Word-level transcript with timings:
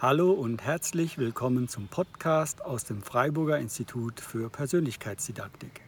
Hallo 0.00 0.30
und 0.30 0.62
herzlich 0.62 1.18
willkommen 1.18 1.66
zum 1.66 1.88
Podcast 1.88 2.64
aus 2.64 2.84
dem 2.84 3.02
Freiburger 3.02 3.58
Institut 3.58 4.20
für 4.20 4.48
Persönlichkeitsdidaktik. 4.48 5.80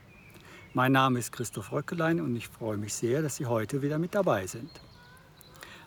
Mein 0.75 0.91
Name 0.91 1.21
ist 1.21 1.31
Christoph 1.31 1.71
Röckelein 1.71 2.21
und 2.21 2.35
ich 2.35 2.49
freue 2.49 2.77
mich 2.77 2.93
sehr, 2.93 3.23
dass 3.23 3.37
Sie 3.37 3.47
heute 3.47 3.83
wieder 3.83 4.01
mit 4.01 4.17
dabei 4.17 4.49
sind. 4.49 4.69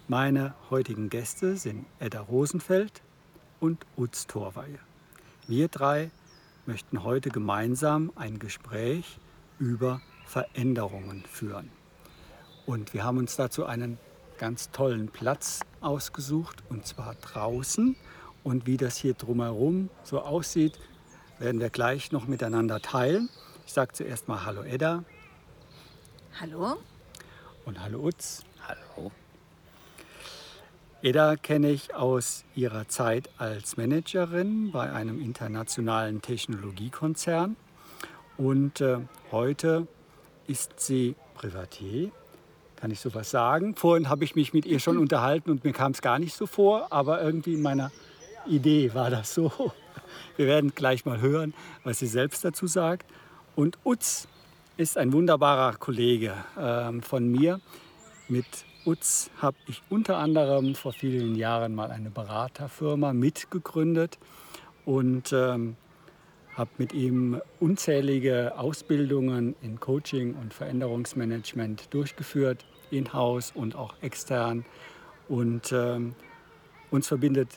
Meine 0.08 0.54
heutigen 0.70 1.10
Gäste 1.10 1.58
sind 1.58 1.86
Edda 2.00 2.22
Rosenfeld 2.22 3.02
und 3.60 3.86
Utz 3.98 4.26
Torweier. 4.26 4.80
Wir 5.50 5.68
drei 5.68 6.10
möchten 6.66 7.04
heute 7.04 7.30
gemeinsam 7.30 8.10
ein 8.16 8.40
Gespräch 8.40 9.20
über 9.60 10.00
Veränderungen 10.26 11.26
führen. 11.30 11.70
Und 12.66 12.94
wir 12.94 13.04
haben 13.04 13.18
uns 13.18 13.36
dazu 13.36 13.66
einen 13.66 13.98
ganz 14.38 14.72
tollen 14.72 15.10
Platz 15.10 15.62
ausgesucht 15.82 16.64
und 16.70 16.86
zwar 16.86 17.16
draußen. 17.16 17.96
Und 18.44 18.68
wie 18.68 18.78
das 18.78 18.98
hier 18.98 19.14
drumherum 19.14 19.90
so 20.04 20.22
aussieht, 20.22 20.78
werden 21.40 21.62
wir 21.62 21.70
gleich 21.70 22.12
noch 22.12 22.28
miteinander 22.28 22.82
teilen. 22.82 23.30
Ich 23.66 23.74
sage 23.74 23.94
zuerst 23.94 24.28
mal 24.28 24.46
Hallo 24.46 24.64
Edda. 24.64 25.04
Hallo. 26.40 26.78
Und 27.66 27.82
Hallo 27.82 28.00
Utz. 28.00 28.44
Hallo. 28.68 29.12
Edda 31.02 31.36
kenne 31.36 31.70
ich 31.70 31.96
aus 31.96 32.44
ihrer 32.56 32.88
Zeit 32.88 33.30
als 33.38 33.78
Managerin 33.78 34.72
bei 34.72 34.92
einem 34.92 35.22
internationalen 35.22 36.22
Technologiekonzern. 36.22 37.56
Und 38.38 38.82
äh, 38.82 39.00
heute 39.32 39.88
ist 40.48 40.80
sie 40.80 41.16
Privatier 41.36 42.12
kann 42.84 42.92
ich 42.92 43.00
sowas 43.00 43.32
sagen. 43.32 43.76
Vorhin 43.76 44.10
habe 44.10 44.26
ich 44.26 44.36
mich 44.36 44.52
mit 44.54 44.66
ihr 44.66 44.78
schon 44.78 44.98
unterhalten 45.06 45.50
und 45.50 45.64
mir 45.64 45.72
kam 45.72 45.94
es 45.94 46.02
gar 46.02 46.20
nicht 46.20 46.36
so 46.36 46.46
vor, 46.46 46.92
aber 46.92 47.22
irgendwie 47.22 47.54
in 47.54 47.62
meiner 47.62 47.94
Idee 48.48 48.94
war 48.94 49.10
das 49.10 49.34
so. 49.34 49.74
Wir 50.36 50.48
werden 50.48 50.74
gleich 50.76 51.06
mal 51.06 51.22
hören, 51.22 51.54
was 51.84 52.00
sie 52.00 52.08
selbst 52.08 52.44
dazu 52.44 52.68
sagt. 52.68 53.10
Und 53.56 53.78
Utz 53.84 54.28
ist 54.78 54.98
ein 54.98 55.14
wunderbarer 55.14 55.78
Kollege 55.78 56.34
äh, 56.58 57.02
von 57.02 57.32
mir. 57.32 57.62
Mit 58.28 58.46
Utz 58.86 59.30
habe 59.42 59.58
ich 59.68 59.82
unter 59.90 60.18
anderem 60.18 60.76
vor 60.76 60.94
vielen 60.94 61.36
Jahren 61.36 61.76
mal 61.76 61.92
eine 61.92 62.10
Beraterfirma 62.10 63.14
mitgegründet 63.14 64.18
und 64.86 65.32
ähm, 65.32 65.76
habe 66.56 66.70
mit 66.78 66.94
ihm 66.94 67.42
unzählige 67.60 68.58
Ausbildungen 68.58 69.56
in 69.62 69.80
Coaching 69.80 70.36
und 70.36 70.54
Veränderungsmanagement 70.54 71.94
durchgeführt 71.94 72.66
in-house 72.92 73.52
und 73.56 73.76
auch 73.76 73.96
extern. 74.02 74.66
Und 75.28 75.72
ähm, 75.72 76.16
uns 76.92 77.08
verbindet 77.08 77.50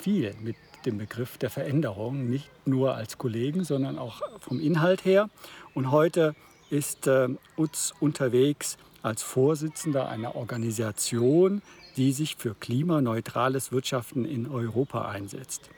viel 0.00 0.34
mit 0.42 0.56
dem 0.86 0.98
Begriff 0.98 1.38
der 1.38 1.50
Veränderung, 1.50 2.28
nicht 2.28 2.48
nur 2.66 2.94
als 2.94 3.18
Kollegen, 3.18 3.64
sondern 3.64 3.98
auch 3.98 4.22
vom 4.40 4.60
Inhalt 4.60 5.04
her. 5.04 5.28
Und 5.74 5.90
heute 5.90 6.34
ist 6.70 7.06
äh, 7.06 7.28
Utz 7.56 7.92
unterwegs 8.00 8.78
als 9.02 9.22
Vorsitzender 9.22 10.08
einer 10.08 10.36
Organisation, 10.36 11.62
die 11.96 12.12
sich 12.12 12.36
für 12.36 12.54
klimaneutrales 12.54 13.72
Wirtschaften 13.72 14.24
in 14.24 14.48
Europa 14.48 15.08
einsetzt. 15.08 15.70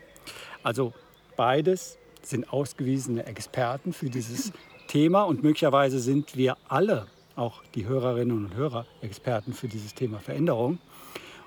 Also 0.62 0.92
beides 1.36 1.98
sind 2.22 2.52
ausgewiesene 2.52 3.26
Experten 3.26 3.92
für 3.92 4.10
dieses 4.10 4.52
Thema 4.86 5.22
und 5.22 5.42
möglicherweise 5.42 5.98
sind 5.98 6.36
wir 6.36 6.56
alle 6.68 7.06
auch 7.34 7.62
die 7.74 7.86
Hörerinnen 7.86 8.44
und 8.44 8.54
Hörer 8.54 8.86
Experten 9.00 9.54
für 9.54 9.66
dieses 9.66 9.94
Thema 9.94 10.18
Veränderung. 10.18 10.78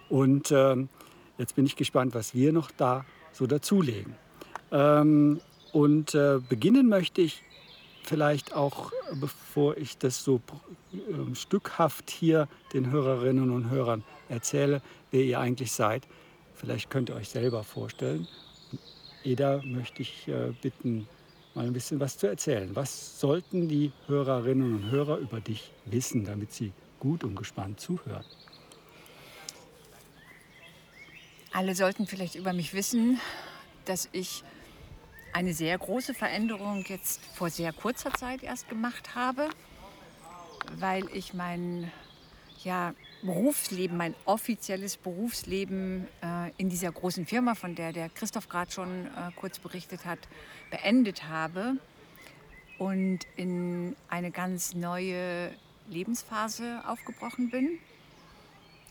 Und 0.09 0.51
ähm, 0.51 0.89
jetzt 1.37 1.55
bin 1.55 1.65
ich 1.65 1.75
gespannt, 1.75 2.15
was 2.15 2.33
wir 2.33 2.51
noch 2.53 2.71
da 2.71 3.05
so 3.31 3.47
dazulegen. 3.47 4.15
Ähm, 4.71 5.41
und 5.71 6.15
äh, 6.15 6.39
beginnen 6.47 6.87
möchte 6.87 7.21
ich 7.21 7.43
vielleicht 8.03 8.53
auch, 8.55 8.91
bevor 9.19 9.77
ich 9.77 9.97
das 9.97 10.23
so 10.23 10.39
äh, 10.93 11.35
stückhaft 11.35 12.09
hier 12.09 12.47
den 12.73 12.91
Hörerinnen 12.91 13.49
und 13.49 13.69
Hörern 13.69 14.03
erzähle, 14.29 14.81
wer 15.11 15.23
ihr 15.23 15.39
eigentlich 15.39 15.71
seid. 15.71 16.07
Vielleicht 16.53 16.89
könnt 16.89 17.09
ihr 17.09 17.15
euch 17.15 17.29
selber 17.29 17.63
vorstellen. 17.63 18.27
Eda 19.23 19.61
möchte 19.65 20.01
ich 20.01 20.27
äh, 20.27 20.53
bitten, 20.61 21.07
mal 21.55 21.65
ein 21.65 21.73
bisschen 21.73 21.99
was 21.99 22.17
zu 22.17 22.27
erzählen. 22.27 22.69
Was 22.75 23.19
sollten 23.19 23.67
die 23.67 23.91
Hörerinnen 24.07 24.75
und 24.75 24.91
Hörer 24.91 25.17
über 25.17 25.41
dich 25.41 25.71
wissen, 25.85 26.25
damit 26.25 26.53
sie 26.53 26.71
gut 26.99 27.23
und 27.23 27.35
gespannt 27.35 27.79
zuhören? 27.79 28.25
Alle 31.55 31.73
sollten 31.73 32.05
vielleicht 32.05 32.35
über 32.35 32.51
mich 32.51 32.73
wissen, 32.73 33.17
dass 33.85 34.09
ich 34.11 34.43
eine 35.31 35.53
sehr 35.53 35.77
große 35.77 36.13
Veränderung 36.13 36.83
jetzt 36.85 37.21
vor 37.33 37.49
sehr 37.49 37.71
kurzer 37.71 38.11
Zeit 38.13 38.43
erst 38.43 38.67
gemacht 38.67 39.15
habe, 39.15 39.47
weil 40.75 41.07
ich 41.13 41.33
mein 41.33 41.93
ja, 42.65 42.93
Berufsleben, 43.21 43.95
mein 43.95 44.15
offizielles 44.25 44.97
Berufsleben 44.97 46.09
äh, 46.21 46.51
in 46.57 46.67
dieser 46.67 46.91
großen 46.91 47.25
Firma, 47.25 47.55
von 47.55 47.73
der 47.73 47.93
der 47.93 48.09
Christoph 48.09 48.49
gerade 48.49 48.71
schon 48.73 49.05
äh, 49.05 49.31
kurz 49.37 49.57
berichtet 49.57 50.03
hat, 50.03 50.19
beendet 50.71 51.29
habe 51.29 51.77
und 52.79 53.19
in 53.37 53.95
eine 54.09 54.31
ganz 54.31 54.73
neue 54.73 55.55
Lebensphase 55.87 56.81
aufgebrochen 56.85 57.49
bin. 57.49 57.79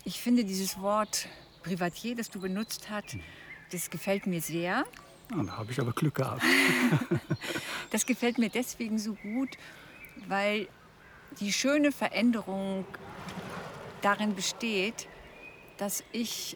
Ich 0.03 0.19
finde 0.19 0.45
dieses 0.45 0.81
Wort 0.81 1.27
Privatier, 1.65 2.15
das 2.15 2.29
du 2.29 2.39
benutzt 2.39 2.89
hast, 2.91 3.17
das 3.71 3.89
gefällt 3.89 4.27
mir 4.27 4.39
sehr. 4.39 4.85
Ja, 5.31 5.43
da 5.43 5.57
habe 5.57 5.71
ich 5.71 5.79
aber 5.79 5.93
Glück 5.93 6.15
gehabt. 6.15 6.43
das 7.89 8.05
gefällt 8.05 8.37
mir 8.37 8.49
deswegen 8.49 8.99
so 8.99 9.15
gut, 9.15 9.57
weil 10.27 10.67
die 11.39 11.51
schöne 11.51 11.91
Veränderung 11.91 12.85
darin 14.03 14.35
besteht, 14.35 15.07
dass 15.77 16.03
ich 16.11 16.55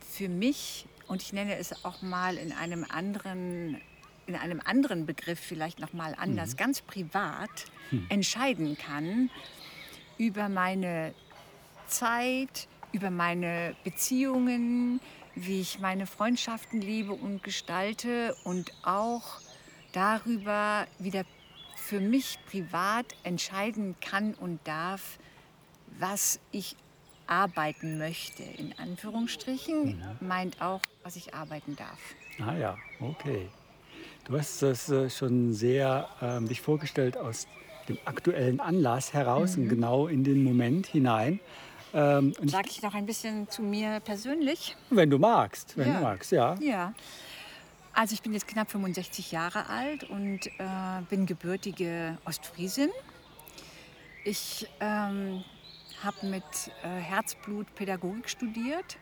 für 0.00 0.28
mich, 0.28 0.86
und 1.06 1.22
ich 1.22 1.32
nenne 1.32 1.56
es 1.56 1.84
auch 1.84 2.02
mal 2.02 2.36
in 2.36 2.52
einem 2.52 2.84
anderen, 2.88 3.80
in 4.26 4.34
einem 4.34 4.60
anderen 4.64 5.06
Begriff 5.06 5.38
vielleicht 5.38 5.78
noch 5.78 5.92
mal 5.92 6.16
anders, 6.18 6.54
mhm. 6.54 6.56
ganz 6.56 6.82
privat 6.82 7.66
mhm. 7.92 8.06
entscheiden 8.08 8.76
kann 8.76 9.30
über 10.18 10.48
meine 10.48 11.14
Zeit, 11.86 12.66
über 12.92 13.10
meine 13.10 13.74
Beziehungen, 13.84 15.00
wie 15.34 15.60
ich 15.60 15.78
meine 15.80 16.06
Freundschaften 16.06 16.80
lebe 16.80 17.12
und 17.12 17.42
gestalte 17.42 18.34
und 18.44 18.72
auch 18.82 19.40
darüber, 19.92 20.86
wie 20.98 21.10
der 21.10 21.24
für 21.76 22.00
mich 22.00 22.38
privat 22.50 23.06
entscheiden 23.22 23.94
kann 24.00 24.34
und 24.34 24.60
darf, 24.64 25.18
was 25.98 26.40
ich 26.50 26.76
arbeiten 27.26 27.98
möchte, 27.98 28.42
in 28.42 28.74
Anführungsstrichen, 28.78 30.00
ja. 30.00 30.16
meint 30.20 30.60
auch, 30.60 30.80
was 31.02 31.16
ich 31.16 31.34
arbeiten 31.34 31.76
darf. 31.76 31.98
Ah 32.40 32.56
ja, 32.56 32.76
okay. 33.00 33.48
Du 34.24 34.38
hast 34.38 34.62
das 34.62 34.90
äh, 34.90 35.08
schon 35.08 35.52
sehr 35.52 36.08
äh, 36.20 36.40
dich 36.46 36.60
vorgestellt 36.60 37.16
aus 37.16 37.46
dem 37.88 37.98
aktuellen 38.04 38.60
Anlass 38.60 39.12
heraus 39.12 39.56
mhm. 39.56 39.62
und 39.62 39.68
genau 39.70 40.06
in 40.06 40.24
den 40.24 40.44
Moment 40.44 40.86
hinein. 40.86 41.40
Ähm, 41.94 42.34
Sag 42.44 42.66
ich 42.66 42.82
noch 42.82 42.94
ein 42.94 43.06
bisschen 43.06 43.48
zu 43.48 43.62
mir 43.62 44.00
persönlich? 44.00 44.76
Wenn 44.90 45.10
du 45.10 45.18
magst, 45.18 45.76
wenn 45.76 45.88
ja. 45.88 45.96
du 45.96 46.02
magst, 46.02 46.32
ja. 46.32 46.54
Ja. 46.60 46.92
Also 47.92 48.14
ich 48.14 48.22
bin 48.22 48.32
jetzt 48.32 48.46
knapp 48.46 48.70
65 48.70 49.32
Jahre 49.32 49.68
alt 49.68 50.04
und 50.04 50.46
äh, 50.46 51.02
bin 51.08 51.26
gebürtige 51.26 52.18
Ostfriesin. 52.24 52.90
Ich 54.24 54.68
ähm, 54.80 55.42
habe 56.02 56.26
mit 56.26 56.44
äh, 56.82 56.88
Herzblut 56.88 57.74
Pädagogik 57.74 58.28
studiert 58.28 58.98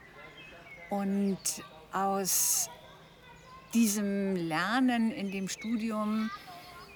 und 0.88 1.39
aus 1.92 2.71
diesem 3.74 4.36
Lernen 4.36 5.10
in 5.10 5.30
dem 5.30 5.48
Studium 5.48 6.30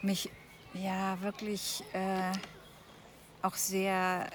mich 0.03 0.31
ja 0.73 1.21
wirklich 1.21 1.83
äh, 1.93 2.33
auch 3.43 3.57
sehr 3.57 4.31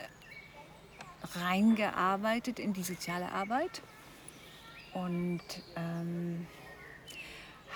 reingearbeitet 1.35 2.59
in 2.59 2.73
die 2.73 2.83
soziale 2.83 3.31
Arbeit 3.31 3.81
und 4.93 5.41
ähm, 5.75 6.47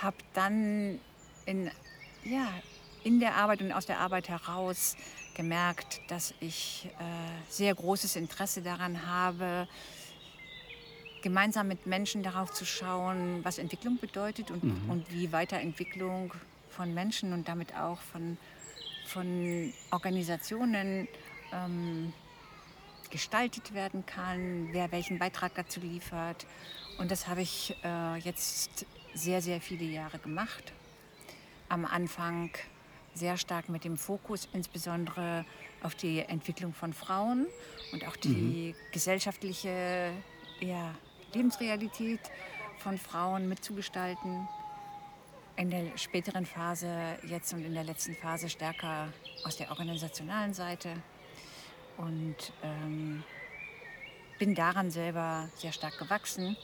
habe 0.02 0.18
dann 0.34 1.00
in, 1.46 1.70
ja, 2.24 2.48
in 3.04 3.20
der 3.20 3.36
Arbeit 3.36 3.62
und 3.62 3.72
aus 3.72 3.86
der 3.86 4.00
Arbeit 4.00 4.30
heraus 4.30 4.96
gemerkt, 5.36 6.02
dass 6.10 6.34
ich 6.40 6.90
äh, 7.00 7.52
sehr 7.52 7.74
großes 7.74 8.16
Interesse 8.16 8.62
daran 8.62 9.06
habe, 9.08 9.68
gemeinsam 11.22 11.68
mit 11.68 11.86
Menschen 11.86 12.24
darauf 12.24 12.52
zu 12.52 12.66
schauen, 12.66 13.40
was 13.44 13.58
Entwicklung 13.58 13.98
bedeutet 14.00 14.52
und, 14.52 14.64
mhm. 14.64 14.90
und 14.90 15.12
wie 15.12 15.32
Weiterentwicklung 15.32 16.34
von 16.70 16.94
Menschen 16.94 17.34
und 17.34 17.48
damit 17.48 17.76
auch 17.76 18.00
von, 18.00 18.38
von 19.06 19.74
Organisationen 19.92 21.08
ähm, 21.54 22.14
gestaltet 23.10 23.74
werden 23.74 24.06
kann, 24.06 24.70
wer 24.72 24.92
welchen 24.92 25.20
Beitrag 25.20 25.56
dazu 25.56 25.80
liefert. 25.80 26.46
Und 26.98 27.12
das 27.12 27.28
habe 27.28 27.42
ich 27.42 27.76
äh, 27.84 28.18
jetzt 28.18 28.86
sehr, 29.14 29.42
sehr 29.42 29.62
viele 29.62 29.86
Jahre 29.86 30.20
gemacht. 30.20 30.74
Am 31.70 31.86
Anfang 31.86 32.52
sehr 33.14 33.38
stark 33.38 33.70
mit 33.70 33.84
dem 33.84 33.98
Fokus 33.98 34.48
insbesondere 34.54 35.46
auf 35.82 35.96
die 35.96 36.20
Entwicklung 36.20 36.74
von 36.74 36.94
Frauen 36.94 37.48
und 37.92 38.06
auch 38.08 38.16
die 38.16 38.74
mhm. 38.74 38.92
gesellschaftliche 38.92 40.12
ja, 40.60 40.94
Lebensrealität 41.34 42.20
von 42.78 42.98
Frauen 42.98 43.48
mitzugestalten. 43.50 44.48
In 45.56 45.70
der 45.70 45.98
späteren 45.98 46.46
Phase, 46.46 47.18
jetzt 47.28 47.54
und 47.54 47.66
in 47.66 47.74
der 47.74 47.84
letzten 47.84 48.16
Phase 48.16 48.50
stärker 48.50 49.12
aus 49.44 49.58
der 49.58 49.70
organisationalen 49.70 50.54
Seite. 50.54 50.94
Und 52.00 52.54
ähm, 52.64 53.24
bin 54.40 54.56
daran 54.56 54.90
selber 54.90 55.50
sehr 55.56 55.74
stark 55.74 55.98
gewachsen. 56.00 56.56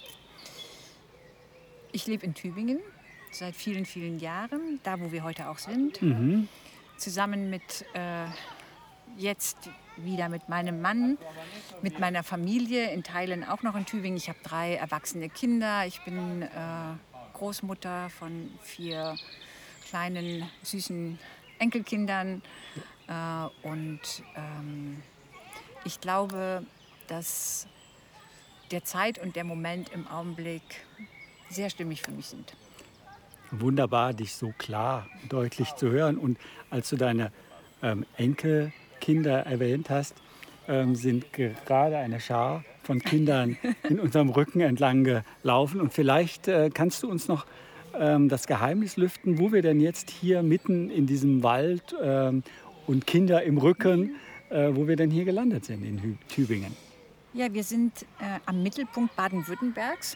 Ich 1.92 2.08
lebe 2.08 2.26
in 2.26 2.34
Tübingen 2.34 2.80
seit 3.32 3.54
vielen, 3.54 3.86
vielen 3.86 4.20
Jahren, 4.20 4.80
da 4.84 5.00
wo 5.00 5.12
wir 5.12 5.24
heute 5.24 5.50
auch 5.50 5.58
sind. 5.58 6.02
Mhm. 6.02 6.48
Zusammen 6.98 7.50
mit 7.50 7.86
äh, 7.94 8.28
jetzt 9.18 9.58
wieder 9.98 10.30
mit 10.30 10.48
meinem 10.48 10.82
Mann, 10.82 11.18
mit 11.82 12.00
meiner 12.00 12.24
Familie, 12.24 12.92
in 12.92 13.04
Teilen 13.04 13.44
auch 13.44 13.62
noch 13.62 13.76
in 13.76 13.86
Tübingen. 13.86 14.18
Ich 14.18 14.30
habe 14.30 14.40
drei 14.42 14.76
erwachsene 14.76 15.28
Kinder. 15.28 15.86
Ich 15.86 16.02
bin 16.06 16.44
äh, 16.44 16.48
Großmutter 17.34 18.10
von 18.10 18.52
vier 18.62 19.18
kleinen, 19.90 20.50
süßen 20.64 21.20
Enkelkindern. 21.60 22.42
Äh, 23.08 23.68
und 23.68 24.00
ähm, 24.38 25.04
ich 25.86 26.02
glaube, 26.02 26.64
dass 27.08 27.68
der 28.72 28.84
Zeit 28.84 29.20
und 29.20 29.36
der 29.36 29.44
Moment 29.44 29.90
im 29.94 30.08
Augenblick 30.08 30.62
sehr 31.50 31.70
stimmig 31.70 32.02
für 32.02 32.12
mich 32.12 32.26
sind. 32.26 32.56
Wunderbar, 33.52 34.14
dich 34.14 34.34
so 34.34 34.54
klar, 34.58 35.08
deutlich 35.30 35.76
zu 35.76 35.90
hören. 35.90 36.18
Und 36.18 36.38
als 36.72 36.90
du 36.90 36.98
deine 36.98 37.32
ähm, 37.84 38.06
Enkelkinder 38.18 39.46
erwähnt 39.46 39.90
hast, 39.90 40.16
ähm, 40.68 40.96
sind 40.96 41.32
gerade 41.32 41.98
eine 41.98 42.20
Schar 42.20 42.66
von 42.84 43.00
Kindern 43.00 43.58
in 43.84 44.00
unserem 44.00 44.30
Rücken 44.30 44.62
entlang 44.62 45.04
gelaufen. 45.04 45.80
Und 45.80 45.94
vielleicht 45.94 46.48
äh, 46.48 46.72
kannst 46.74 47.04
du 47.04 47.10
uns 47.10 47.28
noch 47.28 47.46
ähm, 47.98 48.30
das 48.30 48.48
Geheimnis 48.48 48.98
lüften, 48.98 49.38
wo 49.38 49.52
wir 49.52 49.62
denn 49.62 49.80
jetzt 49.80 50.10
hier 50.10 50.42
mitten 50.42 50.90
in 50.90 51.06
diesem 51.06 51.44
Wald 51.44 51.96
ähm, 52.02 52.44
und 52.88 53.06
Kinder 53.06 53.44
im 53.44 53.60
Rücken, 53.60 54.10
äh, 54.10 54.35
wo 54.74 54.88
wir 54.88 54.96
denn 54.96 55.12
hier 55.12 55.26
gelandet 55.26 55.66
sind 55.66 55.84
in 55.84 56.18
Tübingen. 56.28 56.76
Ja, 57.34 57.54
wir 57.54 57.64
sind 57.64 58.04
äh, 58.20 58.40
am 58.46 58.64
Mittelpunkt 58.64 59.16
Baden-Württembergs 59.16 60.16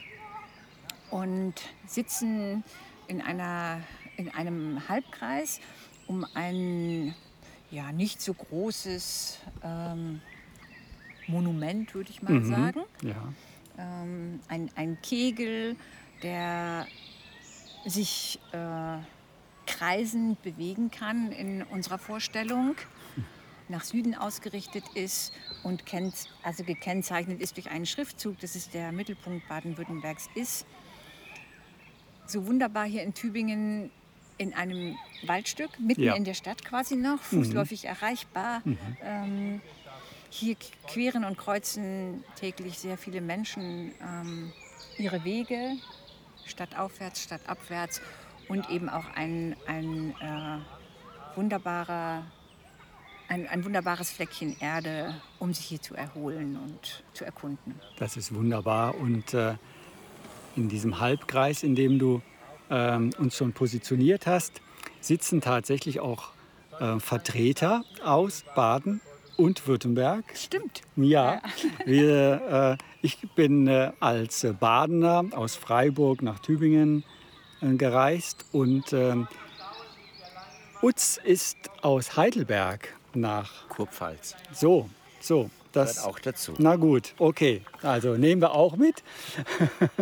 und 1.11 1.55
sitzen 1.85 2.63
in, 3.07 3.21
einer, 3.21 3.81
in 4.17 4.29
einem 4.29 4.87
Halbkreis 4.87 5.59
um 6.07 6.25
ein 6.33 7.13
ja, 7.71 7.91
nicht 7.91 8.21
so 8.21 8.33
großes 8.33 9.39
ähm, 9.63 10.21
Monument, 11.27 11.93
würde 11.93 12.09
ich 12.09 12.21
mal 12.21 12.33
mhm. 12.33 12.45
sagen. 12.45 12.81
Ja. 13.03 13.33
Ähm, 13.77 14.39
ein, 14.47 14.69
ein 14.75 14.97
Kegel, 15.01 15.75
der 16.23 16.87
sich 17.85 18.39
äh, 18.51 18.97
kreisend 19.67 20.41
bewegen 20.41 20.89
kann 20.91 21.31
in 21.31 21.63
unserer 21.63 21.97
Vorstellung, 21.97 22.75
nach 23.69 23.83
Süden 23.83 24.15
ausgerichtet 24.15 24.83
ist 24.95 25.33
und 25.63 25.85
kennt, 25.85 26.29
also 26.43 26.63
gekennzeichnet 26.63 27.41
ist 27.41 27.57
durch 27.57 27.69
einen 27.69 27.85
Schriftzug, 27.85 28.39
dass 28.39 28.55
es 28.55 28.69
der 28.69 28.91
Mittelpunkt 28.91 29.47
Baden-Württembergs 29.47 30.29
ist 30.35 30.65
so 32.29 32.45
wunderbar 32.47 32.85
hier 32.85 33.03
in 33.03 33.13
Tübingen 33.13 33.91
in 34.37 34.53
einem 34.53 34.97
Waldstück, 35.25 35.79
mitten 35.79 36.03
ja. 36.03 36.15
in 36.15 36.23
der 36.23 36.33
Stadt 36.33 36.63
quasi 36.63 36.95
noch, 36.95 37.17
mhm. 37.31 37.43
fußläufig 37.43 37.83
mhm. 37.83 37.89
erreichbar. 37.89 38.61
Mhm. 38.63 38.77
Ähm, 39.03 39.61
hier 40.29 40.55
queren 40.87 41.25
und 41.25 41.37
kreuzen 41.37 42.23
täglich 42.35 42.77
sehr 42.77 42.97
viele 42.97 43.19
Menschen 43.19 43.91
ähm, 44.01 44.53
ihre 44.97 45.23
Wege, 45.23 45.73
stadtaufwärts, 46.45 47.23
stadtabwärts 47.23 48.01
und 48.47 48.69
eben 48.69 48.89
auch 48.89 49.05
ein, 49.15 49.55
ein 49.67 50.11
äh, 50.21 51.35
wunderbarer 51.35 52.23
ein, 53.29 53.47
ein, 53.47 53.63
wunderbares 53.63 54.11
Fleckchen 54.11 54.55
Erde, 54.59 55.15
um 55.37 55.53
sich 55.53 55.65
hier 55.65 55.81
zu 55.81 55.95
erholen 55.95 56.57
und 56.57 57.03
zu 57.13 57.23
erkunden. 57.23 57.75
Das 57.97 58.17
ist 58.17 58.33
wunderbar 58.33 58.95
und 58.95 59.33
äh, 59.33 59.53
in 60.55 60.67
diesem 60.67 60.99
Halbkreis, 60.99 61.63
in 61.63 61.75
dem 61.75 61.99
du 61.99 62.21
ähm, 62.69 63.11
uns 63.17 63.37
schon 63.37 63.53
positioniert 63.53 64.27
hast, 64.27 64.61
sitzen 64.99 65.41
tatsächlich 65.41 65.99
auch 65.99 66.31
äh, 66.79 66.99
Vertreter 66.99 67.83
aus 68.03 68.43
Baden 68.55 68.99
und 69.37 69.67
Württemberg. 69.67 70.25
Stimmt. 70.35 70.81
Ja, 70.95 71.35
ja. 71.35 71.41
Wir, 71.85 72.77
äh, 72.81 72.83
ich 73.01 73.19
bin 73.35 73.67
äh, 73.67 73.91
als 73.99 74.45
Badener 74.59 75.25
aus 75.31 75.55
Freiburg 75.55 76.21
nach 76.21 76.39
Tübingen 76.39 77.03
äh, 77.61 77.73
gereist 77.75 78.45
und 78.51 78.91
ähm, 78.91 79.27
Utz 80.81 81.19
ist 81.23 81.57
aus 81.81 82.17
Heidelberg 82.17 82.98
nach 83.15 83.67
Kurpfalz. 83.69 84.35
So, 84.53 84.89
so. 85.19 85.49
Das 85.71 85.97
gehört 85.97 86.09
auch 86.09 86.19
dazu. 86.19 86.53
Na 86.57 86.75
gut, 86.75 87.13
okay. 87.19 87.61
Also 87.83 88.15
nehmen 88.15 88.41
wir 88.41 88.53
auch 88.53 88.75
mit. 88.75 89.03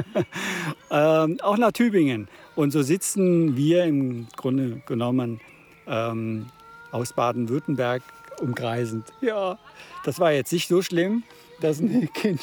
ähm, 0.92 1.40
auch 1.42 1.58
nach 1.58 1.74
Tübingen. 1.74 2.30
Und 2.56 2.72
so 2.72 2.82
sitzen 2.82 3.58
wir 3.58 3.84
im 3.84 4.28
Grunde 4.38 4.82
genommen 4.86 5.42
ähm, 5.88 6.48
aus 6.92 7.14
Baden-Württemberg 7.14 8.02
umkreisend. 8.40 9.12
Ja, 9.22 9.60
das 10.06 10.20
war 10.20 10.32
jetzt 10.32 10.54
nicht 10.54 10.68
so 10.68 10.82
schlimm, 10.82 11.24
dass 11.60 11.80
ein 11.80 12.12
Kind 12.14 12.42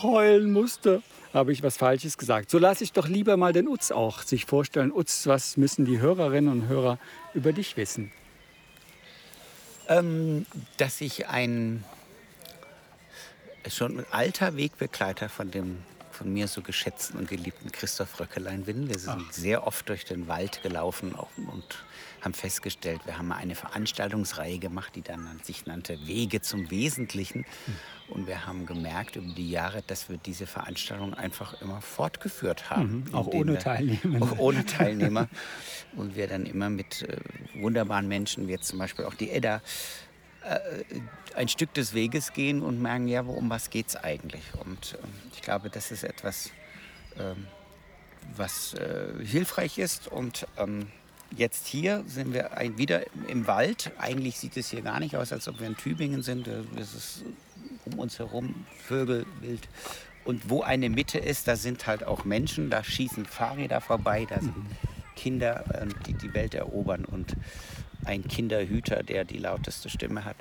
heulen 0.00 0.52
musste. 0.52 1.02
Habe 1.34 1.52
ich 1.52 1.62
was 1.62 1.78
Falsches 1.78 2.18
gesagt. 2.18 2.50
So 2.50 2.58
lasse 2.58 2.84
ich 2.84 2.92
doch 2.92 3.08
lieber 3.08 3.36
mal 3.38 3.54
den 3.54 3.66
Utz 3.66 3.90
auch 3.90 4.20
sich 4.20 4.44
vorstellen. 4.44 4.92
Utz, 4.92 5.26
was 5.26 5.56
müssen 5.56 5.86
die 5.86 5.98
Hörerinnen 5.98 6.52
und 6.52 6.68
Hörer 6.68 6.98
über 7.34 7.52
dich 7.52 7.76
wissen? 7.76 8.12
Ähm, 9.88 10.46
dass 10.76 11.00
ich 11.00 11.28
ein 11.28 11.84
schon 13.68 14.04
alter 14.10 14.56
Wegbegleiter 14.56 15.28
von 15.28 15.50
dem 15.50 15.78
von 16.10 16.32
mir 16.32 16.46
so 16.46 16.60
geschätzten 16.60 17.18
und 17.18 17.28
geliebten 17.28 17.72
Christoph 17.72 18.20
Röckelein 18.20 18.64
bin. 18.64 18.88
Wir 18.88 18.98
sind 18.98 19.24
Ach. 19.28 19.32
sehr 19.32 19.66
oft 19.66 19.88
durch 19.88 20.04
den 20.04 20.28
Wald 20.28 20.62
gelaufen 20.62 21.14
und 21.36 21.84
haben 22.22 22.34
festgestellt, 22.34 23.00
wir 23.04 23.18
haben 23.18 23.32
eine 23.32 23.54
Veranstaltungsreihe 23.54 24.58
gemacht, 24.58 24.94
die 24.94 25.02
dann 25.02 25.40
sich 25.42 25.66
nannte 25.66 26.06
Wege 26.06 26.40
zum 26.40 26.70
Wesentlichen. 26.70 27.44
Hm. 27.66 27.74
Und 28.08 28.26
wir 28.26 28.46
haben 28.46 28.66
gemerkt 28.66 29.16
über 29.16 29.32
die 29.32 29.50
Jahre, 29.50 29.82
dass 29.86 30.08
wir 30.08 30.18
diese 30.18 30.46
Veranstaltung 30.46 31.14
einfach 31.14 31.60
immer 31.60 31.80
fortgeführt 31.80 32.70
haben. 32.70 33.06
Mhm, 33.08 33.14
auch 33.14 33.26
ohne 33.26 33.58
Teilnehmer. 33.58 34.22
Auch 34.22 34.38
ohne 34.38 34.66
Teilnehmer. 34.66 35.28
und 35.96 36.14
wir 36.14 36.28
dann 36.28 36.46
immer 36.46 36.70
mit 36.70 37.02
äh, 37.02 37.16
wunderbaren 37.54 38.06
Menschen, 38.06 38.46
wie 38.46 38.52
jetzt 38.52 38.68
zum 38.68 38.78
Beispiel 38.78 39.04
auch 39.06 39.14
die 39.14 39.30
Edda, 39.30 39.62
äh, 40.44 40.58
ein 41.34 41.48
Stück 41.48 41.72
des 41.74 41.94
Weges 41.94 42.32
gehen 42.34 42.62
und 42.62 42.82
merken, 42.82 43.08
ja, 43.08 43.22
um 43.22 43.48
was 43.48 43.70
geht 43.70 43.88
es 43.88 43.96
eigentlich? 43.96 44.44
Und 44.64 44.94
äh, 44.94 45.06
ich 45.34 45.42
glaube, 45.42 45.70
das 45.70 45.90
ist 45.90 46.04
etwas, 46.04 46.50
ähm, 47.18 47.46
was 48.36 48.74
äh, 48.74 49.24
hilfreich 49.24 49.78
ist. 49.78 50.08
Und 50.08 50.46
ähm, 50.58 50.88
jetzt 51.36 51.66
hier 51.66 52.04
sind 52.06 52.32
wir 52.34 52.50
wieder 52.76 53.02
im 53.28 53.46
Wald. 53.46 53.92
Eigentlich 53.98 54.38
sieht 54.38 54.56
es 54.56 54.70
hier 54.70 54.82
gar 54.82 55.00
nicht 55.00 55.16
aus, 55.16 55.32
als 55.32 55.48
ob 55.48 55.60
wir 55.60 55.66
in 55.66 55.76
Tübingen 55.76 56.22
sind. 56.22 56.48
Äh, 56.48 56.62
es 56.78 56.94
ist 56.94 57.24
um 57.84 57.98
uns 57.98 58.18
herum 58.18 58.54
Vögel, 58.78 59.26
wild. 59.40 59.68
Und 60.24 60.48
wo 60.48 60.62
eine 60.62 60.88
Mitte 60.88 61.18
ist, 61.18 61.48
da 61.48 61.56
sind 61.56 61.86
halt 61.86 62.04
auch 62.04 62.24
Menschen, 62.24 62.70
da 62.70 62.84
schießen 62.84 63.26
Fahrräder 63.26 63.80
vorbei, 63.80 64.26
da 64.28 64.40
sind 64.40 64.56
mhm. 64.56 64.66
Kinder, 65.16 65.64
äh, 65.74 65.86
die 66.06 66.14
die 66.14 66.32
Welt 66.34 66.54
erobern. 66.54 67.04
Und 67.04 67.36
ein 68.04 68.26
Kinderhüter, 68.26 69.02
der 69.02 69.24
die 69.24 69.38
lauteste 69.38 69.88
Stimme 69.88 70.24
hat. 70.24 70.36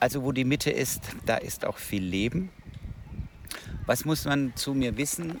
Also 0.00 0.22
wo 0.22 0.32
die 0.32 0.44
Mitte 0.44 0.70
ist, 0.70 1.02
da 1.26 1.36
ist 1.36 1.64
auch 1.64 1.78
viel 1.78 2.04
Leben. 2.04 2.50
Was 3.86 4.04
muss 4.04 4.24
man 4.24 4.54
zu 4.56 4.74
mir 4.74 4.96
wissen? 4.96 5.40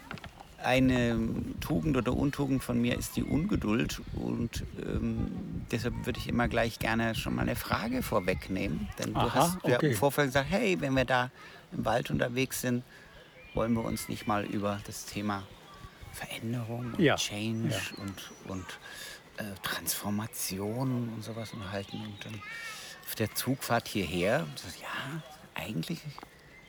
Eine 0.64 1.18
Tugend 1.60 1.96
oder 1.96 2.14
Untugend 2.14 2.62
von 2.62 2.80
mir 2.80 2.98
ist 2.98 3.16
die 3.16 3.22
Ungeduld 3.22 4.00
und 4.14 4.64
ähm, 4.84 5.30
deshalb 5.70 6.06
würde 6.06 6.18
ich 6.18 6.28
immer 6.28 6.48
gleich 6.48 6.78
gerne 6.78 7.14
schon 7.14 7.34
mal 7.34 7.42
eine 7.42 7.56
Frage 7.56 8.02
vorwegnehmen. 8.02 8.88
Denn 8.98 9.14
Aha, 9.14 9.24
du 9.24 9.34
hast 9.34 9.64
okay. 9.64 9.90
im 9.90 9.94
Vorfeld 9.94 10.28
gesagt, 10.28 10.48
hey, 10.50 10.80
wenn 10.80 10.94
wir 10.94 11.04
da 11.04 11.30
im 11.72 11.84
Wald 11.84 12.10
unterwegs 12.10 12.60
sind, 12.60 12.82
wollen 13.54 13.74
wir 13.74 13.84
uns 13.84 14.08
nicht 14.08 14.26
mal 14.26 14.44
über 14.44 14.80
das 14.86 15.06
Thema 15.06 15.44
Veränderung 16.12 16.94
und 16.94 17.00
ja. 17.00 17.16
Change 17.16 17.74
ja. 17.74 18.02
und, 18.02 18.32
und 18.48 18.66
äh, 19.36 19.44
Transformation 19.62 21.10
und 21.14 21.22
sowas 21.22 21.52
unterhalten. 21.52 21.96
Und 21.96 22.24
dann 22.24 22.40
auf 23.06 23.14
der 23.14 23.34
Zugfahrt 23.34 23.88
hierher, 23.88 24.46
so, 24.56 24.68
ja, 24.80 25.22
eigentlich 25.54 26.00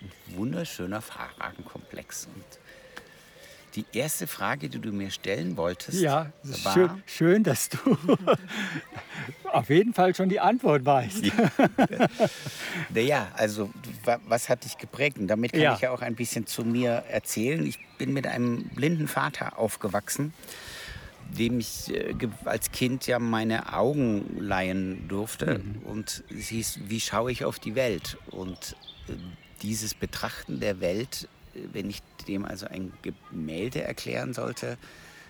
ein 0.01 0.37
wunderschöner 0.37 1.01
Fahrwagenkomplex. 1.01 2.27
Und 2.27 2.43
die 3.75 3.85
erste 3.93 4.27
Frage, 4.27 4.69
die 4.69 4.79
du 4.79 4.91
mir 4.91 5.11
stellen 5.11 5.57
wolltest, 5.57 5.99
Ja, 6.01 6.31
war, 6.63 6.73
schön, 6.73 6.89
schön, 7.05 7.43
dass 7.43 7.69
du 7.69 7.77
auf 9.51 9.69
jeden 9.69 9.93
Fall 9.93 10.15
schon 10.15 10.29
die 10.29 10.39
Antwort 10.39 10.85
weißt. 10.85 11.23
naja, 12.93 13.27
also 13.35 13.69
wa- 14.03 14.19
was 14.27 14.49
hat 14.49 14.63
dich 14.63 14.77
geprägt? 14.77 15.17
Und 15.17 15.27
damit 15.27 15.51
kann 15.53 15.61
Ja. 15.61 15.73
ich 15.75 15.81
ja 15.81 15.91
auch 15.91 16.01
ein 16.01 16.15
bisschen 16.15 16.45
zu 16.47 16.63
mir 16.63 17.03
erzählen. 17.09 17.65
Ich 17.65 17.79
bin 17.97 18.13
mit 18.13 18.27
einem 18.27 18.69
blinden 18.69 19.07
Vater 19.07 19.57
aufgewachsen, 19.59 20.33
dem 21.37 21.59
ich 21.59 21.93
äh, 21.93 22.13
als 22.45 22.71
Kind 22.71 23.07
ja 23.07 23.19
meine 23.19 23.73
Augen 23.73 24.37
leihen 24.39 25.07
durfte. 25.07 25.61
Und 25.85 26.23
es 26.29 26.47
hieß, 26.47 26.79
wie 26.87 26.99
schaue 27.01 27.31
ich 27.31 27.45
auf 27.45 27.59
die 27.59 27.75
Welt? 27.75 28.17
Und 28.27 28.75
äh, 29.09 29.13
dieses 29.61 29.93
Betrachten 29.93 30.59
der 30.59 30.79
Welt, 30.81 31.27
wenn 31.73 31.89
ich 31.89 32.01
dem 32.27 32.45
also 32.45 32.67
ein 32.67 32.91
Gemälde 33.01 33.83
erklären 33.83 34.33
sollte, 34.33 34.77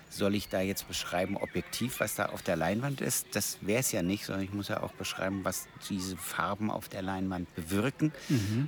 soll 0.08 0.34
ich 0.34 0.48
da 0.48 0.60
jetzt 0.60 0.86
beschreiben, 0.88 1.36
objektiv, 1.36 2.00
was 2.00 2.14
da 2.14 2.26
auf 2.26 2.42
der 2.42 2.56
Leinwand 2.56 3.00
ist? 3.00 3.26
Das 3.32 3.58
wäre 3.60 3.80
es 3.80 3.92
ja 3.92 4.02
nicht, 4.02 4.24
sondern 4.24 4.44
ich 4.44 4.52
muss 4.52 4.68
ja 4.68 4.82
auch 4.82 4.92
beschreiben, 4.92 5.44
was 5.44 5.66
diese 5.88 6.16
Farben 6.16 6.70
auf 6.70 6.88
der 6.88 7.02
Leinwand 7.02 7.52
bewirken. 7.54 8.12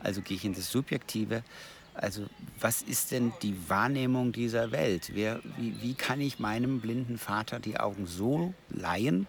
Also 0.03 0.21
gehe 0.21 0.37
ich 0.37 0.45
in 0.45 0.55
das 0.55 0.71
Subjektive. 0.71 1.43
Also 1.95 2.27
was 2.61 2.83
ist 2.83 3.12
denn 3.12 3.33
die 3.43 3.57
Wahrnehmung 3.69 4.33
dieser 4.33 4.73
Welt? 4.73 5.11
Wer, 5.15 5.41
wie, 5.57 5.81
wie 5.81 5.95
kann 5.95 6.21
ich 6.21 6.38
meinem 6.38 6.81
blinden 6.81 7.19
Vater 7.19 7.61
die 7.61 7.79
Augen 7.79 8.07
so 8.07 8.55
leihen, 8.69 9.27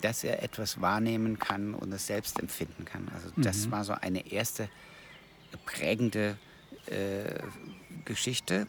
dass 0.00 0.24
er 0.24 0.42
etwas 0.42 0.80
wahrnehmen 0.80 1.38
kann 1.38 1.74
und 1.74 1.92
es 1.92 2.06
selbst 2.06 2.40
empfinden 2.40 2.84
kann? 2.84 3.10
Also 3.14 3.28
das 3.36 3.70
war 3.70 3.84
so 3.84 3.92
eine 3.92 4.32
erste 4.32 4.68
prägende 5.66 6.30
äh, 6.30 6.34
Geschichte. 8.04 8.66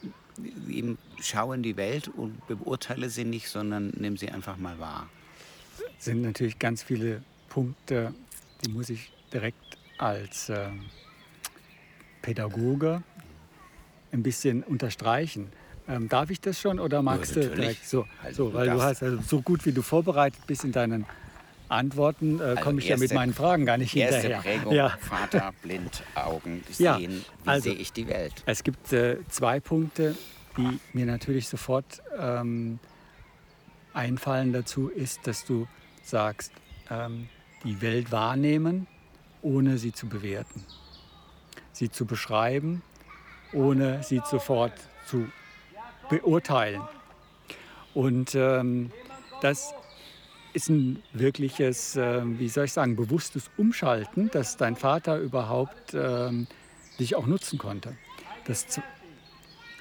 Eben 0.68 0.98
schau 1.20 1.52
in 1.52 1.62
die 1.62 1.76
Welt 1.76 2.08
und 2.08 2.46
beurteile 2.46 3.08
sie 3.08 3.24
nicht, 3.24 3.48
sondern 3.48 3.92
nimm 3.96 4.16
sie 4.16 4.28
einfach 4.28 4.56
mal 4.56 4.78
wahr. 4.78 5.08
sind 5.98 6.22
natürlich 6.22 6.58
ganz 6.58 6.82
viele 6.82 7.22
Punkte, 7.48 8.12
die 8.64 8.70
muss 8.70 8.90
ich 8.90 9.12
direkt 9.32 9.78
als 9.98 10.50
ähm, 10.50 10.86
Pädagoge 12.22 13.02
ein 14.12 14.22
bisschen 14.22 14.62
unterstreichen. 14.62 15.50
Ähm, 15.88 16.08
darf 16.08 16.30
ich 16.30 16.40
das 16.40 16.60
schon 16.60 16.80
oder 16.80 17.00
magst 17.00 17.36
du 17.36 17.40
natürlich. 17.40 17.60
direkt 17.60 17.86
so? 17.86 18.06
Also, 18.22 18.44
so 18.44 18.50
du 18.50 18.56
weil 18.56 18.70
du 18.70 18.82
hast 18.82 19.02
also 19.02 19.22
so 19.22 19.40
gut 19.40 19.64
wie 19.66 19.72
du 19.72 19.82
vorbereitet 19.82 20.40
bist 20.46 20.64
in 20.64 20.72
deinen 20.72 21.06
Antworten, 21.68 22.40
äh, 22.40 22.56
komme 22.60 22.78
ich 22.80 22.88
ja 22.88 22.96
mit 22.96 23.02
erste- 23.04 23.14
meinen 23.14 23.34
Fragen 23.34 23.66
gar 23.66 23.76
nicht 23.78 23.94
Erste 23.96 24.20
hinterher. 24.20 24.40
Prägung, 24.58 24.72
Ja. 24.74 24.90
Vater, 25.00 25.52
blind, 25.62 26.02
Augen, 26.14 26.62
Ja, 26.78 26.96
sehen, 26.98 27.24
wie 27.44 27.48
also- 27.48 27.70
sehe 27.70 27.74
ich 27.78 27.92
die 27.92 28.06
Welt? 28.08 28.32
Es 28.46 28.62
gibt 28.62 28.92
äh, 28.92 29.18
zwei 29.28 29.58
Punkte, 29.60 30.14
die 30.56 30.78
mir 30.92 31.06
natürlich 31.06 31.48
sofort 31.48 32.02
ähm, 32.18 32.78
einfallen 33.94 34.52
dazu, 34.52 34.88
ist, 34.88 35.26
dass 35.26 35.44
du 35.44 35.66
sagst, 36.02 36.52
ähm, 36.90 37.28
die 37.64 37.80
Welt 37.82 38.12
wahrnehmen, 38.12 38.86
ohne 39.42 39.78
sie 39.78 39.92
zu 39.92 40.08
bewerten. 40.08 40.64
Sie 41.72 41.90
zu 41.90 42.06
beschreiben, 42.06 42.82
ohne 43.52 44.02
sie 44.02 44.22
sofort 44.30 44.72
zu 45.06 45.26
beurteilen. 46.08 46.82
Und 47.94 48.34
ähm, 48.34 48.90
das 49.42 49.74
ist 50.56 50.70
ein 50.70 51.02
wirkliches, 51.12 51.96
äh, 51.96 52.22
wie 52.24 52.48
soll 52.48 52.64
ich 52.64 52.72
sagen, 52.72 52.96
bewusstes 52.96 53.50
Umschalten, 53.58 54.30
dass 54.30 54.56
dein 54.56 54.74
Vater 54.74 55.18
überhaupt 55.18 55.92
ähm, 55.94 56.46
dich 56.98 57.14
auch 57.14 57.26
nutzen 57.26 57.58
konnte. 57.58 57.94
Das 58.46 58.80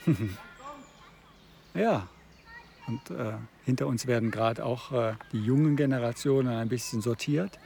ja, 1.73 2.07
und 2.87 3.09
äh, 3.09 3.33
hinter 3.63 3.87
uns 3.87 4.05
werden 4.05 4.31
gerade 4.31 4.65
auch 4.65 4.91
äh, 4.91 5.13
die 5.31 5.41
jungen 5.43 5.77
Generationen 5.77 6.49
ein 6.49 6.67
bisschen 6.67 7.01
sortiert. 7.01 7.57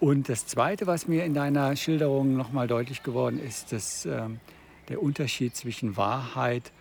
Und 0.00 0.30
das 0.30 0.46
Zweite, 0.46 0.86
was 0.86 1.06
mir 1.06 1.24
in 1.24 1.34
deiner 1.34 1.76
Schilderung 1.76 2.34
nochmal 2.34 2.66
deutlich 2.66 3.02
geworden 3.02 3.38
ist, 3.38 3.72
dass 3.72 4.06
ähm, 4.06 4.40
der 4.88 5.02
Unterschied 5.02 5.54
zwischen 5.54 5.96
Wahrheit 5.98 6.72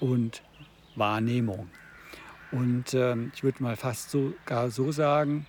und 0.00 0.42
Wahrnehmung. 0.96 1.68
Und 2.52 2.94
ähm, 2.94 3.32
ich 3.34 3.42
würde 3.42 3.62
mal 3.62 3.76
fast 3.76 4.10
sogar 4.10 4.70
so 4.70 4.92
sagen, 4.92 5.46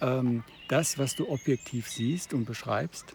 ähm, 0.00 0.44
das, 0.68 0.98
was 0.98 1.16
du 1.16 1.28
objektiv 1.28 1.88
siehst 1.88 2.34
und 2.34 2.44
beschreibst, 2.44 3.14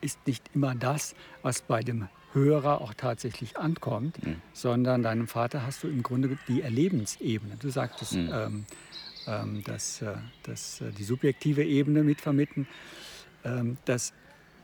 ist 0.00 0.18
nicht 0.26 0.44
immer 0.54 0.74
das, 0.74 1.14
was 1.42 1.62
bei 1.62 1.82
dem 1.82 2.08
Hörer 2.32 2.80
auch 2.80 2.94
tatsächlich 2.94 3.56
ankommt, 3.56 4.16
sondern 4.52 5.02
deinem 5.02 5.26
Vater 5.26 5.66
hast 5.66 5.82
du 5.82 5.88
im 5.88 6.02
Grunde 6.02 6.38
die 6.46 6.62
Erlebensebene. 6.62 7.56
Du 7.56 7.70
sagtest, 7.70 8.14
ähm, 8.14 8.66
ähm, 9.26 9.62
dass, 9.64 10.00
äh, 10.02 10.14
dass 10.44 10.80
äh, 10.80 10.92
die 10.92 11.04
subjektive 11.04 11.64
Ebene 11.64 12.04
mitvermitteln, 12.04 12.66
ähm, 13.44 13.78
dass 13.84 14.12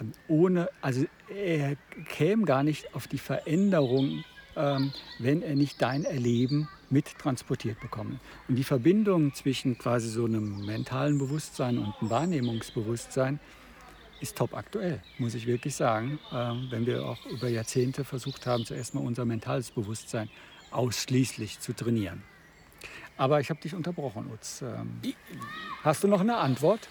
ähm, 0.00 0.12
ohne, 0.28 0.68
also 0.80 1.04
er 1.28 1.76
käme 2.08 2.44
gar 2.44 2.62
nicht 2.62 2.94
auf 2.94 3.08
die 3.08 3.18
Veränderung, 3.18 4.24
wenn 5.18 5.42
er 5.42 5.54
nicht 5.54 5.80
dein 5.82 6.04
Erleben 6.04 6.68
mit 6.90 7.18
transportiert 7.18 7.80
bekommt. 7.80 8.18
Und 8.48 8.56
die 8.56 8.64
Verbindung 8.64 9.34
zwischen 9.34 9.76
quasi 9.78 10.08
so 10.08 10.24
einem 10.24 10.64
mentalen 10.64 11.18
Bewusstsein 11.18 11.78
und 11.78 11.94
einem 12.00 12.10
Wahrnehmungsbewusstsein 12.10 13.40
ist 14.20 14.36
top 14.36 14.54
aktuell, 14.54 15.02
muss 15.18 15.34
ich 15.34 15.46
wirklich 15.46 15.74
sagen. 15.74 16.18
Ähm, 16.32 16.68
wenn 16.70 16.86
wir 16.86 17.06
auch 17.06 17.24
über 17.26 17.48
Jahrzehnte 17.48 18.04
versucht 18.04 18.46
haben, 18.46 18.64
zuerst 18.64 18.94
mal 18.94 19.00
unser 19.00 19.24
mentales 19.24 19.70
Bewusstsein 19.70 20.30
ausschließlich 20.70 21.60
zu 21.60 21.74
trainieren. 21.74 22.22
Aber 23.16 23.40
ich 23.40 23.50
habe 23.50 23.60
dich 23.60 23.74
unterbrochen, 23.74 24.30
Utz. 24.32 24.62
Ähm, 24.62 25.00
hast 25.82 26.04
du 26.04 26.08
noch 26.08 26.20
eine 26.20 26.36
Antwort? 26.36 26.88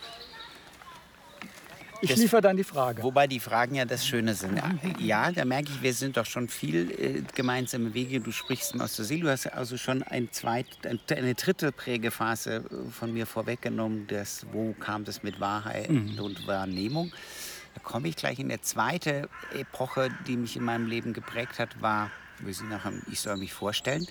Ich 2.12 2.16
liefere 2.18 2.42
dann 2.42 2.58
die 2.58 2.64
Frage. 2.64 3.04
Wobei 3.04 3.28
die 3.28 3.40
Fragen 3.40 3.76
ja 3.76 3.86
das 3.86 4.06
Schöne 4.06 4.34
sind. 4.36 4.62
Ja, 5.00 5.32
da 5.32 5.46
merke 5.46 5.70
ich, 5.72 5.82
wir 5.82 5.94
sind 5.94 6.18
doch 6.18 6.26
schon 6.26 6.48
viel 6.50 6.92
äh, 6.92 7.22
gemeinsame 7.34 7.94
Wege. 7.94 8.20
Du 8.20 8.32
sprichst 8.32 8.80
aus 8.80 8.96
der 8.96 9.06
Seele. 9.06 9.24
Du 9.24 9.30
hast 9.32 9.48
also 9.48 9.78
schon 9.78 10.04
ein 10.04 10.32
zweit, 10.32 10.66
ein- 10.86 11.00
eine 11.16 11.34
dritte 11.36 11.72
Prägephase 11.72 12.58
äh, 12.70 12.92
von 12.92 13.14
mir 13.14 13.26
vorweggenommen. 13.26 14.08
Das, 14.08 14.46
wo 14.52 14.74
kam 14.74 15.04
das 15.04 15.24
mit 15.24 15.40
Wahrheit 15.40 15.90
und 15.90 16.48
Wahrnehmung? 16.48 17.12
Da 17.74 17.82
komme 17.82 18.08
ich 18.08 18.16
gleich 18.16 18.40
in 18.40 18.50
eine 18.52 18.62
zweite 18.62 19.28
Epoche, 19.54 20.10
die 20.28 20.38
mich 20.38 20.56
in 20.56 20.64
meinem 20.64 20.88
Leben 20.88 21.12
geprägt 21.14 21.60
hat, 21.60 21.82
war, 21.82 22.10
wir 22.40 22.54
sind 22.54 22.70
nachher, 22.70 22.94
ich 23.12 23.20
soll 23.20 23.36
mich 23.38 23.54
vorstellen, 23.54 24.06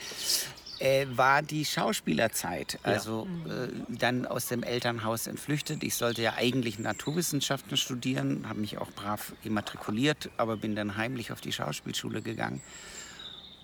äh, 0.78 1.06
war 1.10 1.42
die 1.42 1.64
Schauspielerzeit. 1.64 2.78
Also 2.82 3.26
äh, 3.48 3.68
dann 3.88 4.26
aus 4.26 4.46
dem 4.48 4.62
Elternhaus 4.62 5.26
entflüchtet. 5.26 5.82
Ich 5.82 5.94
sollte 5.94 6.22
ja 6.22 6.34
eigentlich 6.34 6.78
Naturwissenschaften 6.78 7.76
studieren, 7.76 8.48
habe 8.48 8.60
mich 8.60 8.78
auch 8.78 8.90
brav 8.90 9.32
immatrikuliert, 9.44 10.30
aber 10.36 10.56
bin 10.56 10.74
dann 10.74 10.96
heimlich 10.96 11.32
auf 11.32 11.40
die 11.40 11.52
Schauspielschule 11.52 12.22
gegangen. 12.22 12.60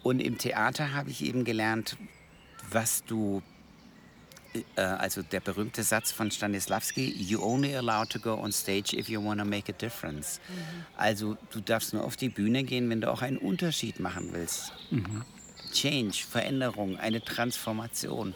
Und 0.02 0.20
im 0.20 0.38
Theater 0.38 0.94
habe 0.94 1.10
ich 1.10 1.22
eben 1.22 1.44
gelernt, 1.44 1.96
was 2.70 3.04
du, 3.04 3.42
äh, 4.76 4.80
also 4.80 5.22
der 5.22 5.40
berühmte 5.40 5.82
Satz 5.82 6.12
von 6.12 6.30
Stanislavski, 6.30 7.12
you 7.18 7.42
only 7.42 7.76
allowed 7.76 8.10
to 8.10 8.18
go 8.18 8.34
on 8.34 8.52
stage 8.52 8.96
if 8.96 9.08
you 9.08 9.22
want 9.22 9.40
to 9.40 9.46
make 9.46 9.70
a 9.70 9.76
difference. 9.76 10.40
Also 10.96 11.36
du 11.50 11.60
darfst 11.60 11.92
nur 11.92 12.04
auf 12.04 12.16
die 12.16 12.28
Bühne 12.28 12.64
gehen, 12.64 12.88
wenn 12.88 13.00
du 13.00 13.10
auch 13.10 13.22
einen 13.22 13.38
Unterschied 13.38 14.00
machen 14.00 14.30
willst. 14.32 14.72
Change, 15.72 16.24
Veränderung, 16.28 16.98
eine 16.98 17.22
Transformation. 17.22 18.34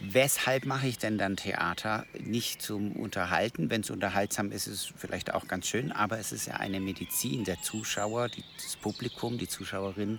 Weshalb 0.00 0.64
mache 0.64 0.86
ich 0.86 0.96
denn 0.96 1.18
dann 1.18 1.36
Theater? 1.36 2.06
Nicht 2.18 2.62
zum 2.62 2.92
Unterhalten. 2.92 3.68
Wenn 3.68 3.82
es 3.82 3.90
unterhaltsam 3.90 4.50
ist, 4.50 4.66
ist 4.66 4.74
es 4.74 4.92
vielleicht 4.96 5.34
auch 5.34 5.46
ganz 5.46 5.66
schön, 5.66 5.92
aber 5.92 6.18
es 6.18 6.32
ist 6.32 6.46
ja 6.46 6.54
eine 6.54 6.80
Medizin. 6.80 7.44
Der 7.44 7.60
Zuschauer, 7.60 8.28
die, 8.28 8.42
das 8.56 8.76
Publikum, 8.76 9.36
die 9.36 9.48
Zuschauerin 9.48 10.18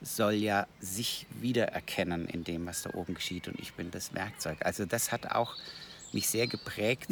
soll 0.00 0.32
ja 0.32 0.66
sich 0.80 1.26
wiedererkennen 1.40 2.26
in 2.28 2.44
dem, 2.44 2.64
was 2.66 2.82
da 2.82 2.94
oben 2.94 3.12
geschieht 3.14 3.48
und 3.48 3.60
ich 3.60 3.74
bin 3.74 3.90
das 3.90 4.14
Werkzeug. 4.14 4.58
Also 4.64 4.86
das 4.86 5.12
hat 5.12 5.30
auch 5.32 5.54
mich 6.12 6.28
sehr 6.28 6.46
geprägt. 6.46 7.10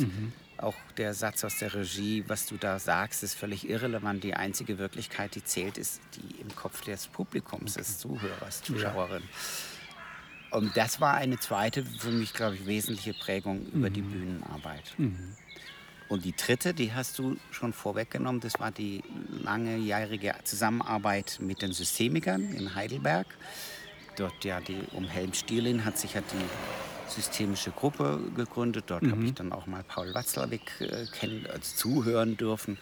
Auch 0.59 0.75
der 0.97 1.15
Satz 1.15 1.45
aus 1.45 1.59
der 1.59 1.73
Regie, 1.73 2.25
was 2.27 2.47
du 2.47 2.57
da 2.57 2.79
sagst, 2.79 3.23
ist 3.23 3.35
völlig 3.35 3.69
irrelevant. 3.69 4.25
Die 4.25 4.35
einzige 4.35 4.79
Wirklichkeit, 4.79 5.35
die 5.35 5.45
zählt, 5.45 5.79
ist 5.79 6.01
die 6.17 6.41
im 6.41 6.55
Kopf 6.55 6.83
des 6.83 7.07
Publikums, 7.07 7.75
des 7.75 7.99
Zuhörers, 7.99 8.63
Zuschauerin. 8.63 9.23
Und 10.51 10.77
das 10.77 11.01
war 11.01 11.15
eine 11.15 11.39
zweite, 11.39 11.85
für 11.85 12.11
mich, 12.11 12.33
glaube 12.33 12.57
ich, 12.57 12.67
wesentliche 12.67 13.15
Prägung 13.15 13.67
über 13.67 13.91
die 13.91 14.01
Bühnenarbeit. 14.03 14.95
Und 16.09 16.25
die 16.25 16.35
dritte, 16.35 16.73
die 16.73 16.93
hast 16.93 17.19
du 17.19 17.37
schon 17.51 17.73
vorweggenommen, 17.73 18.41
das 18.41 18.59
war 18.59 18.71
die 18.71 19.03
langjährige 19.43 20.35
Zusammenarbeit 20.45 21.39
mit 21.41 21.61
den 21.61 21.73
Systemikern 21.73 22.55
in 22.55 22.75
Heidelberg. 22.75 23.27
Dort 24.17 24.45
ja 24.45 24.61
die, 24.61 24.81
um 24.93 25.07
Helm 25.07 25.35
Stierlin 25.35 25.85
hat 25.85 25.99
sich 25.99 26.15
ja 26.15 26.23
die 26.23 26.98
systemische 27.11 27.71
Gruppe 27.71 28.21
gegründet. 28.37 28.85
Dort 28.89 29.05
habe 29.05 29.25
ich 29.25 29.35
dann 29.35 29.53
auch 29.53 29.67
mal 29.67 29.83
Paul 29.83 30.15
Watzlawick 30.15 30.71
äh, 30.81 31.07
kennen, 31.07 31.47
also 31.53 31.75
zuhören 31.77 32.37
dürfen. 32.37 32.79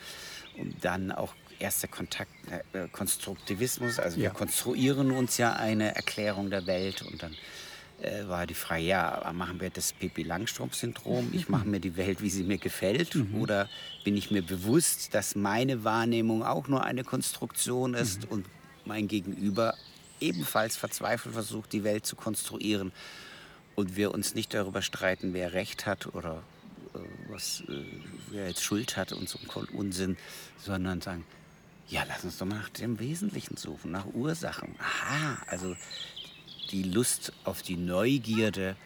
Und 0.59 0.85
dann 0.85 1.13
auch 1.13 1.35
erster 1.59 1.89
Kontakt, 1.89 2.31
äh, 2.73 2.89
Konstruktivismus. 2.93 3.99
Also 3.99 4.19
Ja. 4.19 4.25
wir 4.25 4.31
konstruieren 4.31 5.11
uns 5.11 5.37
ja 5.39 5.53
eine 5.55 5.95
Erklärung 5.95 6.51
der 6.51 6.67
Welt 6.67 7.03
und 7.03 7.23
dann 7.23 7.35
äh, 8.03 8.29
war 8.29 8.47
die 8.47 8.55
Frage, 8.55 8.83
ja, 8.83 9.33
machen 9.35 9.59
wir 9.61 9.71
das 9.71 9.93
Pippi 9.95 10.23
Langstrumpf-Syndrom? 10.23 11.31
Ich 11.33 11.49
mache 11.49 11.67
mir 11.67 11.81
die 11.81 11.97
Welt, 11.97 12.21
wie 12.21 12.29
sie 12.29 12.43
mir 12.43 12.59
gefällt? 12.59 13.17
Oder 13.35 13.69
bin 14.05 14.17
ich 14.19 14.31
mir 14.31 14.43
bewusst, 14.43 15.15
dass 15.15 15.35
meine 15.35 15.83
Wahrnehmung 15.83 16.43
auch 16.43 16.69
nur 16.69 16.85
eine 16.85 17.05
Konstruktion 17.05 17.95
ist 17.95 18.31
und 18.31 18.45
mein 18.85 19.09
Gegenüber 19.09 19.75
ebenfalls 20.21 20.77
verzweifelt 20.77 21.35
versucht, 21.35 21.73
die 21.73 21.85
Welt 21.85 22.05
zu 22.07 22.17
konstruieren 22.17 22.93
und 23.77 23.95
wir 23.95 24.13
uns 24.13 24.35
nicht 24.35 24.55
darüber 24.55 24.83
streiten, 24.83 25.33
wer 25.33 25.53
Recht 25.53 25.87
hat 25.87 26.07
oder 26.15 26.43
äh, 26.95 26.99
was, 27.29 27.63
äh, 27.69 27.85
wer 28.31 28.49
jetzt 28.49 28.65
Schuld 28.65 28.97
hat 28.97 29.13
und 29.13 29.29
so 29.29 29.39
einen 29.39 29.69
Unsinn, 29.69 30.17
sondern 30.59 31.01
sagen, 31.01 31.25
ja, 31.89 32.03
lass 32.09 32.25
uns 32.25 32.39
doch 32.39 32.47
mal 32.47 32.57
nach 32.59 32.71
dem 32.71 32.99
Wesentlichen 32.99 33.57
suchen, 33.57 33.93
nach 33.93 34.07
Ursachen. 34.07 34.75
Aha, 34.79 35.39
also 35.47 35.77
die 36.73 36.83
Lust 36.83 37.33
auf 37.45 37.63
die 37.63 37.77
Neugierde, 37.77 38.77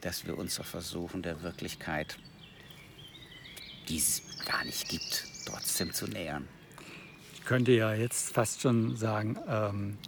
dass 0.00 0.26
wir 0.26 0.36
uns 0.36 0.58
auf 0.58 0.66
Versuchen 0.66 1.22
der 1.22 1.42
Wirklichkeit, 1.42 2.18
die 3.88 3.98
es 3.98 4.22
gar 4.44 4.64
nicht 4.64 4.88
gibt, 4.88 5.24
trotzdem 5.46 5.92
zu 5.92 6.06
nähern. 6.06 6.48
Ich 7.34 7.44
könnte 7.44 7.72
ja 7.72 7.94
jetzt 7.94 8.32
fast 8.32 8.60
schon 8.60 8.96
sagen, 8.96 9.38
ähm, 9.48 9.98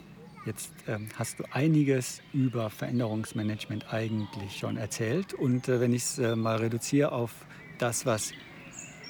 jetzt 0.46 0.72
ähm, 0.88 1.08
hast 1.16 1.38
du 1.38 1.44
einiges 1.52 2.22
über 2.32 2.70
Veränderungsmanagement 2.70 3.92
eigentlich 3.92 4.58
schon 4.58 4.76
erzählt. 4.76 5.34
Und 5.34 5.68
äh, 5.68 5.80
wenn 5.80 5.92
ich 5.92 6.02
es 6.02 6.18
äh, 6.18 6.36
mal 6.36 6.56
reduziere 6.56 7.12
auf 7.12 7.32
das, 7.78 8.06
was 8.06 8.32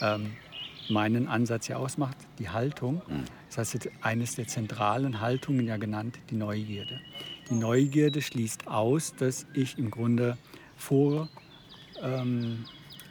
ähm, 0.00 0.32
meinen 0.88 1.28
Ansatz 1.28 1.68
ja 1.68 1.76
ausmacht, 1.76 2.16
die 2.38 2.48
Haltung, 2.48 3.02
das 3.48 3.58
heißt 3.58 3.74
jetzt 3.74 3.90
eines 4.00 4.34
der 4.34 4.46
zentralen 4.46 5.20
Haltungen 5.20 5.66
ja 5.66 5.76
genannt, 5.76 6.18
die 6.30 6.34
Neugierde. 6.34 7.00
Die 7.48 7.54
Neugierde 7.54 8.22
schließt 8.22 8.66
aus, 8.66 9.14
dass 9.16 9.46
ich 9.54 9.78
im 9.78 9.90
Grunde 9.90 10.36
vor, 10.76 11.28
ähm, 12.02 12.64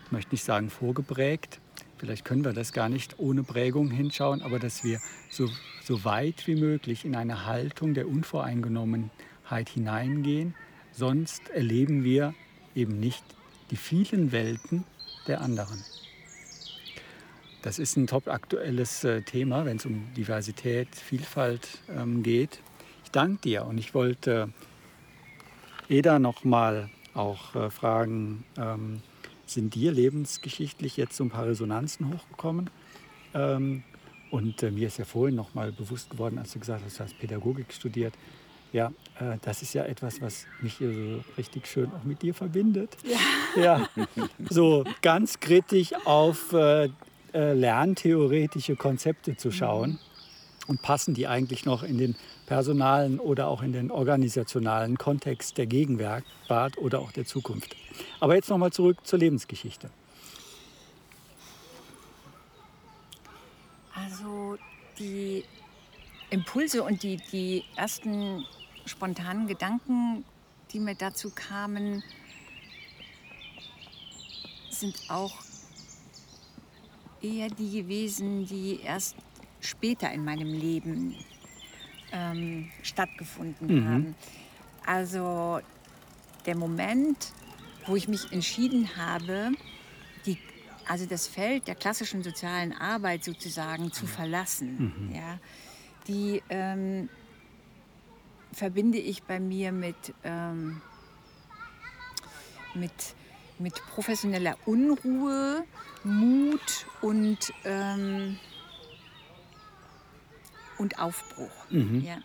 ich 0.06 0.12
möchte 0.12 0.32
nicht 0.32 0.44
sagen 0.44 0.70
vorgeprägt, 0.70 1.62
vielleicht 2.00 2.26
können 2.26 2.44
wir 2.44 2.54
das 2.54 2.74
gar 2.74 2.90
nicht 2.90 3.20
ohne 3.20 3.44
Prägung 3.44 3.92
hinschauen, 3.92 4.42
aber 4.42 4.58
dass 4.58 4.84
wir 4.84 5.00
so, 5.30 5.50
so 5.84 6.04
weit 6.06 6.48
wie 6.48 6.56
möglich 6.56 7.06
in 7.06 7.16
eine 7.16 7.46
Haltung 7.46 7.94
der 7.94 8.08
Unvoreingenommenheit 8.08 9.70
hineingehen, 9.70 10.56
sonst 10.92 11.50
erleben 11.50 12.04
wir 12.04 12.34
eben 12.74 13.00
nicht 13.00 13.24
die 13.70 13.76
vielen 13.76 14.32
Welten 14.32 14.86
der 15.28 15.42
anderen. 15.42 15.84
Das 17.62 17.78
ist 17.78 17.98
ein 17.98 18.08
top 18.08 18.30
aktuelles 18.30 19.04
äh, 19.04 19.22
Thema, 19.22 19.66
wenn 19.66 19.78
es 19.78 19.86
um 19.86 20.14
Diversität, 20.16 20.96
Vielfalt 20.96 21.68
ähm, 21.90 22.24
geht. 22.24 22.62
Ich 23.04 23.12
danke 23.12 23.42
dir 23.42 23.66
und 23.66 23.78
ich 23.78 23.94
wollte 23.94 24.50
Eda 25.90 26.20
noch 26.20 26.46
mal 26.46 26.90
auch 27.14 27.56
äh, 27.56 27.70
fragen, 27.70 28.46
ähm, 28.58 29.02
sind 29.54 29.76
dir 29.76 29.92
lebensgeschichtlich 29.92 30.98
jetzt 30.98 31.16
so 31.16 31.24
ein 31.24 31.30
paar 31.30 31.48
Resonanzen 31.48 32.14
hochgekommen? 32.14 32.70
Ähm, 33.34 33.84
und 34.32 34.62
äh, 34.64 34.72
mir 34.72 34.88
ist 34.88 34.98
ja 34.98 35.06
vorhin 35.06 35.36
noch 35.36 35.54
mal 35.54 35.72
bewusst 35.72 36.12
geworden, 36.12 36.38
als 36.38 36.54
du 36.54 36.60
gesagt 36.60 36.84
hast, 36.86 37.00
du 37.00 37.04
hast 37.04 37.18
Pädagogik 37.20 37.74
studiert. 37.74 38.14
Ja, 38.72 38.92
äh, 39.20 39.38
das 39.42 39.62
ist 39.62 39.74
ja 39.74 39.84
etwas, 39.86 40.22
was 40.22 40.46
mich 40.62 40.78
hier 40.78 40.94
so 40.94 41.24
richtig 41.38 41.68
schön 41.68 41.92
auch 41.92 42.04
mit 42.04 42.22
dir 42.22 42.34
verbindet. 42.34 42.96
Ja. 43.04 43.18
ja. 43.62 43.90
So 44.50 44.84
ganz 45.02 45.40
kritisch 45.40 45.94
auf 46.06 46.54
äh, 46.54 46.90
äh, 47.34 47.54
lerntheoretische 47.54 48.76
Konzepte 48.76 49.36
zu 49.36 49.52
schauen 49.52 50.00
und 50.70 50.84
passen 50.84 51.16
die 51.16 51.28
eigentlich 51.28 51.66
noch 51.66 51.82
in 51.82 51.98
den 51.98 52.16
personalen 52.46 53.20
oder 53.20 53.48
auch 53.48 53.64
in 53.64 53.74
den 53.74 53.90
organisationalen 53.90 55.00
Kontext 55.00 55.58
der 55.58 55.66
Gegenwart 55.66 56.24
oder 56.78 57.00
auch 57.00 57.12
der 57.12 57.26
Zukunft. 57.26 57.76
Aber 58.20 58.36
jetzt 58.36 58.52
noch 58.52 58.60
mal 58.60 58.72
zurück 58.72 58.98
zur 59.04 59.18
Lebensgeschichte. 59.18 59.90
Also 63.96 64.58
die 65.00 65.44
Impulse 66.30 66.84
und 66.84 67.02
die, 67.02 67.18
die 67.32 67.64
ersten 67.76 68.46
spontanen 68.86 69.48
Gedanken, 69.48 70.24
die 70.72 70.80
mir 70.80 70.94
dazu 70.94 71.32
kamen, 71.34 72.04
sind 74.70 74.96
auch 75.10 75.34
eher 77.24 77.50
die 77.50 77.82
gewesen, 77.82 78.46
die 78.46 78.82
erst 78.82 79.16
später 79.60 80.12
in 80.12 80.24
meinem 80.24 80.54
Leben 80.54 81.16
ähm, 82.12 82.70
stattgefunden 82.82 83.88
haben. 83.88 84.16
Also 84.86 85.60
der 86.46 86.56
Moment, 86.56 87.34
wo 87.86 87.96
ich 87.96 88.08
mich 88.08 88.32
entschieden 88.32 88.96
habe, 88.98 89.52
die, 90.26 90.38
also 90.88 91.06
das 91.06 91.28
Feld 91.28 91.68
der 91.68 91.76
klassischen 91.76 92.24
sozialen 92.24 92.74
Arbeit 92.74 93.24
sozusagen 93.24 93.92
zu 93.92 94.08
verlassen, 94.08 95.12
ja, 95.14 95.40
die 96.08 96.42
ähm, 96.50 97.10
verbinde 98.52 98.98
ich 98.98 99.24
bei 99.24 99.40
mir 99.40 99.72
mit, 99.72 100.14
ähm, 100.24 100.82
mit, 102.74 102.92
mit 103.60 103.74
professioneller 103.94 104.58
Unruhe, 104.66 105.64
Mut 106.04 106.88
und, 107.02 107.54
ähm, 107.66 108.40
und 110.80 111.00
Aufbruch. 111.00 111.52
Ja. 112.02 112.18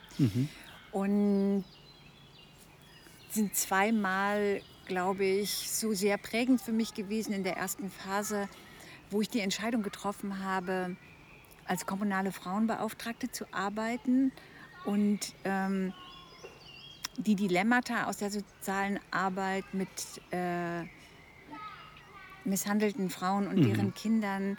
Und 0.93 1.65
sind 3.31 3.55
zweimal, 3.57 4.63
glaube 4.87 5.25
ich, 5.25 5.71
so 5.71 5.93
sehr 5.93 6.17
prägend 6.17 6.63
für 6.63 6.73
mich 6.73 6.95
gewesen 6.95 7.33
in 7.33 7.43
der 7.43 7.57
ersten 7.57 7.91
Phase, 7.91 8.49
wo 9.11 9.21
ich 9.21 9.29
die 9.29 9.41
Entscheidung 9.41 9.83
getroffen 9.83 10.43
habe, 10.43 10.97
als 11.67 11.85
kommunale 11.85 12.31
Frauenbeauftragte 12.33 13.31
zu 13.31 13.45
arbeiten 13.53 14.33
und 14.85 15.35
ähm, 15.45 15.93
die 17.17 17.35
Dilemmata 17.35 18.07
aus 18.07 18.19
der 18.19 18.31
sozialen 18.31 19.01
Arbeit 19.11 19.65
mit 19.73 19.89
äh, 20.31 20.83
misshandelten 22.45 23.11
Frauen 23.11 23.47
und 23.47 23.63
deren 23.63 23.95
Kindern 23.95 24.59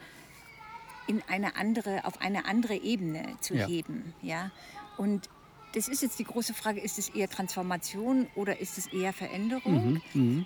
in 1.08 1.22
eine 1.28 1.56
andere, 1.56 2.06
auf 2.06 2.20
eine 2.22 2.46
andere 2.46 2.76
Ebene 2.76 3.38
zu 3.42 3.56
Ja. 3.56 3.68
heben. 3.68 4.14
Ja? 4.22 4.52
Und 4.98 5.30
das 5.74 5.88
ist 5.88 6.02
jetzt 6.02 6.20
die 6.20 6.24
große 6.24 6.54
Frage, 6.54 6.80
ist 6.80 6.98
es 6.98 7.10
eher 7.10 7.30
Transformation 7.30 8.28
oder 8.36 8.60
ist 8.60 8.78
es 8.78 8.88
eher 8.88 9.14
Veränderung? 9.14 10.00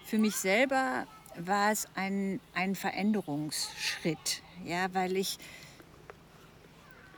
Für 0.03 0.17
mich 0.17 0.35
selber 0.35 1.05
war 1.37 1.71
es 1.71 1.87
ein, 1.95 2.39
ein 2.53 2.75
Veränderungsschritt, 2.75 4.41
ja, 4.65 4.87
weil 4.93 5.15
ich 5.15 5.37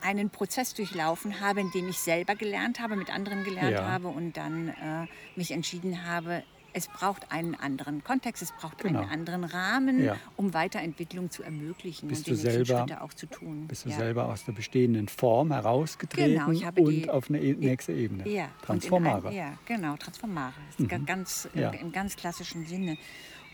einen 0.02 0.30
Prozess 0.30 0.74
durchlaufen 0.74 1.40
habe, 1.40 1.62
in 1.62 1.72
dem 1.72 1.88
ich 1.88 1.98
selber 2.00 2.36
gelernt 2.36 2.80
habe, 2.80 2.96
mit 2.96 3.10
anderen 3.12 3.44
gelernt 3.44 3.78
Ja. 3.80 3.88
habe 3.88 4.08
und 4.08 4.36
dann 4.36 4.70
äh, 4.70 5.08
mich 5.36 5.52
entschieden 5.52 6.06
habe, 6.06 6.44
es 6.74 6.88
braucht 6.88 7.32
einen 7.32 7.56
anderen 7.56 8.04
Kontext, 8.04 8.42
es 8.42 8.52
braucht 8.54 8.80
Genau. 8.80 9.02
einen 9.02 9.10
anderen 9.10 9.44
Rahmen, 9.44 10.04
Ja. 10.04 10.18
um 10.38 10.54
Weiterentwicklung 10.54 11.30
zu 11.30 11.44
ermöglichen 11.44 12.08
Bist 12.10 12.28
und 12.28 12.36
du 12.38 12.42
selber- 12.42 12.80
Schritte 12.80 13.02
auch 13.02 13.14
zu 13.14 13.26
tun. 13.28 13.68
Bist 13.68 13.86
du 13.86 13.90
ja. 13.90 13.98
selber 13.98 14.28
aus 14.30 14.46
der 14.46 14.54
bestehenden 14.54 15.08
Form 15.08 15.52
herausgetreten 15.52 16.34
Genau, 16.34 16.48
und 16.48 16.90
die- 16.90 17.10
auf 17.10 17.30
eine 17.30 17.40
e 17.42 17.54
nächste 17.54 17.94
Ebene? 17.94 18.28
Ja, 18.30 18.50
Transformare. 18.62 19.28
Ein, 19.30 19.36
ja, 19.36 19.54
genau, 19.66 19.96
Transformare. 19.98 20.54
Ga- 20.88 20.98
ganz, 21.00 21.48
im- 21.54 21.62
Ja. 21.62 21.70
im 21.72 21.92
ganz 21.92 22.16
klassischen 22.16 22.66
Sinne. 22.66 22.98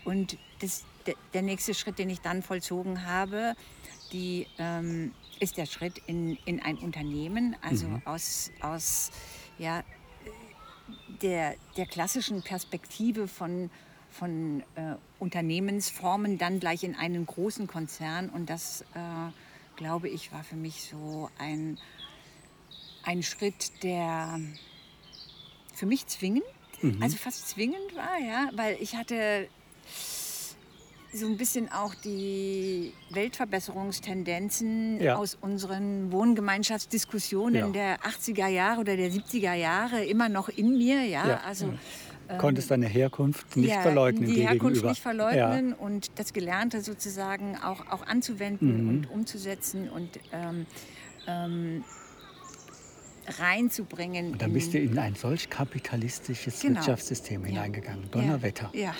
Und 0.04 0.38
das, 0.60 0.84
der, 1.06 1.14
der 1.34 1.42
nächste 1.42 1.74
Schritt, 1.74 1.98
den 1.98 2.10
ich 2.10 2.20
dann 2.20 2.42
vollzogen 2.42 3.04
habe, 3.06 3.54
die, 4.12 4.46
ähm, 4.58 5.12
ist 5.40 5.56
der 5.56 5.66
Schritt 5.66 5.98
in, 6.06 6.36
in 6.46 6.60
ein 6.62 6.76
Unternehmen, 6.78 7.54
also 7.62 7.86
aus, 8.04 8.50
aus 8.60 9.10
ja, 9.58 9.82
der, 11.22 11.54
der 11.76 11.86
klassischen 11.86 12.42
Perspektive 12.42 13.28
von, 13.28 13.70
von 14.10 14.62
äh, 14.74 14.94
Unternehmensformen 15.18 16.38
dann 16.38 16.60
gleich 16.60 16.84
in 16.84 16.94
einen 16.94 17.26
großen 17.26 17.66
Konzern. 17.66 18.28
Und 18.28 18.50
das, 18.50 18.82
äh, 18.94 19.30
glaube 19.76 20.08
ich, 20.08 20.32
war 20.32 20.44
für 20.44 20.56
mich 20.56 20.82
so 20.82 21.30
ein, 21.38 21.78
ein 23.04 23.22
Schritt, 23.22 23.82
der 23.82 24.40
für 25.74 25.86
mich 25.86 26.06
zwingend, 26.06 26.44
also 27.00 27.16
fast 27.16 27.48
zwingend 27.48 27.96
war, 27.96 28.18
ja, 28.18 28.50
weil 28.54 28.76
ich 28.80 28.94
hatte 28.94 29.48
so 31.12 31.26
ein 31.26 31.36
bisschen 31.38 31.70
auch 31.72 31.94
die 31.94 32.92
Weltverbesserungstendenzen 33.10 35.00
Ja. 35.00 35.16
aus 35.16 35.36
unseren 35.40 36.12
Wohngemeinschaftsdiskussionen 36.12 37.54
Ja. 37.54 37.68
der 37.70 37.98
80er 38.04 38.46
Jahre 38.48 38.80
oder 38.80 38.96
der 38.96 39.10
70er 39.10 39.54
Jahre 39.54 40.04
immer 40.04 40.28
noch 40.28 40.48
in 40.48 40.76
mir, 40.76 41.02
ja, 41.04 41.26
Ja, 41.26 41.40
also 41.46 41.72
Konntest 42.36 42.70
deine 42.70 42.86
Herkunft 42.88 43.56
nicht 43.56 43.74
verleugnen 43.74 44.28
die 44.28 44.42
Herkunft 44.42 44.60
gegenüber. 44.74 44.90
nicht 44.90 45.00
verleugnen 45.00 45.72
und 45.72 46.10
das 46.18 46.34
Gelernte 46.34 46.82
sozusagen 46.82 47.56
auch, 47.56 47.86
auch 47.90 48.06
anzuwenden 48.06 48.86
und 48.86 49.10
umzusetzen 49.10 49.88
und 49.88 50.20
ähm, 50.32 50.66
ähm, 51.26 51.84
reinzubringen. 53.38 54.32
Und 54.32 54.42
dann 54.42 54.52
bist 54.52 54.72
du 54.74 54.78
in 54.78 54.98
ein 54.98 55.14
solch 55.14 55.50
kapitalistisches 55.50 56.60
Genau. 56.60 56.76
Wirtschaftssystem 56.76 57.42
Ja. 57.42 57.46
hineingegangen. 57.48 58.10
Donnerwetter. 58.10 58.70
Ja. 58.74 58.94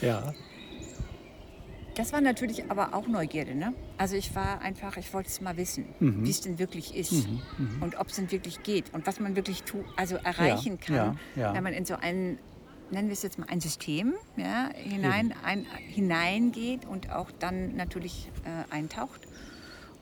Ja. 0.00 0.32
Das 1.96 2.12
war 2.12 2.20
natürlich 2.20 2.70
aber 2.72 2.92
auch 2.92 3.06
Neugierde. 3.06 3.54
Ne? 3.54 3.72
Also 3.98 4.16
ich 4.16 4.34
war 4.34 4.60
einfach, 4.62 4.96
ich 4.96 5.14
wollte 5.14 5.28
es 5.28 5.40
mal 5.40 5.56
wissen, 5.56 5.86
Mhm. 6.00 6.26
wie 6.26 6.30
es 6.30 6.40
denn 6.40 6.58
wirklich 6.58 6.96
ist 6.96 7.12
und 7.80 7.96
ob 8.00 8.08
es 8.08 8.16
denn 8.16 8.32
wirklich 8.32 8.64
geht 8.64 8.92
und 8.92 9.06
was 9.06 9.20
man 9.20 9.36
wirklich 9.36 9.62
tu, 9.62 9.84
also 9.96 10.16
erreichen 10.16 10.80
kann, 10.80 10.96
ja, 10.96 11.16
ja. 11.36 11.54
wenn 11.54 11.62
man 11.62 11.72
in 11.72 11.84
so 11.84 11.94
ein, 11.94 12.38
nennen 12.90 13.06
wir 13.08 13.12
es 13.12 13.22
jetzt 13.22 13.38
mal 13.38 13.46
ein 13.48 13.60
System 13.60 14.14
ja, 14.36 14.70
hinein, 14.74 15.34
ein, 15.44 15.66
hineingeht 15.88 16.84
und 16.84 17.12
auch 17.12 17.30
dann 17.38 17.76
natürlich 17.76 18.28
äh, 18.44 18.74
eintaucht. 18.74 19.20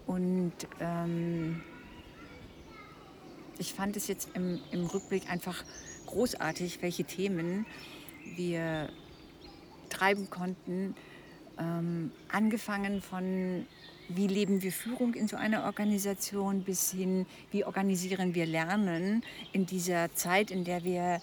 Und 0.07 0.53
ähm, 0.81 1.61
ich 3.59 3.73
fand 3.73 3.97
es 3.97 4.09
jetzt 4.09 4.29
im, 4.35 4.61
im 4.71 4.87
Rückblick 4.87 5.31
einfach 5.31 5.65
großartig, 6.07 6.83
welche 6.83 7.05
Themen 7.05 7.67
wir 8.37 8.89
treiben 9.89 10.31
konnten. 10.31 10.95
Ähm, 11.59 12.11
angefangen 12.29 13.03
von, 13.03 13.67
wie 14.09 14.27
leben 14.27 14.63
wir 14.63 14.73
Führung 14.73 15.15
in 15.15 15.29
so 15.29 15.37
einer 15.37 15.65
Organisation, 15.65 16.63
bis 16.63 16.91
hin, 16.91 17.27
wie 17.51 17.65
organisieren 17.65 18.35
wir 18.35 18.47
Lernen 18.47 19.23
in 19.53 19.67
dieser 19.67 20.15
Zeit, 20.15 20.51
in 20.51 20.65
der 20.65 20.85
wir 20.85 21.21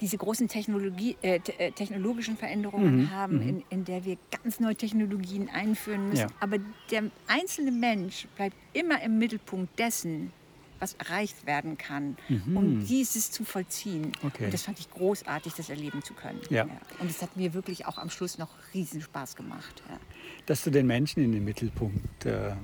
diese 0.00 0.18
großen 0.18 0.48
Technologie, 0.48 1.16
äh, 1.22 1.40
äh, 1.58 1.72
technologischen 1.72 2.36
Veränderungen 2.36 3.02
Mhm, 3.02 3.10
haben, 3.10 3.40
in, 3.40 3.64
in 3.70 3.84
der 3.84 4.04
wir 4.04 4.18
ganz 4.42 4.60
neue 4.60 4.76
Technologien 4.76 5.48
einführen 5.48 6.10
müssen. 6.10 6.28
Ja. 6.28 6.36
Aber 6.40 6.58
der 6.90 7.04
einzelne 7.26 7.70
Mensch 7.70 8.26
bleibt 8.36 8.56
immer 8.72 9.02
im 9.02 9.18
Mittelpunkt 9.18 9.78
dessen, 9.78 10.32
was 10.78 10.94
erreicht 10.94 11.46
werden 11.46 11.78
kann, 11.78 12.16
um 12.54 12.84
dieses 12.84 13.30
zu 13.30 13.44
vollziehen. 13.44 14.02
Mhm. 14.02 14.12
Okay. 14.28 14.44
Und 14.46 14.54
das 14.54 14.62
fand 14.62 14.78
ich 14.78 14.90
großartig, 14.90 15.54
das 15.54 15.70
erleben 15.70 16.02
zu 16.02 16.14
können. 16.14 16.40
Ja. 16.50 16.64
Und 16.98 17.10
es 17.10 17.22
hat 17.22 17.36
mir 17.36 17.54
wirklich 17.54 17.86
auch 17.86 17.98
am 17.98 18.10
Schluss 18.10 18.38
noch 18.38 18.50
riesen 18.74 19.00
Spaß 19.00 19.36
gemacht. 19.36 19.82
Ja. 19.88 19.98
Dass 20.46 20.62
du 20.64 20.70
den 20.70 20.86
Menschen 20.86 21.22
in 21.22 21.32
den 21.32 21.44
Mittelpunkt 21.44 22.26
äh, 22.26 22.54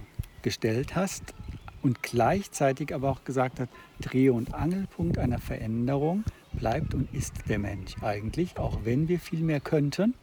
gestellt 0.43 0.95
hast 0.95 1.35
und 1.83 2.03
gleichzeitig 2.03 2.95
aber 2.95 3.11
auch 3.11 3.25
gesagt 3.25 3.61
hast, 3.61 3.71
Dreh- 4.01 4.31
und 4.31 4.55
Angelpunkt 4.55 5.19
einer 5.19 5.39
Veränderung 5.39 6.25
bleibt 6.53 6.95
und 6.95 7.13
ist 7.15 7.35
der 7.49 7.59
Mensch 7.59 7.95
eigentlich, 8.03 8.59
auch 8.59 8.81
wenn 8.85 9.09
wir 9.09 9.19
viel 9.19 9.41
mehr 9.41 9.61
könnten 9.61 10.15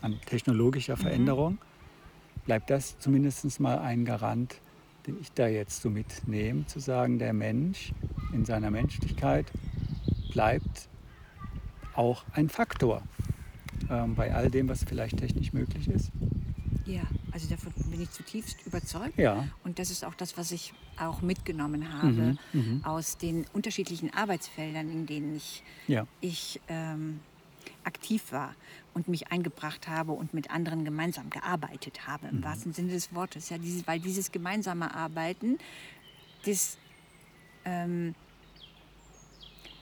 an 0.00 0.18
technologischer 0.26 0.96
Veränderung, 0.96 1.58
bleibt 2.46 2.70
das 2.70 2.98
zumindest 2.98 3.60
mal 3.60 3.78
ein 3.78 4.04
Garant, 4.04 4.60
den 5.08 5.18
ich 5.20 5.32
da 5.32 5.48
jetzt 5.48 5.82
so 5.82 5.90
mitnehme, 5.90 6.66
zu 6.66 6.78
sagen, 6.80 7.18
der 7.18 7.32
Mensch 7.32 7.92
in 8.32 8.44
seiner 8.44 8.70
Menschlichkeit 8.70 9.46
bleibt 10.30 10.88
auch 11.94 12.24
ein 12.32 12.48
Faktor 12.48 13.02
ähm, 13.90 14.14
bei 14.14 14.34
all 14.34 14.50
dem, 14.50 14.68
was 14.68 14.84
vielleicht 14.84 15.16
technisch 15.18 15.52
möglich 15.52 15.88
ist. 15.88 16.10
ja, 16.84 17.02
also 17.32 17.48
davon 17.48 17.72
bin 17.90 18.00
ich 18.02 18.10
zutiefst 18.10 18.64
überzeugt. 18.66 19.16
Ja. 19.18 19.48
Und 19.64 19.78
das 19.78 19.90
ist 19.90 20.04
auch 20.04 20.14
das, 20.14 20.36
was 20.36 20.52
ich 20.52 20.72
auch 20.98 21.22
mitgenommen 21.22 22.00
habe 22.02 22.36
Mhm, 22.52 22.84
aus 22.84 23.16
den 23.18 23.46
unterschiedlichen 23.52 24.12
Arbeitsfeldern, 24.12 24.90
in 24.90 25.06
denen 25.06 25.36
ich, 25.36 25.62
Ja. 25.86 26.06
ich 26.20 26.60
ähm, 26.68 27.20
aktiv 27.84 28.32
war 28.32 28.54
und 28.94 29.08
mich 29.08 29.30
eingebracht 29.30 29.88
habe 29.88 30.12
und 30.12 30.34
mit 30.34 30.50
anderen 30.50 30.84
gemeinsam 30.84 31.30
gearbeitet 31.30 32.06
habe, 32.06 32.26
Mhm. 32.26 32.38
im 32.38 32.44
wahrsten 32.44 32.72
Sinne 32.72 32.92
des 32.92 33.14
Wortes. 33.14 33.48
Ja, 33.50 33.58
dieses, 33.58 33.86
weil 33.86 34.00
dieses 34.00 34.32
gemeinsame 34.32 34.94
Arbeiten, 34.94 35.58
das 36.44 36.78
ähm, 37.64 38.14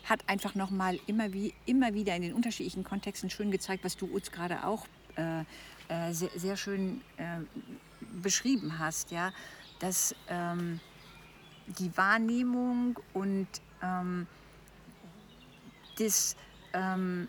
hat 0.05 0.29
einfach 0.29 0.55
nochmal 0.55 0.99
immer, 1.07 1.33
wie, 1.33 1.53
immer 1.67 1.95
wieder 1.95 2.15
in 2.15 2.23
den 2.23 2.33
unterschiedlichen 2.33 2.85
Kontexten 2.85 3.31
schön 3.31 3.51
gezeigt, 3.51 3.85
was 3.85 3.97
du 3.97 4.07
uns 4.07 4.31
gerade 4.31 4.65
auch 4.65 4.87
äh, 5.17 5.41
äh, 5.89 6.13
sehr, 6.13 6.31
sehr 6.37 6.57
schön 6.57 7.01
äh, 7.17 7.41
beschrieben 8.23 8.79
hast, 8.79 9.11
ja, 9.11 9.33
dass 9.79 10.15
ähm, 10.29 10.81
die 11.79 11.97
Wahrnehmung 11.97 12.99
und 13.13 13.49
ähm, 13.83 14.27
das 15.99 16.37
ähm, 16.73 17.29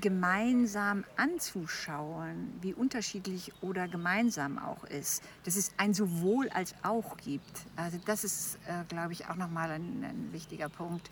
gemeinsam 0.00 1.04
anzuschauen, 1.16 2.52
wie 2.60 2.74
unterschiedlich 2.74 3.52
oder 3.60 3.88
gemeinsam 3.88 4.58
auch 4.58 4.84
ist, 4.84 5.22
dass 5.44 5.56
es 5.56 5.70
ein 5.76 5.94
sowohl 5.94 6.48
als 6.50 6.74
auch 6.82 7.16
gibt. 7.18 7.66
Also 7.76 7.98
das 8.04 8.24
ist, 8.24 8.58
äh, 8.66 8.84
glaube 8.88 9.12
ich, 9.12 9.28
auch 9.28 9.36
nochmal 9.36 9.70
ein, 9.70 10.04
ein 10.04 10.32
wichtiger 10.32 10.68
Punkt, 10.68 11.10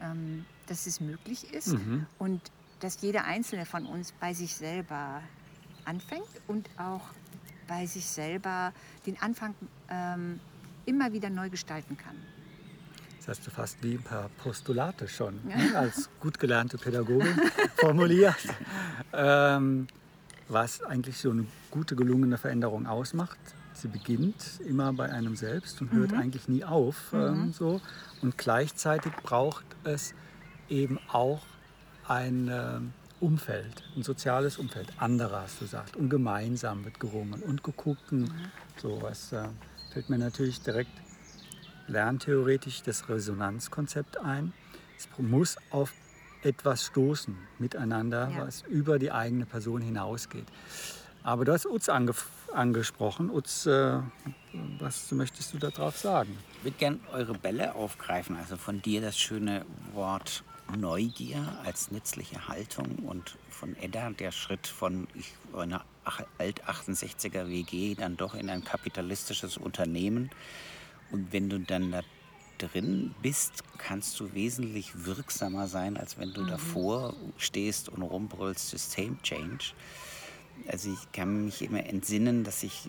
ähm, 0.00 0.44
dass 0.66 0.86
es 0.86 1.00
möglich 1.00 1.52
ist 1.52 1.76
und 2.18 2.40
dass 2.80 3.00
jeder 3.00 3.24
Einzelne 3.24 3.66
von 3.66 3.86
uns 3.86 4.12
bei 4.12 4.34
sich 4.34 4.54
selber 4.54 5.22
anfängt 5.84 6.28
und 6.46 6.68
auch 6.78 7.02
bei 7.66 7.86
sich 7.86 8.06
selber 8.06 8.72
den 9.06 9.20
Anfang 9.20 9.54
ähm, 9.88 10.40
immer 10.86 11.12
wieder 11.12 11.30
neu 11.30 11.50
gestalten 11.50 11.96
kann. 11.96 12.16
Hast 13.28 13.46
du 13.46 13.50
fast 13.50 13.82
wie 13.82 13.96
ein 13.96 14.02
paar 14.02 14.30
Postulate 14.42 15.06
schon 15.06 15.34
ne, 15.44 15.76
als 15.76 16.08
gut 16.18 16.38
gelernte 16.38 16.78
Pädagogin 16.78 17.38
formuliert, 17.76 18.38
ähm, 19.12 19.86
was 20.48 20.82
eigentlich 20.82 21.18
so 21.18 21.30
eine 21.30 21.44
gute, 21.70 21.94
gelungene 21.94 22.38
Veränderung 22.38 22.86
ausmacht. 22.86 23.36
Sie 23.74 23.88
beginnt 23.88 24.60
immer 24.66 24.94
bei 24.94 25.12
einem 25.12 25.36
selbst 25.36 25.78
und 25.82 25.92
hört 25.92 26.14
eigentlich 26.14 26.48
nie 26.48 26.64
auf. 26.64 27.12
Ähm, 27.12 27.52
so. 27.52 27.82
Und 28.22 28.38
gleichzeitig 28.38 29.12
braucht 29.22 29.66
es 29.84 30.14
eben 30.70 30.98
auch 31.12 31.42
ein 32.06 32.48
ähm, 32.50 32.94
Umfeld, 33.20 33.84
ein 33.94 34.04
soziales 34.04 34.56
Umfeld, 34.56 34.90
anderer 34.96 35.42
hast 35.42 35.60
du 35.60 35.66
gesagt. 35.66 35.96
Und 35.96 36.08
gemeinsam 36.08 36.82
wird 36.86 36.98
gerungen 36.98 37.42
und 37.42 37.62
geguckt. 37.62 38.10
und 38.10 38.32
So 38.80 39.02
was 39.02 39.32
äh, 39.32 39.48
fällt 39.92 40.08
mir 40.08 40.18
natürlich 40.18 40.62
direkt 40.62 40.92
lerntheoretisch 41.88 42.82
das 42.82 43.08
Resonanzkonzept 43.08 44.18
ein. 44.18 44.52
Es 44.96 45.08
muss 45.18 45.56
auf 45.70 45.92
etwas 46.42 46.84
stoßen 46.86 47.36
miteinander, 47.58 48.30
Ja. 48.30 48.46
was 48.46 48.62
über 48.62 48.98
die 48.98 49.10
eigene 49.10 49.46
Person 49.46 49.80
hinausgeht. 49.80 50.46
Aber 51.24 51.44
du 51.44 51.52
hast 51.52 51.66
Utz 51.66 51.88
ange 51.88 52.14
angesprochen. 52.54 53.28
Utz, 53.30 53.66
äh, 53.66 54.00
was 54.78 55.10
möchtest 55.12 55.52
du 55.52 55.58
darauf 55.58 55.98
sagen? 55.98 56.38
Ich 56.58 56.64
würde 56.64 56.76
gerne 56.78 56.98
eure 57.12 57.34
Bälle 57.34 57.74
aufgreifen. 57.74 58.36
Also 58.36 58.56
von 58.56 58.80
dir 58.80 59.00
das 59.02 59.18
schöne 59.18 59.66
Wort 59.92 60.44
Neugier 60.76 61.58
als 61.64 61.90
nützliche 61.90 62.46
Haltung 62.48 62.86
und 63.06 63.36
von 63.50 63.74
Edda 63.76 64.10
der 64.10 64.32
Schritt 64.32 64.66
von 64.66 65.08
ich, 65.14 65.32
einer 65.56 65.84
ach- 66.04 66.22
Alt-68er 66.38 67.48
WG 67.48 67.94
dann 67.94 68.16
doch 68.16 68.34
in 68.34 68.48
ein 68.50 68.64
kapitalistisches 68.64 69.56
Unternehmen. 69.58 70.30
Und 71.10 71.32
wenn 71.32 71.48
du 71.48 71.58
dann 71.58 71.92
da 71.92 72.02
drin 72.58 73.14
bist, 73.22 73.62
kannst 73.78 74.18
du 74.20 74.34
wesentlich 74.34 75.06
wirksamer 75.06 75.68
sein, 75.68 75.96
als 75.96 76.18
wenn 76.18 76.32
du 76.32 76.44
davor 76.44 77.14
stehst 77.36 77.88
und 77.88 78.02
rumbrüllst 78.02 78.70
System 78.70 79.22
Change. 79.22 79.72
Also 80.66 80.92
ich 80.92 81.12
kann 81.12 81.46
mich 81.46 81.62
immer 81.62 81.86
entsinnen, 81.86 82.44
dass 82.44 82.62
ich 82.62 82.88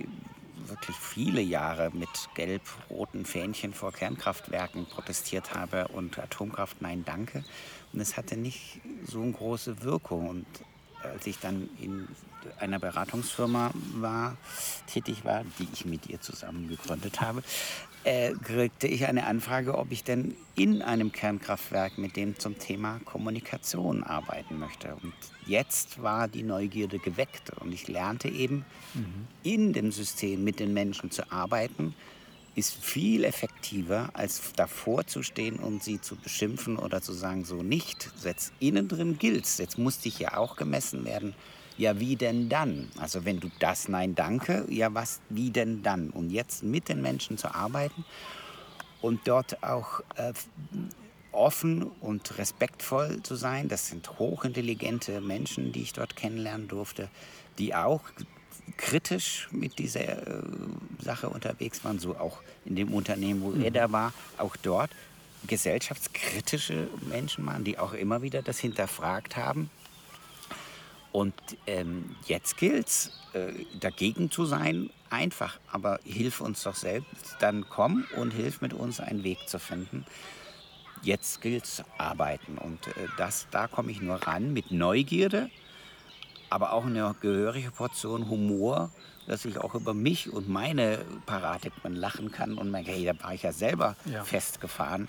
wirklich 0.65 0.97
viele 0.97 1.41
Jahre 1.41 1.91
mit 1.93 2.09
gelb-roten 2.35 3.25
Fähnchen 3.25 3.73
vor 3.73 3.93
Kernkraftwerken 3.93 4.85
protestiert 4.87 5.53
habe 5.53 5.87
und 5.89 6.19
Atomkraft 6.19 6.81
nein 6.81 7.03
danke. 7.05 7.43
Und 7.93 7.99
es 7.99 8.17
hatte 8.17 8.37
nicht 8.37 8.81
so 9.05 9.21
eine 9.21 9.31
große 9.31 9.83
Wirkung. 9.83 10.29
Und 10.29 10.45
als 11.03 11.27
ich 11.27 11.39
dann 11.39 11.69
in 11.81 12.07
einer 12.59 12.79
Beratungsfirma 12.79 13.71
war, 13.95 14.37
tätig 14.87 15.25
war, 15.25 15.43
die 15.59 15.67
ich 15.73 15.85
mit 15.85 16.07
ihr 16.07 16.21
zusammen 16.21 16.67
gegründet 16.67 17.21
habe, 17.21 17.43
äh, 18.05 18.33
kriegte 18.33 18.87
ich 18.87 19.05
eine 19.05 19.27
Anfrage, 19.27 19.77
ob 19.77 19.91
ich 19.91 20.03
denn 20.03 20.35
in 20.55 20.81
einem 20.81 21.11
Kernkraftwerk 21.11 21.97
mit 21.97 22.15
dem 22.15 22.39
zum 22.39 22.57
Thema 22.57 22.99
Kommunikation 23.03 24.03
arbeiten 24.03 24.57
möchte. 24.57 24.95
Und 24.95 25.13
jetzt 25.45 26.01
war 26.01 26.27
die 26.27 26.43
Neugierde 26.43 26.99
geweckt 26.99 27.51
und 27.59 27.73
ich 27.73 27.87
lernte 27.87 28.29
eben, 28.29 28.65
in 29.43 29.73
dem 29.73 29.91
System 29.91 30.43
mit 30.43 30.59
den 30.59 30.73
Menschen 30.73 31.11
zu 31.11 31.29
arbeiten, 31.31 31.93
ist 32.55 32.75
viel 32.75 33.23
effektiver, 33.23 34.09
als 34.13 34.53
davor 34.55 35.05
zu 35.07 35.23
stehen 35.23 35.57
und 35.57 35.83
sie 35.83 36.01
zu 36.01 36.15
beschimpfen 36.15 36.77
oder 36.77 37.01
zu 37.01 37.13
sagen, 37.13 37.45
so 37.45 37.63
nicht. 37.63 38.11
Jetzt 38.23 38.53
innen 38.59 38.87
drin 38.87 39.17
gilt's. 39.17 39.57
Jetzt 39.57 39.77
muss 39.77 39.99
dich 39.99 40.19
ja 40.19 40.37
auch 40.37 40.55
gemessen 40.55 41.05
werden. 41.05 41.35
Ja, 41.77 41.99
wie 41.99 42.15
denn 42.15 42.49
dann? 42.49 42.89
Also 42.97 43.23
wenn 43.23 43.39
du 43.39 43.49
das 43.59 43.87
Nein 43.87 44.13
danke, 44.13 44.65
ja 44.69 44.93
was, 44.93 45.21
wie 45.29 45.49
denn 45.49 45.81
dann? 45.81 46.09
Und 46.09 46.29
jetzt 46.29 46.63
mit 46.63 46.89
den 46.89 47.01
Menschen 47.01 47.37
zu 47.37 47.53
arbeiten 47.55 48.03
und 49.01 49.21
dort 49.27 49.63
auch 49.63 50.01
äh, 50.15 50.33
offen 51.31 51.83
und 52.01 52.37
respektvoll 52.37 53.21
zu 53.23 53.35
sein. 53.35 53.69
Das 53.69 53.87
sind 53.87 54.19
hochintelligente 54.19 55.21
Menschen, 55.21 55.71
die 55.71 55.83
ich 55.83 55.93
dort 55.93 56.15
kennenlernen 56.15 56.67
durfte, 56.67 57.09
die 57.57 57.75
auch 57.75 58.01
kritisch 58.77 59.47
mit 59.51 59.79
dieser 59.79 60.27
äh, 60.27 60.43
Sache 60.99 61.29
unterwegs 61.29 61.83
waren, 61.83 61.99
so 61.99 62.17
auch 62.17 62.39
in 62.65 62.75
dem 62.75 62.93
Unternehmen, 62.93 63.41
wo 63.41 63.49
mhm. 63.49 63.63
er 63.63 63.71
da 63.71 63.91
war, 63.91 64.13
auch 64.37 64.55
dort 64.57 64.91
gesellschaftskritische 65.47 66.87
Menschen 67.07 67.45
waren, 67.45 67.63
die 67.63 67.79
auch 67.79 67.93
immer 67.93 68.21
wieder 68.21 68.41
das 68.41 68.59
hinterfragt 68.59 69.37
haben. 69.37 69.69
Und 71.11 71.33
ähm, 71.65 72.15
jetzt 72.27 72.57
gilt 72.57 72.87
es, 72.87 73.11
äh, 73.33 73.53
dagegen 73.79 74.29
zu 74.29 74.45
sein, 74.45 74.89
einfach. 75.09 75.59
Aber 75.71 75.99
hilf 76.03 76.41
uns 76.41 76.63
doch 76.63 76.75
selbst, 76.75 77.37
dann 77.39 77.67
komm 77.67 78.05
und 78.15 78.31
hilf 78.31 78.61
mit 78.61 78.73
uns 78.73 78.99
einen 78.99 79.23
Weg 79.23 79.47
zu 79.47 79.59
finden. 79.59 80.05
Jetzt 81.01 81.41
gilt 81.41 81.63
es 81.63 81.83
arbeiten. 81.97 82.57
Und 82.57 82.87
äh, 82.87 83.07
das, 83.17 83.47
da 83.49 83.67
komme 83.67 83.91
ich 83.91 84.01
nur 84.01 84.15
ran 84.15 84.53
mit 84.53 84.71
Neugierde, 84.71 85.49
aber 86.49 86.73
auch 86.73 86.85
eine 86.85 87.15
gehörige 87.21 87.71
Portion 87.71 88.29
Humor, 88.29 88.91
dass 89.27 89.45
ich 89.45 89.59
auch 89.59 89.75
über 89.75 89.93
mich 89.93 90.31
und 90.31 90.49
meine 90.49 91.05
Paradigmen 91.25 91.95
lachen 91.95 92.31
kann 92.31 92.57
und 92.57 92.71
merke, 92.71 92.91
hey, 92.91 93.05
da 93.05 93.23
war 93.23 93.33
ich 93.33 93.43
ja 93.43 93.51
selber 93.51 93.95
ja. 94.05 94.23
festgefahren. 94.23 95.07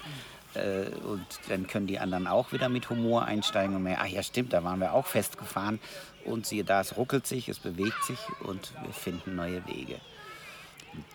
Äh, 0.55 0.90
und 1.05 1.24
dann 1.48 1.66
können 1.66 1.87
die 1.87 1.98
anderen 1.98 2.26
auch 2.26 2.53
wieder 2.53 2.68
mit 2.68 2.90
Humor 2.90 3.24
einsteigen 3.24 3.74
und 3.76 3.83
merken, 3.83 4.03
ach 4.05 4.09
ja 4.09 4.22
stimmt, 4.22 4.53
da 4.53 4.62
waren 4.64 4.81
wir 4.81 4.92
auch 4.92 5.07
festgefahren. 5.07 5.81
Und 6.24 6.46
siehe 6.46 6.64
da, 6.64 6.81
es 6.81 6.96
ruckelt 6.96 7.26
sich, 7.26 7.48
es 7.48 7.59
bewegt 7.59 8.05
sich 8.05 8.18
und 8.40 8.72
wir 8.83 8.92
finden 8.92 9.37
neue 9.37 9.66
Wege. 9.66 9.96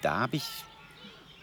da 0.01 0.27
ich, 0.31 0.65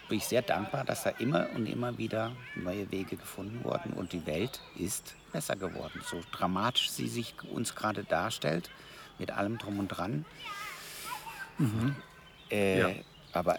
bin 0.09 0.19
ich 0.19 0.25
sehr 0.27 0.43
dankbar, 0.43 0.85
dass 0.85 1.05
da 1.05 1.11
immer 1.11 1.49
und 1.55 1.67
immer 1.67 1.97
wieder 1.99 2.33
neue 2.55 2.91
Wege 2.91 3.17
gefunden 3.17 3.65
wurden 3.65 3.93
und 3.93 4.13
die 4.13 4.27
Welt 4.27 4.61
ist 4.77 5.15
besser 5.33 5.57
geworden. 5.57 6.03
So 6.05 6.21
dramatisch 6.33 6.91
sie 6.91 7.09
sich 7.09 7.35
uns 7.51 7.75
gerade 7.75 8.05
darstellt, 8.05 8.71
mit 9.19 9.31
allem 9.31 9.59
drum 9.59 9.79
und 9.79 9.89
dran. 9.89 10.25
Mhm. 11.59 11.97
Äh, 12.51 12.81
ja. 12.81 12.89
Aber 13.33 13.59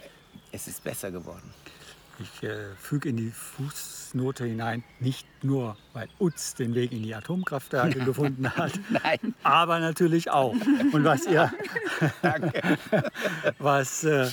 es 0.51 0.67
ist 0.67 0.83
besser 0.83 1.11
geworden. 1.11 1.53
Ich 2.19 2.43
äh, 2.43 2.75
füge 2.77 3.09
in 3.09 3.17
die 3.17 3.31
Fußnote 3.31 4.45
hinein, 4.45 4.83
nicht 4.99 5.27
nur, 5.43 5.75
weil 5.93 6.07
Utz 6.19 6.53
den 6.53 6.75
Weg 6.75 6.91
in 6.91 7.03
die 7.03 7.15
Atomkraftwerke 7.15 7.99
gefunden 8.05 8.49
hat, 8.49 8.79
Nein. 8.89 9.33
aber 9.43 9.79
natürlich 9.79 10.29
auch. 10.29 10.53
Und 10.91 11.03
was 11.03 11.25
ihr, 11.25 11.51
was, 13.59 14.03
äh, 14.03 14.27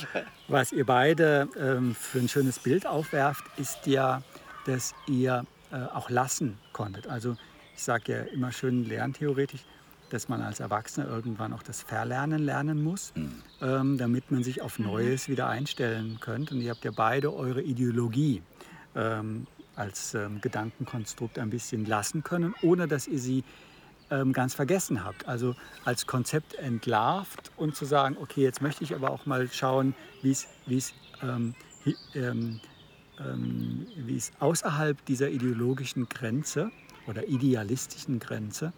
was 0.49 0.73
ihr 0.73 0.85
beide 0.85 1.49
ähm, 1.59 1.95
für 1.95 2.19
ein 2.19 2.29
schönes 2.29 2.59
Bild 2.59 2.87
aufwerft, 2.87 3.45
ist 3.57 3.87
ja, 3.87 4.23
dass 4.66 4.95
ihr 5.07 5.47
äh, 5.73 5.77
auch 5.77 6.11
lassen 6.11 6.59
konntet. 6.73 7.07
Also 7.07 7.37
ich 7.75 7.83
sage 7.83 8.12
ja 8.12 8.23
immer 8.35 8.53
schön 8.53 8.85
lerntheoretisch, 8.87 9.64
dass 10.12 10.29
man 10.29 10.42
als 10.42 10.61
Erwachsener 10.61 11.09
irgendwann 11.09 11.53
auch 11.53 11.62
das 11.62 11.83
Verlernen 11.83 12.42
lernen 12.42 12.83
muss, 12.83 13.12
mhm. 13.14 13.42
ähm, 13.62 13.99
damit 13.99 14.31
man 14.31 14.42
sich 14.42 14.62
auf 14.62 14.79
mhm. 14.79 14.87
Neues 14.87 15.29
wieder 15.29 15.49
einstellen 15.49 16.18
könnte. 16.20 16.55
Und 16.55 16.61
ihr 16.61 16.70
habt 16.70 16.85
ja 16.85 16.90
beide 16.94 17.35
eure 17.35 17.62
Ideologie 17.62 18.42
ähm, 18.94 19.46
als 19.77 20.14
ähm, 20.14 20.40
Gedankenkonstrukt 20.40 21.38
ein 21.38 21.51
bisschen 21.51 21.87
lassen 21.87 22.23
können, 22.23 22.55
ohne 22.62 22.87
dass 22.87 23.07
ihr 23.07 23.18
sie 23.18 23.44
ähm, 24.11 24.33
ganz 24.33 24.55
vergessen 24.55 25.05
habt. 25.05 25.27
Also 25.27 25.55
als 25.85 26.07
Konzept 26.07 26.55
entlarvt 26.55 27.51
und 27.57 27.77
zu 27.77 27.85
sagen, 27.85 28.16
okay, 28.20 28.42
jetzt 28.42 28.61
möchte 28.61 28.85
ich 28.85 28.94
aber 28.94 29.11
auch 29.11 29.27
mal 29.27 29.49
schauen, 29.51 29.94
wie 30.23 30.33
es 30.33 30.46
ähm, 31.23 31.55
ähm, 32.14 33.87
wie 33.96 34.16
es 34.16 34.33
außerhalb 34.40 35.05
dieser 35.07 35.31
ideologischen 35.31 36.09
Grenze 36.09 36.70
oder 37.07 37.29
idealistischen 37.29 38.18
Grenze 38.18 38.73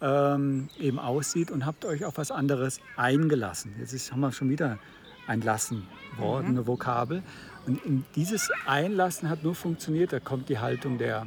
ähm, 0.00 0.68
eben 0.78 0.98
aussieht 0.98 1.50
und 1.50 1.66
habt 1.66 1.84
euch 1.84 2.04
auf 2.04 2.16
was 2.18 2.30
anderes 2.30 2.80
eingelassen. 2.96 3.74
Jetzt 3.78 3.92
ist, 3.92 4.12
haben 4.12 4.20
wir 4.20 4.32
schon 4.32 4.48
wieder 4.50 4.78
ein 5.26 5.42
Lassen 5.42 5.86
Wort, 6.16 6.44
mhm. 6.44 6.50
eine 6.50 6.66
Vokabel. 6.66 7.22
Und 7.66 8.04
dieses 8.16 8.50
Einlassen 8.66 9.28
hat 9.28 9.44
nur 9.44 9.54
funktioniert, 9.54 10.12
da 10.12 10.20
kommt 10.20 10.48
die 10.48 10.58
Haltung 10.58 10.98
der, 10.98 11.26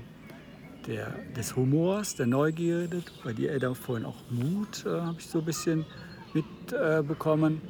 der, 0.87 1.13
des 1.35 1.55
Humors, 1.55 2.15
der 2.15 2.25
Neugierde, 2.25 3.03
bei 3.23 3.33
dir 3.33 3.51
Edda 3.51 3.73
vorhin 3.73 4.05
auch 4.05 4.17
Mut, 4.29 4.85
äh, 4.85 5.01
habe 5.01 5.17
ich 5.19 5.27
so 5.27 5.39
ein 5.39 5.45
bisschen 5.45 5.85
mitbekommen. 6.33 7.61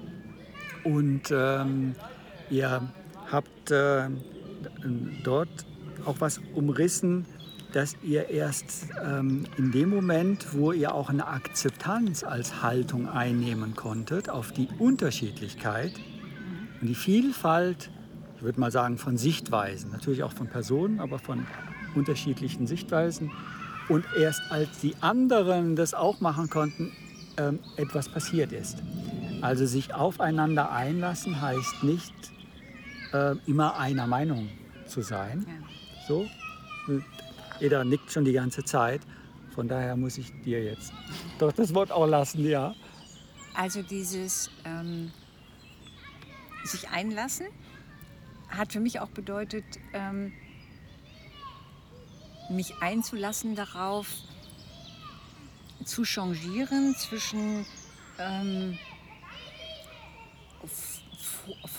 Äh, 0.85 0.87
und 0.87 1.21
ähm, 1.31 1.95
ihr 2.49 2.89
habt 3.29 3.71
äh, 3.71 4.09
dort 5.23 5.65
auch 6.05 6.15
was 6.19 6.39
umrissen, 6.55 7.25
dass 7.73 7.95
ihr 8.03 8.29
erst 8.29 8.87
ähm, 9.03 9.45
in 9.57 9.71
dem 9.71 9.89
Moment, 9.89 10.53
wo 10.53 10.71
ihr 10.71 10.93
auch 10.93 11.09
eine 11.09 11.27
Akzeptanz 11.27 12.23
als 12.23 12.61
Haltung 12.61 13.07
einnehmen 13.07 13.75
konntet 13.75 14.29
auf 14.29 14.51
die 14.51 14.67
Unterschiedlichkeit 14.79 15.93
und 16.81 16.87
die 16.87 16.95
Vielfalt, 16.95 17.89
ich 18.37 18.43
würde 18.43 18.59
mal 18.59 18.71
sagen, 18.71 18.97
von 18.97 19.17
Sichtweisen, 19.17 19.91
natürlich 19.91 20.23
auch 20.23 20.33
von 20.33 20.47
Personen, 20.47 20.99
aber 20.99 21.19
von 21.19 21.45
unterschiedlichen 21.95 22.67
Sichtweisen. 22.67 23.31
Und 23.87 24.05
erst 24.17 24.41
als 24.49 24.79
die 24.79 24.95
anderen 25.01 25.75
das 25.75 25.93
auch 25.93 26.21
machen 26.21 26.49
konnten, 26.49 26.91
ähm, 27.37 27.59
etwas 27.77 28.09
passiert 28.09 28.51
ist. 28.51 28.77
Also 29.41 29.65
sich 29.65 29.93
aufeinander 29.93 30.71
einlassen 30.71 31.41
heißt 31.41 31.83
nicht 31.83 32.13
äh, 33.13 33.35
immer 33.47 33.77
einer 33.79 34.07
Meinung 34.07 34.49
zu 34.85 35.01
sein. 35.01 35.45
Ja. 35.47 36.07
So, 36.07 36.27
jeder 37.61 37.83
nickt 37.83 38.11
schon 38.11 38.25
die 38.25 38.33
ganze 38.33 38.63
Zeit. 38.63 39.01
Von 39.53 39.67
daher 39.67 39.95
muss 39.95 40.17
ich 40.17 40.31
dir 40.43 40.63
jetzt 40.63 40.91
doch 41.37 41.51
das 41.51 41.73
Wort 41.73 41.91
auch 41.91 42.07
lassen, 42.07 42.45
ja. 42.45 42.73
Also 43.53 43.81
dieses 43.83 44.49
ähm, 44.65 45.11
sich 46.63 46.89
einlassen 46.89 47.47
hat 48.49 48.73
für 48.73 48.79
mich 48.79 48.99
auch 48.99 49.09
bedeutet, 49.09 49.63
ähm, 49.93 50.33
mich 52.49 52.73
einzulassen 52.81 53.55
darauf, 53.55 54.07
zu 55.85 56.03
changieren 56.03 56.95
zwischen 56.95 57.65
ähm, 58.19 58.77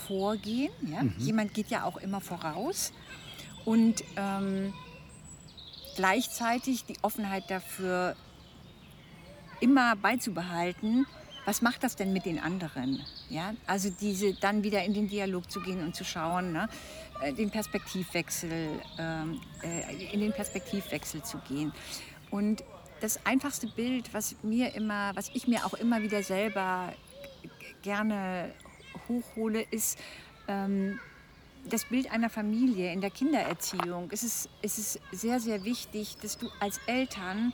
Vorgehen. 0.07 0.71
Ja? 0.91 1.03
Mhm. 1.03 1.13
Jemand 1.17 1.53
geht 1.53 1.69
ja 1.69 1.85
auch 1.85 1.97
immer 1.97 2.21
voraus 2.21 2.91
und 3.65 4.03
ähm, 4.17 4.73
gleichzeitig 5.95 6.85
die 6.85 6.95
Offenheit 7.01 7.49
dafür 7.49 8.15
immer 9.59 9.95
beizubehalten, 9.95 11.05
was 11.45 11.61
macht 11.61 11.83
das 11.83 11.95
denn 11.95 12.13
mit 12.13 12.25
den 12.25 12.39
anderen? 12.39 13.01
Ja, 13.29 13.53
also 13.67 13.89
diese 13.89 14.33
dann 14.33 14.63
wieder 14.63 14.83
in 14.83 14.93
den 14.93 15.09
Dialog 15.09 15.51
zu 15.51 15.61
gehen 15.61 15.83
und 15.83 15.95
zu 15.95 16.05
schauen, 16.05 16.53
ne, 16.53 16.69
äh, 17.21 17.33
den 17.33 17.49
Perspektivwechsel, 17.49 18.79
ähm, 18.97 19.41
äh, 19.61 20.13
in 20.13 20.21
den 20.21 20.31
Perspektivwechsel 20.31 21.23
zu 21.23 21.39
gehen. 21.39 21.73
Und 22.31 22.63
das 23.01 23.25
einfachste 23.25 23.67
Bild, 23.67 24.13
was 24.13 24.35
mir 24.43 24.73
immer, 24.75 25.13
was 25.15 25.29
ich 25.33 25.47
mir 25.47 25.65
auch 25.65 25.73
immer 25.73 26.01
wieder 26.01 26.23
selber 26.23 26.93
gerne 27.81 28.53
hochhole, 29.09 29.61
ist 29.61 29.99
ähm, 30.47 30.99
das 31.65 31.85
Bild 31.85 32.11
einer 32.11 32.29
Familie 32.29 32.91
in 32.91 33.01
der 33.01 33.09
Kindererziehung, 33.09 34.09
es 34.11 34.23
ist, 34.23 34.49
es 34.61 34.77
ist 34.77 34.99
sehr, 35.11 35.39
sehr 35.39 35.63
wichtig, 35.63 36.17
dass 36.21 36.37
du 36.37 36.49
als 36.59 36.79
Eltern 36.87 37.53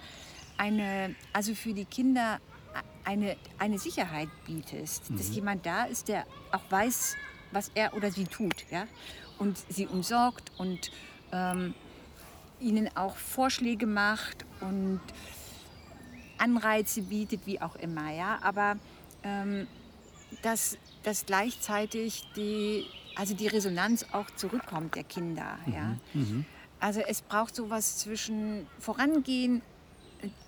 eine, 0.58 1.16
also 1.34 1.56
für 1.56 1.74
die 1.74 1.86
Kinder 1.86 2.40
eine, 3.06 3.38
eine 3.58 3.80
Sicherheit 3.80 4.30
bietest. 4.46 5.10
Mhm. 5.10 5.18
Dass 5.18 5.30
jemand 5.34 5.66
da 5.66 5.86
ist, 5.86 6.08
der 6.08 6.26
auch 6.52 6.64
weiß, 6.70 7.16
was 7.52 7.72
er 7.74 7.94
oder 7.96 8.12
sie 8.12 8.26
tut. 8.26 8.66
Ja? 8.70 8.88
Und 9.38 9.58
sie 9.70 9.88
umsorgt 9.88 10.52
und 10.58 10.92
ähm, 11.32 11.74
ihnen 12.60 12.96
auch 12.96 13.16
Vorschläge 13.16 13.88
macht 13.88 14.46
und 14.62 15.02
Anreize 16.38 17.02
bietet, 17.04 17.46
wie 17.46 17.62
auch 17.62 17.76
immer. 17.76 18.12
Ja? 18.12 18.40
Aber 18.42 18.78
ähm, 19.24 19.68
dass, 20.42 20.78
dass 21.04 21.26
gleichzeitig 21.26 22.26
die 22.36 22.86
also 23.20 23.34
die 23.34 23.48
Resonanz 23.48 24.06
auch 24.14 24.32
zurückkommt 24.38 24.96
der 24.96 25.04
Kinder. 25.04 25.60
Mhm. 25.66 25.74
Ja? 25.74 25.98
Mhm. 26.14 26.46
Also 26.80 27.02
es 27.02 27.22
braucht 27.22 27.54
sowas 27.54 27.98
zwischen 27.98 28.66
vorangehen, 28.80 29.62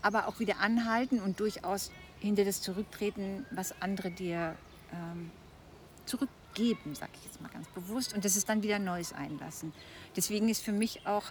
aber 0.02 0.30
auch 0.30 0.40
wieder 0.40 0.60
anhalten 0.60 1.20
und 1.20 1.42
durchaus 1.42 1.92
hinter 2.22 2.46
das 2.46 2.62
Zurücktreten, 2.62 3.46
was 3.52 3.74
andere 3.82 4.10
dir 4.10 4.56
ähm, 4.94 5.32
zurückgeben, 6.06 6.96
sage 6.96 7.12
ich 7.16 7.26
jetzt 7.26 7.42
mal 7.42 7.50
ganz 7.50 7.68
bewusst. 7.68 8.14
Und 8.14 8.24
das 8.24 8.38
ist 8.38 8.48
dann 8.48 8.64
wieder 8.64 8.80
Neues 8.80 9.12
einlassen. 9.12 9.74
Deswegen 10.16 10.48
ist 10.48 10.64
für 10.64 10.72
mich 10.72 11.06
auch 11.06 11.26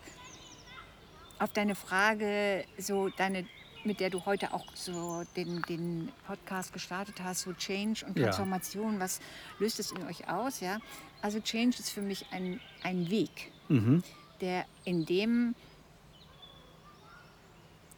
auf 1.38 1.54
deine 1.54 1.74
Frage, 1.74 2.66
so 2.76 3.08
deine 3.08 3.46
mit 3.84 4.00
der 4.00 4.10
du 4.10 4.26
heute 4.26 4.52
auch 4.52 4.66
so 4.74 5.22
den, 5.36 5.62
den 5.62 6.10
Podcast 6.26 6.72
gestartet 6.72 7.16
hast, 7.22 7.42
so 7.42 7.52
Change 7.52 8.04
und 8.06 8.16
Transformation, 8.16 8.94
ja. 8.94 9.00
was 9.00 9.20
löst 9.58 9.80
es 9.80 9.92
in 9.92 10.06
euch 10.06 10.28
aus? 10.28 10.60
Ja? 10.60 10.78
Also 11.22 11.40
Change 11.40 11.78
ist 11.78 11.90
für 11.90 12.02
mich 12.02 12.26
ein, 12.30 12.60
ein 12.82 13.10
Weg, 13.10 13.52
mhm. 13.68 14.02
der 14.40 14.64
in 14.84 15.04
dem 15.04 15.54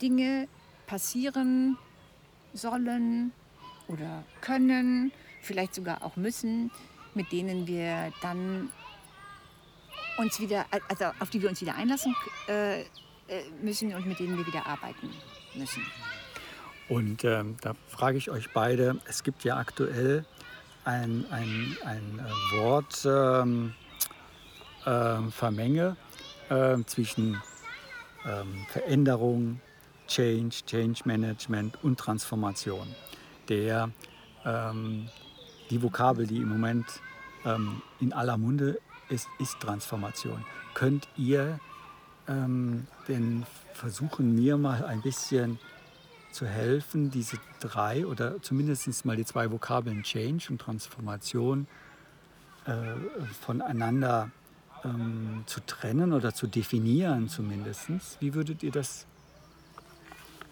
Dinge 0.01 0.49
passieren 0.87 1.79
sollen 2.53 3.33
oder 3.89 4.25
können 4.41 5.13
vielleicht 5.41 5.75
sogar 5.75 6.03
auch 6.03 6.17
müssen, 6.17 6.71
mit 7.15 7.31
denen 7.33 7.67
wir 7.67 8.13
dann 8.21 8.71
uns 10.19 10.41
wieder, 10.41 10.67
also 10.89 11.07
auf 11.19 11.31
die 11.31 11.41
wir 11.41 11.49
uns 11.49 11.61
wieder 11.61 11.75
einlassen 11.75 12.15
äh, 12.49 12.83
äh, 12.83 12.85
müssen 13.63 13.95
und 13.95 14.07
mit 14.07 14.19
denen 14.19 14.37
wir 14.37 14.47
wieder 14.47 14.67
arbeiten 14.67 15.11
müssen. 15.55 15.83
Und 16.89 17.25
ähm, 17.25 17.57
da 17.61 17.75
frage 17.89 18.19
ich 18.19 18.31
euch 18.31 18.51
beide, 18.51 19.01
es 19.07 19.23
gibt 19.23 19.45
ja 19.45 19.57
aktuell 19.57 20.25
ein, 20.85 21.25
ein, 21.31 21.77
ein 21.85 22.19
äh, 22.19 22.59
Wort 22.59 23.05
ähm, 23.07 23.75
äh, 24.85 25.31
Vermenge 25.31 25.97
äh, 26.49 26.79
zwischen 26.87 27.41
ähm, 28.25 28.67
Veränderung, 28.69 29.61
Change, 30.09 30.57
Change 30.67 31.03
Management 31.05 31.83
und 31.83 31.99
Transformation. 31.99 32.87
Der, 33.49 33.91
ähm, 34.45 35.09
die 35.71 35.83
Vokabel, 35.83 36.27
die 36.27 36.39
im 36.39 36.49
Moment 36.49 36.87
ähm, 37.45 37.83
in 38.01 38.13
aller 38.13 38.37
Munde 38.37 38.79
ist, 39.09 39.29
ist 39.39 39.59
Transformation. 39.61 40.45
Könnt 40.75 41.09
ihr 41.17 41.59
ähm, 42.29 42.87
denn 43.09 43.45
versuchen, 43.73 44.35
mir 44.35 44.57
mal 44.57 44.85
ein 44.85 45.03
bisschen 45.03 45.59
zu 46.33 46.47
helfen, 46.47 47.11
diese 47.11 47.39
drei 47.61 48.07
oder 48.07 48.41
zumindest 48.43 49.05
mal 49.05 49.17
die 49.17 49.25
zwei 49.25 49.51
Vokabeln 49.51 50.03
Change 50.03 50.47
und 50.51 50.61
Transformation 50.61 51.67
äh, 52.65 52.73
voneinander 53.41 54.31
ähm, 54.85 55.45
zu 55.47 55.61
trennen 55.61 56.13
oder 56.13 56.35
zu 56.35 56.47
definieren 56.47 57.29
zumindest. 57.29 57.91
Wie 58.21 58.35
würdet 58.35 58.63
ihr 58.63 58.73
das 58.73 59.07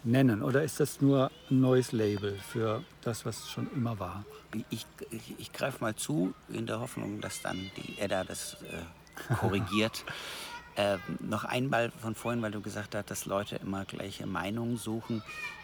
nennen? 0.03 0.41
Oder 0.41 0.63
ist 0.63 0.79
das 0.79 1.01
nur 1.01 1.31
ein 1.49 1.61
neues 1.61 1.91
Label 1.91 2.37
für 2.37 2.83
das, 3.01 3.25
was 3.25 3.49
schon 3.49 3.71
immer 3.73 3.99
war? 3.99 4.25
Ich, 4.69 4.85
ich, 5.09 5.35
ich 5.37 5.53
greife 5.53 5.81
mal 5.81 5.95
zu, 5.95 6.33
in 6.49 6.65
der 6.65 6.79
Hoffnung, 6.79 7.21
dass 7.21 7.41
dann 7.41 7.71
die 7.77 7.99
Edda 7.99 8.23
das 8.23 8.57
äh, 8.63 9.35
korrigiert. 9.35 10.05
Äh, 10.75 10.97
noch 11.19 11.43
einmal 11.43 11.91
von 11.91 12.15
vorhin, 12.15 12.41
weil 12.41 12.51
du 12.51 12.61
gesagt 12.61 12.95
hast, 12.95 13.11
dass 13.11 13.25
Leute 13.25 13.57
immer 13.57 13.83
gleiche 13.83 14.25
Meinungen 14.25 14.77
suchen, 14.77 15.21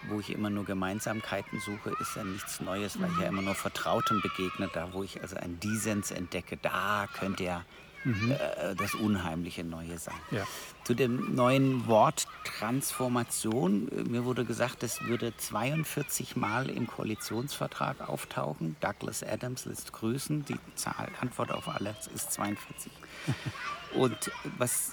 wo 0.10 0.20
ich 0.20 0.32
immer 0.32 0.50
nur 0.50 0.66
Gemeinsamkeiten 0.66 1.62
suche, 1.62 1.92
ist 2.02 2.16
ja 2.16 2.26
nichts 2.26 2.60
Neues, 2.60 3.00
weil 3.00 3.10
ich 3.12 3.20
ja 3.20 3.28
immer 3.28 3.42
nur 3.42 3.56
Vertrautem 3.56 4.22
begegne. 4.22 4.70
Da, 4.74 4.90
wo 4.92 5.04
ich 5.04 5.22
also 5.22 5.38
einen 5.38 5.60
Dissens 5.62 6.12
entdecke, 6.12 6.58
da 6.58 7.08
könnte 7.14 7.46
ja 7.46 7.64
mhm. 8.04 8.32
äh, 8.32 8.76
das 8.76 8.96
unheimliche 8.96 9.64
Neue 9.64 9.98
sein. 9.98 10.16
Ja. 10.32 10.44
Zu 10.84 10.94
dem 10.94 11.36
neuen 11.36 11.88
Wort 11.88 12.26
Transformation. 12.44 13.90
Mir 14.10 14.26
wurde 14.26 14.44
gesagt, 14.44 14.84
es 14.84 15.02
würde 15.04 15.36
42 15.38 16.36
Mal 16.36 16.70
im 16.70 16.88
Koalitionsvertrag 16.88 18.10
auftauchen. 18.10 18.76
Douglas 18.82 19.24
Adams 19.24 19.66
lässt 19.66 19.94
grüßen. 19.94 20.46
Die 20.46 20.58
Zahl, 20.76 21.10
Antwort 21.22 21.52
auf 21.52 21.68
alles 21.70 22.08
ist 22.08 22.34
42. 22.34 22.92
Und 23.96 24.32
was 24.58 24.92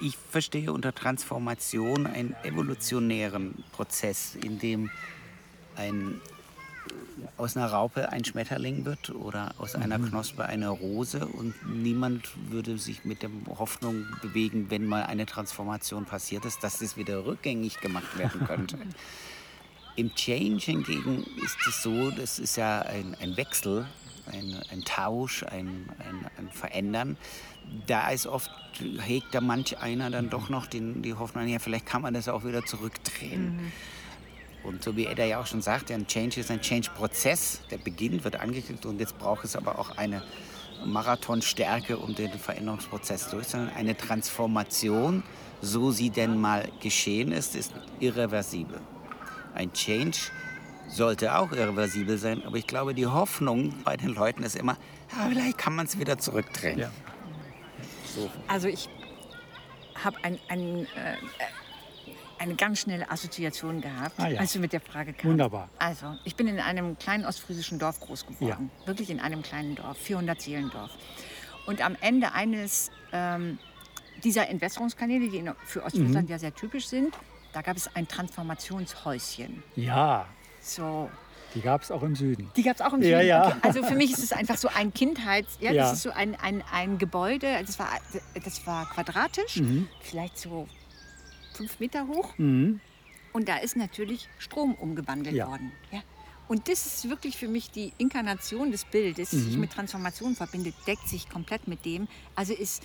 ich 0.00 0.16
verstehe 0.30 0.72
unter 0.72 0.94
Transformation 0.94 2.06
einen 2.06 2.34
evolutionären 2.42 3.62
Prozess, 3.72 4.34
in 4.34 4.58
dem 4.58 4.90
ein 5.76 6.20
aus 7.36 7.56
einer 7.56 7.66
Raupe 7.66 8.12
ein 8.12 8.24
Schmetterling 8.24 8.84
wird 8.84 9.10
oder 9.10 9.54
aus 9.58 9.74
einer 9.74 9.98
mhm. 9.98 10.10
Knospe 10.10 10.44
eine 10.44 10.68
Rose 10.68 11.26
und 11.26 11.54
niemand 11.66 12.28
würde 12.50 12.78
sich 12.78 13.04
mit 13.04 13.22
der 13.22 13.30
Hoffnung 13.58 14.06
bewegen, 14.22 14.70
wenn 14.70 14.86
mal 14.86 15.04
eine 15.04 15.26
Transformation 15.26 16.04
passiert 16.04 16.44
ist, 16.44 16.62
dass 16.62 16.78
das 16.78 16.96
wieder 16.96 17.24
rückgängig 17.24 17.80
gemacht 17.80 18.18
werden 18.18 18.46
könnte. 18.46 18.78
Im 19.96 20.14
Change 20.14 20.62
hingegen 20.62 21.24
ist 21.42 21.56
es 21.66 21.82
so, 21.82 22.10
das 22.10 22.38
ist 22.38 22.56
ja 22.56 22.82
ein, 22.82 23.16
ein 23.20 23.36
Wechsel, 23.38 23.86
ein, 24.32 24.56
ein 24.72 24.82
Tausch, 24.82 25.42
ein, 25.44 25.88
ein, 25.98 26.26
ein, 26.38 26.50
Verändern. 26.50 27.16
Da 27.86 28.10
ist 28.10 28.26
oft, 28.26 28.50
hegt 29.00 29.34
da 29.34 29.40
manch 29.40 29.78
einer 29.78 30.10
dann 30.10 30.30
doch 30.30 30.48
noch 30.48 30.66
den, 30.66 31.02
die 31.02 31.14
Hoffnung, 31.14 31.48
ja, 31.48 31.58
vielleicht 31.58 31.86
kann 31.86 32.02
man 32.02 32.14
das 32.14 32.28
auch 32.28 32.44
wieder 32.44 32.64
zurückdrehen. 32.64 33.56
Mhm. 33.56 33.72
Und 34.62 34.82
so 34.82 34.96
wie 34.96 35.06
Edda 35.06 35.24
ja 35.24 35.40
auch 35.40 35.46
schon 35.46 35.62
sagt, 35.62 35.90
ein 35.92 36.06
Change 36.06 36.40
ist 36.40 36.50
ein 36.50 36.60
Change-Prozess. 36.60 37.60
Der 37.70 37.78
Beginn 37.78 38.24
wird 38.24 38.36
angekündigt 38.36 38.84
und 38.84 38.98
jetzt 38.98 39.16
braucht 39.16 39.44
es 39.44 39.54
aber 39.54 39.78
auch 39.78 39.96
eine 39.96 40.22
Marathonstärke, 40.84 41.96
um 41.96 42.14
den 42.14 42.32
Veränderungsprozess 42.32 43.30
durchzuführen. 43.30 43.70
Eine 43.76 43.96
Transformation, 43.96 45.22
so 45.60 45.90
sie 45.92 46.10
denn 46.10 46.40
mal 46.40 46.68
geschehen 46.80 47.32
ist, 47.32 47.54
ist 47.54 47.72
irreversibel. 48.00 48.80
Ein 49.54 49.72
Change 49.72 50.18
sollte 50.88 51.36
auch 51.36 51.52
irreversibel 51.52 52.18
sein, 52.18 52.42
aber 52.44 52.56
ich 52.56 52.66
glaube, 52.66 52.94
die 52.94 53.06
Hoffnung 53.06 53.74
bei 53.84 53.96
den 53.96 54.08
Leuten 54.08 54.42
ist 54.42 54.56
immer, 54.56 54.76
ja, 55.12 55.28
vielleicht 55.28 55.58
kann 55.58 55.74
man 55.74 55.86
es 55.86 55.98
wieder 55.98 56.18
zurückdrehen. 56.18 56.78
Ja. 56.78 56.90
So. 58.14 58.30
Also 58.48 58.68
ich 58.68 58.88
habe 60.02 60.16
ein, 60.22 60.38
ein 60.48 60.84
äh, 60.84 61.16
eine 62.38 62.54
ganz 62.54 62.80
schnelle 62.80 63.10
Assoziation 63.10 63.80
gehabt, 63.80 64.18
ah, 64.18 64.28
ja. 64.28 64.40
als 64.40 64.52
du 64.52 64.58
mit 64.58 64.72
der 64.72 64.80
Frage 64.80 65.12
kam. 65.12 65.32
Wunderbar. 65.32 65.68
Also, 65.78 66.16
ich 66.24 66.36
bin 66.36 66.48
in 66.48 66.60
einem 66.60 66.98
kleinen 66.98 67.24
ostfriesischen 67.24 67.78
Dorf 67.78 68.00
groß 68.00 68.26
geworden. 68.26 68.70
Ja. 68.80 68.86
Wirklich 68.86 69.10
in 69.10 69.20
einem 69.20 69.42
kleinen 69.42 69.74
Dorf, 69.74 69.96
400 69.98 70.40
Seelendorf. 70.40 70.90
Und 71.66 71.84
am 71.84 71.96
Ende 72.00 72.32
eines 72.32 72.90
ähm, 73.12 73.58
dieser 74.22 74.48
Entwässerungskanäle, 74.48 75.28
die 75.28 75.50
für 75.64 75.82
Ostfriesland 75.82 76.28
mhm. 76.28 76.32
ja 76.32 76.38
sehr 76.38 76.54
typisch 76.54 76.86
sind, 76.86 77.14
da 77.52 77.62
gab 77.62 77.76
es 77.76 77.94
ein 77.96 78.06
Transformationshäuschen. 78.06 79.62
Ja. 79.76 80.26
So. 80.66 81.10
Die 81.54 81.60
gab 81.60 81.82
es 81.82 81.90
auch 81.90 82.02
im 82.02 82.14
Süden. 82.14 82.50
Die 82.56 82.62
gab 82.62 82.76
es 82.76 82.82
auch 82.82 82.92
im 82.92 83.02
ja, 83.02 83.18
Süden. 83.18 83.28
Ja. 83.28 83.46
Okay. 83.48 83.58
Also 83.62 83.82
für 83.82 83.94
mich 83.94 84.12
ist 84.12 84.22
es 84.22 84.32
einfach 84.32 84.58
so 84.58 84.68
ein 84.68 84.92
Kindheits... 84.92 85.56
Ja, 85.60 85.72
ja. 85.72 85.84
Das 85.84 85.94
ist 85.94 86.02
so 86.02 86.10
ein, 86.10 86.34
ein, 86.34 86.62
ein 86.70 86.98
Gebäude, 86.98 87.56
das 87.64 87.78
war, 87.78 87.88
das 88.44 88.66
war 88.66 88.86
quadratisch, 88.90 89.56
mhm. 89.56 89.88
vielleicht 90.02 90.38
so 90.38 90.68
fünf 91.54 91.80
Meter 91.80 92.06
hoch. 92.08 92.36
Mhm. 92.36 92.80
Und 93.32 93.48
da 93.48 93.56
ist 93.56 93.76
natürlich 93.76 94.28
Strom 94.38 94.74
umgewandelt 94.74 95.36
ja. 95.36 95.46
worden. 95.48 95.72
Ja? 95.92 96.02
Und 96.48 96.68
das 96.68 96.86
ist 96.86 97.08
wirklich 97.08 97.36
für 97.36 97.48
mich 97.48 97.70
die 97.70 97.92
Inkarnation 97.98 98.70
des 98.70 98.84
Bildes, 98.84 99.32
mhm. 99.32 99.40
sich 99.40 99.56
mit 99.56 99.72
Transformation 99.72 100.36
verbindet, 100.36 100.74
deckt 100.86 101.08
sich 101.08 101.28
komplett 101.28 101.66
mit 101.68 101.84
dem. 101.84 102.08
Also 102.34 102.52
ist 102.52 102.82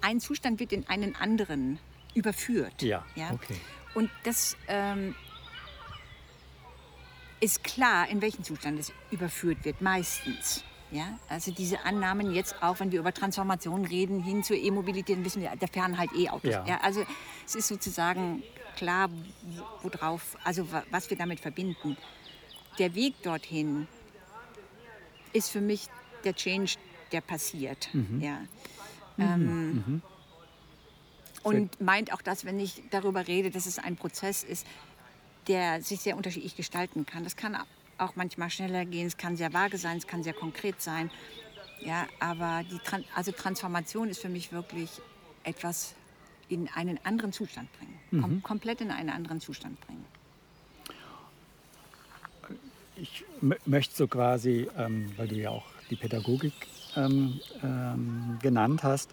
ein 0.00 0.20
Zustand 0.20 0.60
wird 0.60 0.72
in 0.72 0.86
einen 0.88 1.16
anderen 1.16 1.78
überführt. 2.14 2.82
Ja, 2.82 3.04
ja? 3.14 3.32
okay. 3.32 3.56
Und 3.94 4.10
das 4.24 4.56
ähm, 4.68 5.14
ist 7.40 7.64
klar, 7.64 8.08
in 8.08 8.22
welchen 8.22 8.44
Zustand 8.44 8.78
es 8.78 8.92
überführt 9.10 9.64
wird, 9.64 9.80
meistens. 9.80 10.64
Ja, 10.90 11.18
also 11.28 11.50
diese 11.50 11.84
Annahmen 11.84 12.32
jetzt 12.32 12.62
auch, 12.62 12.78
wenn 12.78 12.92
wir 12.92 13.00
über 13.00 13.12
Transformation 13.12 13.84
reden, 13.84 14.22
hin 14.22 14.44
zur 14.44 14.56
E-Mobilität, 14.56 15.22
wissen 15.24 15.42
wir, 15.42 15.52
da 15.58 15.66
fern 15.66 15.98
halt 15.98 16.10
E-Autos. 16.16 16.52
Ja. 16.52 16.64
ja. 16.64 16.80
also 16.80 17.04
es 17.44 17.56
ist 17.56 17.68
sozusagen 17.68 18.42
klar, 18.76 19.10
worauf, 19.82 20.36
also 20.44 20.68
was 20.90 21.10
wir 21.10 21.16
damit 21.16 21.40
verbinden. 21.40 21.96
Der 22.78 22.94
Weg 22.94 23.20
dorthin 23.22 23.88
ist 25.32 25.50
für 25.50 25.60
mich 25.60 25.88
der 26.24 26.34
Change, 26.34 26.76
der 27.10 27.20
passiert. 27.20 27.88
Mhm. 27.92 28.20
Ja. 28.20 28.38
Mhm. 29.16 29.24
Ähm, 29.24 29.84
mhm. 29.86 30.02
Und 31.42 31.80
meint 31.80 32.12
auch 32.12 32.22
das, 32.22 32.44
wenn 32.44 32.58
ich 32.58 32.82
darüber 32.90 33.26
rede, 33.26 33.50
dass 33.50 33.66
es 33.66 33.78
ein 33.78 33.96
Prozess 33.96 34.42
ist, 34.42 34.66
der 35.48 35.82
sich 35.82 36.00
sehr 36.00 36.16
unterschiedlich 36.16 36.56
gestalten 36.56 37.06
kann. 37.06 37.24
Das 37.24 37.36
kann 37.36 37.56
auch 37.98 38.16
manchmal 38.16 38.50
schneller 38.50 38.84
gehen. 38.84 39.06
Es 39.06 39.16
kann 39.16 39.36
sehr 39.36 39.52
vage 39.52 39.78
sein, 39.78 39.98
es 39.98 40.06
kann 40.06 40.22
sehr 40.22 40.32
konkret 40.32 40.80
sein. 40.82 41.10
Ja, 41.80 42.06
aber 42.20 42.62
die 42.70 42.78
Tran 42.78 43.04
also 43.14 43.32
Transformation 43.32 44.08
ist 44.08 44.20
für 44.20 44.28
mich 44.28 44.52
wirklich 44.52 44.90
etwas 45.44 45.94
in 46.48 46.68
einen 46.74 46.98
anderen 47.04 47.32
Zustand 47.32 47.68
bringen. 47.78 47.98
Mhm. 48.10 48.22
Kom 48.22 48.42
komplett 48.42 48.80
in 48.80 48.90
einen 48.90 49.10
anderen 49.10 49.40
Zustand 49.40 49.80
bringen. 49.80 50.04
Ich 52.96 53.24
möchte 53.66 53.94
so 53.94 54.08
quasi, 54.08 54.68
ähm, 54.78 55.12
weil 55.16 55.28
du 55.28 55.34
ja 55.34 55.50
auch 55.50 55.66
die 55.90 55.96
Pädagogik 55.96 56.54
ähm, 56.96 57.40
ähm, 57.62 58.38
genannt 58.40 58.82
hast, 58.82 59.10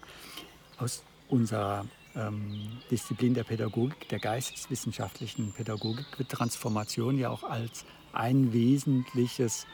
aus 0.78 1.02
unserer 1.28 1.84
ähm, 2.16 2.80
Disziplin 2.90 3.34
der 3.34 3.44
Pädagogik, 3.44 4.08
der 4.08 4.18
geisteswissenschaftlichen 4.18 5.52
Pädagogik, 5.52 6.06
wird 6.18 6.28
Transformation 6.30 7.18
ja 7.18 7.30
auch 7.30 7.42
als 7.42 7.84
ein 8.12 8.52
wesentliches 8.52 9.66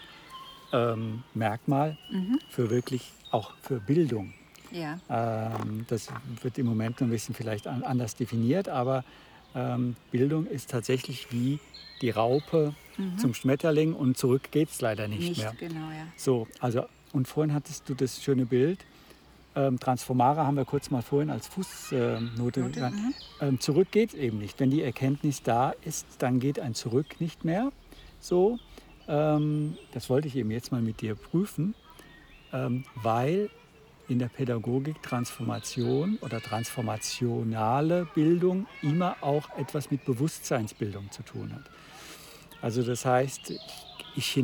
ähm, 0.73 1.23
Merkmal 1.35 1.99
mhm. 2.11 2.39
für 2.49 2.71
wirklich 2.71 3.13
auch 3.31 3.53
für 3.63 3.81
Bildung. 3.81 4.33
Ja. 4.71 4.99
Ähm, 5.09 5.85
das 5.89 6.09
wird 6.43 6.59
im 6.59 6.67
Moment 6.67 7.01
noch 7.01 7.09
ein 7.09 7.11
bisschen 7.11 7.35
vielleicht 7.35 7.67
an, 7.67 7.83
anders 7.83 8.15
definiert, 8.15 8.69
aber 8.69 9.05
ähm, 9.55 9.97
Bildung 10.11 10.47
ist 10.47 10.71
tatsächlich 10.71 11.33
wie 11.33 11.59
die 12.03 12.11
Raupe 12.11 12.75
mhm. 12.97 13.19
zum 13.19 13.35
Schmetterling 13.35 13.95
und 13.95 14.17
zurück 14.17 14.51
geht 14.51 14.71
es 14.71 14.81
leider 14.81 15.09
nicht, 15.09 15.29
nicht 15.29 15.39
mehr. 15.39 15.55
Genau, 15.59 15.91
ja. 15.91 16.07
So, 16.17 16.47
also 16.61 16.85
und 17.13 17.27
vorhin 17.27 17.53
hattest 17.53 17.89
du 17.89 17.95
das 17.95 18.23
schöne 18.23 18.47
Bild. 18.47 18.85
Ähm, 19.57 19.81
Transformare 19.81 20.47
haben 20.47 20.57
wir 20.57 20.65
kurz 20.65 20.91
mal 20.91 21.03
vorhin 21.03 21.31
als 21.31 21.49
Fußnote. 21.49 22.61
Äh, 22.61 23.47
ähm, 23.47 23.61
zurück 23.61 23.89
geht 23.91 24.11
es 24.11 24.15
eben 24.15 24.39
nicht. 24.39 24.61
Wenn 24.61 24.71
die 24.71 24.83
Erkenntnis 24.83 25.43
da 25.43 25.75
ist, 25.85 26.07
dann 26.19 26.39
geht 26.39 26.61
ein 26.61 26.75
Zurück 26.75 27.21
nicht 27.21 27.45
mehr 27.45 27.73
so. 28.21 28.59
ähm, 29.09 29.77
das 29.93 30.09
wollte 30.09 30.29
ich 30.29 30.37
eben 30.37 30.51
jetzt 30.51 30.71
mal 30.71 30.83
mit 30.83 31.01
dir 31.01 31.15
prüfen, 31.17 31.75
ähm, 32.53 32.85
weil 32.95 33.51
in 34.09 34.19
der 34.19 34.29
Pädagogik 34.29 35.03
Transformation 35.03 36.19
oder 36.21 36.41
transformationale 36.41 38.09
Bildung 38.15 38.67
immer 38.83 39.17
auch 39.21 39.49
etwas 39.57 39.91
mit 39.91 40.05
Bewusstseinsbildung 40.05 41.11
zu 41.11 41.23
tun 41.23 41.53
hat. 41.55 41.63
Also 42.61 42.83
das 42.83 43.05
heißt, 43.05 43.53
ich, 44.17 44.37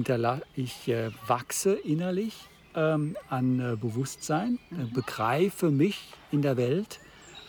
ich 0.54 0.88
äh, 0.88 1.10
wachse 1.26 1.74
innerlich 1.74 2.34
ähm, 2.76 3.16
an 3.28 3.58
äh, 3.58 3.76
Bewusstsein, 3.76 4.58
äh, 4.70 4.74
mhm. 4.74 4.92
begreife 4.92 5.70
mich 5.70 6.12
in 6.30 6.42
der 6.42 6.56
Welt 6.56 7.00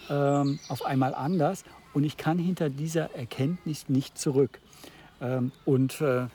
ähm, 0.10 0.60
auf 0.70 0.86
einmal 0.86 1.14
anders 1.14 1.64
und 1.94 2.04
ich 2.04 2.18
kann 2.18 2.40
hinter 2.40 2.70
dieser 2.70 3.14
Erkenntnis 3.16 3.90
nicht 3.90 4.18
zurück. 4.18 4.60
Ähm, 5.22 5.52
und, 5.66 6.02
äh, 6.02 6.28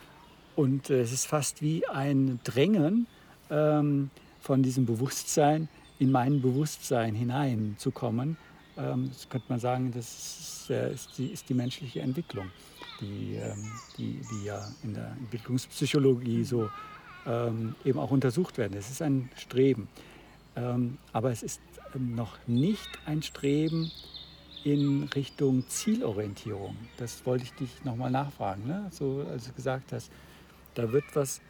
und 0.55 0.89
es 0.89 1.11
ist 1.11 1.25
fast 1.25 1.61
wie 1.61 1.87
ein 1.87 2.39
Drängen 2.43 3.07
ähm, 3.49 4.09
von 4.39 4.61
diesem 4.61 4.85
Bewusstsein 4.85 5.69
in 5.99 6.11
mein 6.11 6.41
Bewusstsein 6.41 7.15
hineinzukommen. 7.15 8.37
Ähm, 8.77 9.09
das 9.09 9.29
könnte 9.29 9.47
man 9.49 9.59
sagen, 9.59 9.91
das 9.91 10.05
ist, 10.05 10.69
äh, 10.69 10.93
ist, 10.93 11.17
die, 11.17 11.27
ist 11.27 11.47
die 11.49 11.53
menschliche 11.53 12.01
Entwicklung, 12.01 12.47
die, 12.99 13.35
ähm, 13.35 13.71
die, 13.97 14.19
die 14.31 14.45
ja 14.45 14.67
in 14.83 14.93
der 14.93 15.11
Entwicklungspsychologie 15.19 16.43
so 16.43 16.69
ähm, 17.25 17.75
eben 17.85 17.99
auch 17.99 18.11
untersucht 18.11 18.57
werden. 18.57 18.77
Es 18.77 18.89
ist 18.89 19.01
ein 19.01 19.29
Streben. 19.35 19.87
Ähm, 20.55 20.97
aber 21.11 21.31
es 21.31 21.43
ist 21.43 21.61
noch 21.95 22.37
nicht 22.47 22.89
ein 23.05 23.21
Streben 23.21 23.91
in 24.63 25.03
Richtung 25.15 25.67
Zielorientierung. 25.67 26.75
Das 26.97 27.25
wollte 27.25 27.43
ich 27.43 27.53
dich 27.53 27.83
nochmal 27.83 28.11
nachfragen. 28.11 28.65
Ne? 28.65 28.87
So, 28.91 29.25
als 29.29 29.45
du 29.45 29.53
gesagt 29.53 29.91
hast, 29.91 30.11
da 30.75 30.91
wird 30.91 31.03
was 31.13 31.41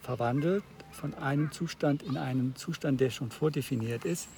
verwandelt 0.00 0.64
von 0.90 1.14
einem 1.14 1.50
Zustand 1.50 2.02
in 2.02 2.16
einen 2.16 2.54
Zustand, 2.56 3.00
der 3.00 3.10
schon 3.10 3.30
vordefiniert 3.30 4.04
ist. 4.04 4.28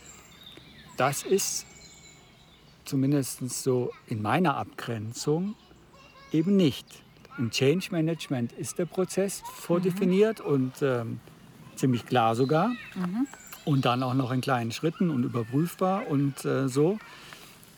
Das 0.97 1.23
ist 1.23 1.67
zumindest 2.85 3.49
so 3.51 3.93
in 4.07 4.23
meiner 4.23 4.57
Abgrenzung 4.57 5.55
eben 6.33 6.57
nicht. 6.57 6.87
Im 7.39 7.51
Change 7.51 7.89
Management 7.91 8.53
ist 8.53 8.79
der 8.79 8.87
Prozess 8.87 9.43
vordefiniert 9.55 10.41
mhm. 10.41 10.53
und 10.53 10.83
ähm, 10.83 11.21
ziemlich 11.75 12.07
klar 12.07 12.35
sogar. 12.35 12.69
Mhm. 12.95 13.27
Und 13.65 13.85
dann 13.85 14.03
auch 14.03 14.15
noch 14.15 14.31
in 14.31 14.41
kleinen 14.41 14.73
Schritten 14.73 15.11
und 15.11 15.25
überprüfbar 15.25 16.07
und 16.09 16.45
äh, 16.45 16.69
so. 16.69 16.99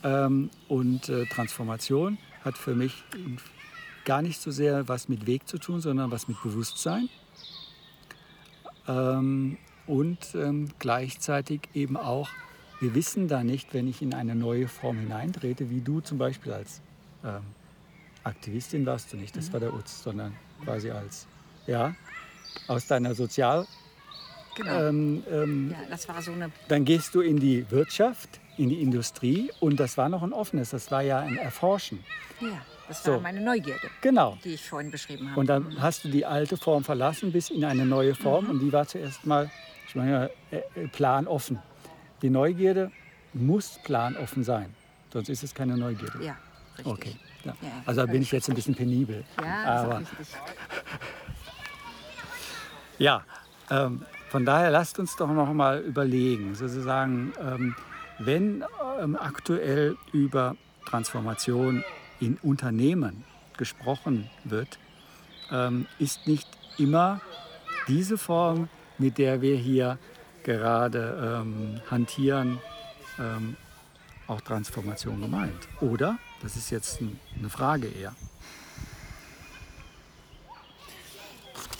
Ähm, 0.04 0.50
und 0.68 1.08
äh, 1.08 1.26
Transformation 1.26 2.18
hat 2.44 2.56
für 2.56 2.74
mich 2.74 3.04
gar 4.04 4.22
nicht 4.22 4.40
so 4.40 4.50
sehr 4.50 4.88
was 4.88 5.08
mit 5.08 5.26
Weg 5.26 5.48
zu 5.48 5.58
tun, 5.58 5.80
sondern 5.80 6.10
was 6.10 6.28
mit 6.28 6.42
Bewusstsein. 6.42 7.08
Ähm, 8.86 9.58
und 9.86 10.34
ähm, 10.34 10.68
gleichzeitig 10.78 11.62
eben 11.74 11.96
auch, 11.96 12.28
wir 12.80 12.94
wissen 12.94 13.26
da 13.26 13.42
nicht, 13.42 13.74
wenn 13.74 13.88
ich 13.88 14.02
in 14.02 14.14
eine 14.14 14.34
neue 14.34 14.68
Form 14.68 14.98
hineintrete, 14.98 15.70
wie 15.70 15.80
du 15.80 16.00
zum 16.00 16.18
Beispiel 16.18 16.52
als 16.52 16.80
ähm, 17.24 17.40
Aktivistin 18.24 18.84
warst 18.86 19.12
du 19.12 19.16
nicht, 19.16 19.36
das 19.36 19.52
war 19.52 19.60
der 19.60 19.72
Utz, 19.72 20.02
sondern 20.02 20.34
quasi 20.64 20.90
als, 20.90 21.26
ja, 21.66 21.94
aus 22.66 22.86
deiner 22.86 23.14
Sozial... 23.14 23.66
Genau. 24.56 24.88
Ähm, 24.88 25.22
ähm, 25.30 25.70
ja, 25.70 25.88
das 25.88 26.08
war 26.08 26.20
so 26.20 26.32
eine... 26.32 26.50
Dann 26.66 26.84
gehst 26.84 27.14
du 27.14 27.20
in 27.20 27.38
die 27.38 27.70
Wirtschaft, 27.70 28.40
in 28.56 28.68
die 28.68 28.82
Industrie 28.82 29.52
und 29.60 29.78
das 29.78 29.96
war 29.96 30.08
noch 30.08 30.24
ein 30.24 30.32
offenes, 30.32 30.70
das 30.70 30.90
war 30.90 31.02
ja 31.02 31.20
ein 31.20 31.36
Erforschen. 31.36 32.04
Ja, 32.40 32.60
das 32.88 33.06
war 33.06 33.14
so. 33.14 33.20
meine 33.20 33.40
Neugierde, 33.40 33.88
genau. 34.00 34.36
die 34.42 34.54
ich 34.54 34.68
vorhin 34.68 34.90
beschrieben 34.90 35.30
habe. 35.30 35.38
Und 35.38 35.48
dann 35.48 35.62
mhm. 35.62 35.80
hast 35.80 36.04
du 36.04 36.08
die 36.08 36.26
alte 36.26 36.56
Form 36.56 36.82
verlassen 36.82 37.30
bis 37.30 37.50
in 37.50 37.64
eine 37.64 37.86
neue 37.86 38.16
Form 38.16 38.46
mhm. 38.46 38.50
und 38.50 38.58
die 38.60 38.72
war 38.72 38.86
zuerst 38.86 39.24
mal, 39.26 39.48
ich 39.86 39.94
meine, 39.94 40.30
äh, 40.50 40.56
äh, 40.74 40.88
planoffen. 40.88 41.60
Die 42.22 42.30
Neugierde 42.30 42.90
muss 43.34 43.78
planoffen 43.84 44.42
sein, 44.42 44.74
sonst 45.12 45.28
ist 45.28 45.44
es 45.44 45.54
keine 45.54 45.76
Neugierde. 45.76 46.24
Ja, 46.24 46.36
richtig. 46.78 46.92
Okay. 46.92 47.16
Ja. 47.44 47.54
Also 47.86 48.00
da 48.04 48.10
bin 48.10 48.22
ich 48.22 48.32
jetzt 48.32 48.48
ein 48.48 48.54
bisschen 48.54 48.74
penibel. 48.74 49.24
Ja, 49.42 49.64
aber 49.64 50.02
ja, 52.98 53.22
ähm, 53.70 54.02
von 54.28 54.44
daher 54.44 54.70
lasst 54.70 54.98
uns 54.98 55.16
doch 55.16 55.28
noch 55.28 55.52
mal 55.52 55.80
überlegen, 55.80 56.54
sozusagen, 56.54 57.32
ähm, 57.40 57.74
wenn 58.18 58.64
ähm, 59.00 59.16
aktuell 59.16 59.96
über 60.12 60.56
Transformation 60.86 61.84
in 62.20 62.36
Unternehmen 62.42 63.24
gesprochen 63.56 64.28
wird, 64.44 64.78
ähm, 65.50 65.86
ist 65.98 66.26
nicht 66.26 66.48
immer 66.78 67.20
diese 67.86 68.18
Form, 68.18 68.68
mit 68.98 69.18
der 69.18 69.40
wir 69.40 69.56
hier 69.56 69.98
gerade 70.42 71.42
ähm, 71.42 71.80
hantieren, 71.90 72.58
ähm, 73.18 73.56
auch 74.26 74.40
Transformation 74.40 75.20
gemeint. 75.20 75.68
Oder? 75.80 76.18
Das 76.42 76.56
ist 76.56 76.70
jetzt 76.70 77.00
eine 77.36 77.50
Frage 77.50 77.88
eher. 77.88 78.14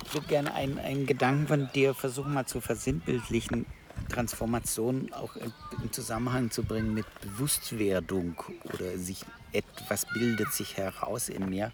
Ich 0.07 0.15
würde 0.15 0.27
gerne 0.27 0.55
einen, 0.55 0.79
einen 0.79 1.07
Gedanken 1.07 1.47
von 1.47 1.71
dir 1.75 1.95
versuchen 1.95 2.33
mal 2.33 2.47
zu 2.47 2.61
versinnbildlichen. 2.61 3.67
Transformation 4.09 5.13
auch 5.13 5.37
im 5.37 5.93
Zusammenhang 5.93 6.51
zu 6.51 6.63
bringen 6.63 6.95
mit 6.95 7.07
Bewusstwerdung 7.21 8.37
oder 8.73 8.97
sich 8.97 9.25
etwas 9.53 10.07
bildet 10.13 10.53
sich 10.53 10.77
heraus 10.77 11.29
in 11.29 11.49
mir. 11.49 11.73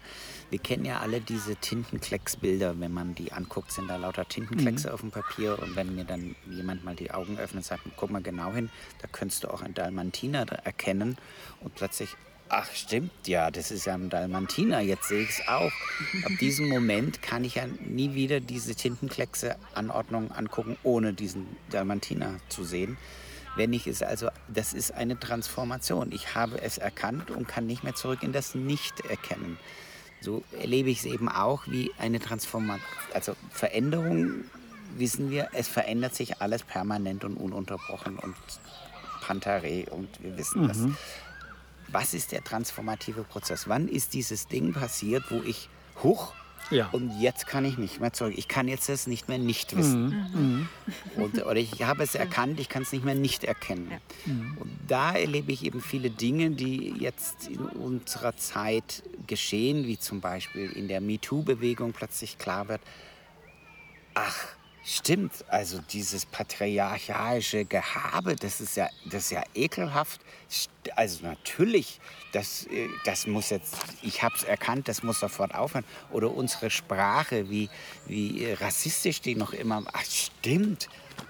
Wir 0.49 0.59
kennen 0.59 0.85
ja 0.85 1.01
alle 1.01 1.19
diese 1.19 1.55
Tintenklecksbilder, 1.55 2.79
wenn 2.79 2.93
man 2.93 3.15
die 3.15 3.31
anguckt, 3.31 3.71
sind 3.71 3.89
da 3.89 3.97
lauter 3.97 4.27
Tintenkleckse 4.27 4.87
mhm. 4.87 4.93
auf 4.93 5.01
dem 5.01 5.11
Papier 5.11 5.59
und 5.61 5.75
wenn 5.75 5.93
mir 5.95 6.05
dann 6.05 6.35
jemand 6.49 6.83
mal 6.85 6.95
die 6.95 7.11
Augen 7.11 7.37
öffnet 7.37 7.57
und 7.57 7.65
sagt, 7.65 7.83
guck 7.97 8.11
mal 8.11 8.21
genau 8.21 8.53
hin, 8.53 8.69
da 9.01 9.07
könntest 9.07 9.43
du 9.43 9.49
auch 9.49 9.61
ein 9.61 9.73
Dalmatiner 9.73 10.45
erkennen 10.63 11.17
und 11.61 11.75
plötzlich 11.75 12.15
Ach 12.47 12.71
stimmt, 12.73 13.11
ja, 13.27 13.49
das 13.49 13.71
ist 13.71 13.85
ja 13.85 13.95
ein 13.95 14.09
Dalmatiner, 14.09 14.79
jetzt 14.79 15.07
sehe 15.07 15.23
ich 15.23 15.29
es 15.29 15.47
auch. 15.47 15.71
Ab 16.25 16.31
diesem 16.39 16.69
Moment 16.69 17.23
kann 17.23 17.43
ich 17.43 17.55
ja 17.55 17.63
nie 17.79 18.13
wieder 18.13 18.39
diese 18.39 18.75
Tintenkleckse-Anordnung 18.75 20.31
angucken, 20.31 20.77
ohne 20.83 21.13
diesen 21.13 21.47
Dalmatiner 21.71 22.35
zu 22.49 22.63
sehen. 22.63 22.97
Wenn 23.55 23.73
ich 23.73 23.87
es 23.87 24.03
also, 24.03 24.29
das 24.47 24.73
ist 24.73 24.93
eine 24.93 25.19
Transformation. 25.19 26.11
Ich 26.11 26.35
habe 26.35 26.61
es 26.61 26.77
erkannt 26.77 27.31
und 27.31 27.47
kann 27.47 27.65
nicht 27.65 27.83
mehr 27.83 27.95
zurück 27.95 28.21
in 28.21 28.31
das 28.31 28.53
Nicht-Erkennen. 28.53 29.57
So 30.21 30.43
erlebe 30.59 30.89
ich 30.89 30.99
es 30.99 31.05
eben 31.05 31.29
auch 31.29 31.65
wie 31.67 31.91
eine 31.97 32.19
Transformation, 32.19 32.85
also 33.13 33.35
Veränderung, 33.51 34.45
wissen 34.97 35.31
wir, 35.31 35.49
es 35.53 35.67
verändert 35.67 36.15
sich 36.15 36.41
alles 36.41 36.63
permanent 36.63 37.23
und 37.25 37.37
ununterbrochen 37.37 38.17
und 38.17 38.35
Pantare 39.21 39.85
und 39.91 40.07
wir 40.21 40.37
wissen 40.37 40.63
mhm. 40.63 40.67
das 40.67 40.77
was 41.95 42.13
ist 42.13 42.33
der 42.33 42.43
transformative 42.43 43.23
Prozess? 43.23 43.69
Wann 43.69 43.87
ist 43.87 44.13
dieses 44.13 44.47
Ding 44.47 44.73
passiert, 44.73 45.23
wo 45.29 45.41
ich 45.43 45.69
hoch 46.03 46.33
ja. 46.69 46.89
und 46.91 47.21
jetzt 47.21 47.47
kann 47.47 47.63
ich 47.63 47.77
nicht 47.77 48.01
mehr 48.01 48.11
zurück. 48.11 48.33
Ich 48.35 48.49
kann 48.49 48.67
jetzt 48.67 48.89
es 48.89 49.07
nicht 49.07 49.29
mehr 49.29 49.37
nicht 49.37 49.77
wissen. 49.77 50.07
Mhm. 50.07 50.41
mhm. 50.41 50.69
Und, 51.15 51.45
oder 51.45 51.55
ich 51.55 51.83
habe 51.83 52.03
es 52.03 52.13
erkannt, 52.13 52.59
ich 52.59 52.67
kann 52.67 52.81
es 52.81 52.91
nicht 52.91 53.05
mehr 53.05 53.15
nicht 53.15 53.45
erkennen. 53.45 53.89
Ja. 53.89 54.33
Mhm. 54.33 54.57
Und 54.57 54.71
da 54.89 55.13
erlebe 55.13 55.53
ich 55.53 55.63
eben 55.63 55.79
viele 55.79 56.09
Dinge, 56.09 56.51
die 56.51 56.95
jetzt 56.99 57.47
in 57.47 57.61
unserer 57.61 58.35
Zeit 58.35 59.03
geschehen, 59.25 59.85
wie 59.85 59.97
zum 59.97 60.19
Beispiel 60.19 60.69
in 60.71 60.89
der 60.89 60.99
MeToo-Bewegung 60.99 61.93
plötzlich 61.93 62.37
klar 62.37 62.67
wird, 62.67 62.81
ach, 64.15 64.54
Stimmt, 64.87 65.43
also 65.47 65.79
dieses 65.79 66.27
patriarchalische 66.27 67.65
Gehabe, 67.65 68.35
das 68.35 68.61
ist 68.61 68.77
ja, 68.77 68.87
das 69.05 69.23
ist 69.23 69.31
ja 69.31 69.41
ekelhaft. 69.55 70.21
Also 70.95 71.25
natürlich, 71.25 71.99
das, 72.33 72.67
äh, 72.67 72.87
das 73.03 73.25
muss 73.25 73.49
jetzt, 73.49 73.75
ich 74.03 74.21
habe 74.21 74.35
es 74.35 74.43
erkannt, 74.43 74.87
das 74.87 75.01
muss 75.01 75.19
sofort 75.19 75.55
aufhören. 75.55 75.85
Oder 76.11 76.29
unsere 76.29 76.69
Sprache, 76.69 77.49
wie, 77.49 77.67
wie 78.05 78.53
rassistisch 78.53 79.21
die 79.21 79.33
noch 79.33 79.53
immer, 79.53 79.83
ach 79.91 80.05
stimmt, 80.05 80.87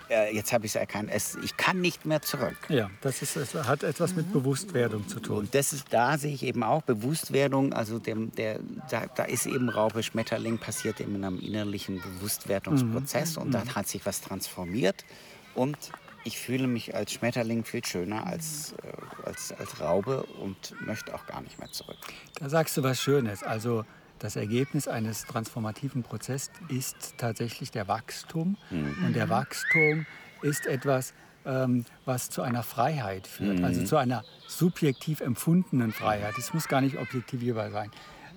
äh, 0.10 0.36
jetzt 0.36 0.54
habe 0.54 0.66
ich 0.66 0.72
es 0.72 0.76
erkannt, 0.76 1.12
ich 1.44 1.58
kann 1.58 1.82
nicht 1.82 2.06
mehr 2.06 2.22
zurück. 2.22 2.58
Ja, 2.70 2.90
das 3.02 3.22
ist, 3.22 3.36
es 3.36 3.54
hat 3.54 3.84
etwas 3.84 4.16
mit 4.16 4.32
Bewusstwerdung 4.32 5.08
zu 5.08 5.20
tun. 5.20 5.38
Und 5.38 5.56
das 5.56 5.74
ist, 5.74 5.88
da 5.92 6.18
sehe 6.18 6.34
ich 6.34 6.44
eben 6.44 6.64
auch 6.64 6.82
Bewusstwerdung, 6.82 7.74
also 7.74 8.00
dem, 8.00 8.34
der, 8.36 8.60
da, 8.90 9.06
da 9.16 9.24
ist 9.24 9.46
eben 9.46 9.70
Raupe 9.70 10.04
Schmetterling 10.04 10.58
passiert 10.58 11.00
in 11.00 11.16
einem 11.16 11.40
innerlichen 11.40 12.02
Bewusstwerdungsprozess 12.02 13.38
mhm. 13.38 13.44
und 13.44 13.52
da 13.52 13.64
hat 13.76 13.88
sich 13.88 14.06
was 14.06 14.22
transformiert 14.22 15.06
und 15.54 15.78
ich 16.24 16.40
fühle 16.40 16.68
mich 16.68 16.96
als 16.96 17.14
Schmetterling 17.14 17.64
viel 17.64 17.86
schöner 17.86 18.26
als, 18.26 18.74
äh, 18.84 19.28
als, 19.28 19.54
als 19.54 19.80
Raube 19.80 20.24
und 20.24 20.74
möchte 20.82 21.14
auch 21.14 21.26
gar 21.28 21.42
nicht 21.42 21.60
mehr 21.60 21.72
zurück. 21.72 21.98
Da 22.40 22.50
sagst 22.50 22.76
du 22.78 22.84
was 22.84 23.00
Schönes. 23.00 23.44
Also 23.44 23.86
das 24.20 24.36
Ergebnis 24.36 24.88
eines 24.88 25.26
transformativen 25.26 26.04
Prozesses 26.04 26.52
ist 26.70 27.16
tatsächlich 27.18 27.72
der 27.72 27.88
Wachstum. 27.88 28.58
Mhm. 28.70 29.06
Und 29.06 29.16
der 29.16 29.30
Wachstum 29.30 30.06
ist 30.42 30.66
etwas, 30.66 31.14
ähm, 31.46 31.86
was 32.06 32.30
zu 32.30 32.42
einer 32.42 32.64
Freiheit 32.64 33.28
führt, 33.28 33.52
also 33.52 33.60
mhm. 33.60 33.66
also 33.66 33.86
zu 33.86 33.98
einer 33.98 34.24
subjektiv 34.48 35.22
empfundenen 35.22 35.92
Freiheit. 35.92 36.38
Es 36.38 36.54
muss 36.54 36.68
gar 36.68 36.82
nicht 36.82 36.98
objektivierbar 36.98 37.72
sein. 37.72 37.92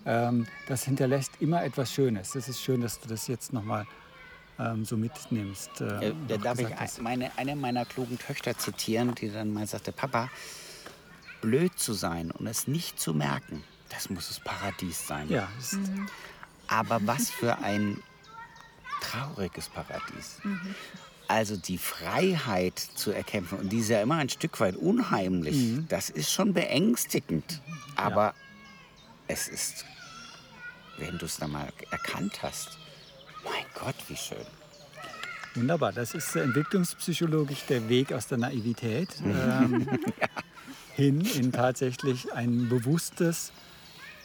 ähm, 0.04 0.46
das 0.68 0.84
hinterlässt 0.84 1.32
immer 1.40 1.64
etwas 1.64 1.92
Schönes. 1.92 2.32
Das 2.32 2.48
ist 2.48 2.60
schön, 2.60 2.80
dass 2.80 3.00
du 3.00 3.08
das 3.08 3.26
jetzt 3.26 3.52
nochmal 3.52 3.86
ähm, 4.58 4.84
so 4.84 4.96
mitnimmst. 4.96 5.80
Äh, 5.80 6.12
da 6.26 6.36
darf 6.36 6.58
ich 6.58 7.02
meine, 7.02 7.30
eine 7.36 7.56
meiner 7.56 7.84
klugen 7.84 8.18
Töchter 8.18 8.56
zitieren, 8.56 9.14
die 9.14 9.30
dann 9.30 9.52
mal 9.52 9.66
sagte, 9.66 9.92
Papa, 9.92 10.30
blöd 11.40 11.78
zu 11.78 11.92
sein 11.92 12.30
und 12.30 12.46
es 12.46 12.66
nicht 12.66 13.00
zu 13.00 13.14
merken, 13.14 13.62
das 13.88 14.10
muss 14.10 14.28
das 14.28 14.40
Paradies 14.40 15.06
sein. 15.06 15.28
Ja. 15.28 15.48
Mhm. 15.72 16.08
Aber 16.66 17.00
was 17.06 17.30
für 17.30 17.58
ein 17.58 18.02
trauriges 19.00 19.68
Paradies. 19.68 20.38
Mhm. 20.42 20.74
Also 21.26 21.56
die 21.56 21.78
Freiheit 21.78 22.78
zu 22.78 23.12
erkämpfen, 23.12 23.58
und 23.58 23.70
die 23.70 23.78
ist 23.78 23.90
ja 23.90 24.00
immer 24.00 24.16
ein 24.16 24.30
Stück 24.30 24.58
weit 24.60 24.76
unheimlich, 24.76 25.56
mhm. 25.56 25.86
das 25.88 26.08
ist 26.08 26.32
schon 26.32 26.54
beängstigend. 26.54 27.60
Aber 27.96 28.26
ja. 28.26 28.34
es 29.28 29.48
ist, 29.48 29.84
wenn 30.96 31.18
du 31.18 31.26
es 31.26 31.36
dann 31.36 31.52
mal 31.52 31.68
erkannt 31.90 32.42
hast, 32.42 32.78
mein 33.44 33.64
Gott, 33.74 33.96
wie 34.08 34.16
schön. 34.16 34.46
Wunderbar, 35.54 35.92
das 35.92 36.14
ist 36.14 36.34
entwicklungspsychologisch 36.36 37.64
der 37.68 37.88
Weg 37.88 38.12
aus 38.12 38.26
der 38.28 38.38
Naivität 38.38 39.08
ähm, 39.24 39.88
ja. 40.20 40.28
hin 40.94 41.20
in 41.20 41.52
tatsächlich 41.52 42.32
ein 42.32 42.68
bewusstes 42.68 43.52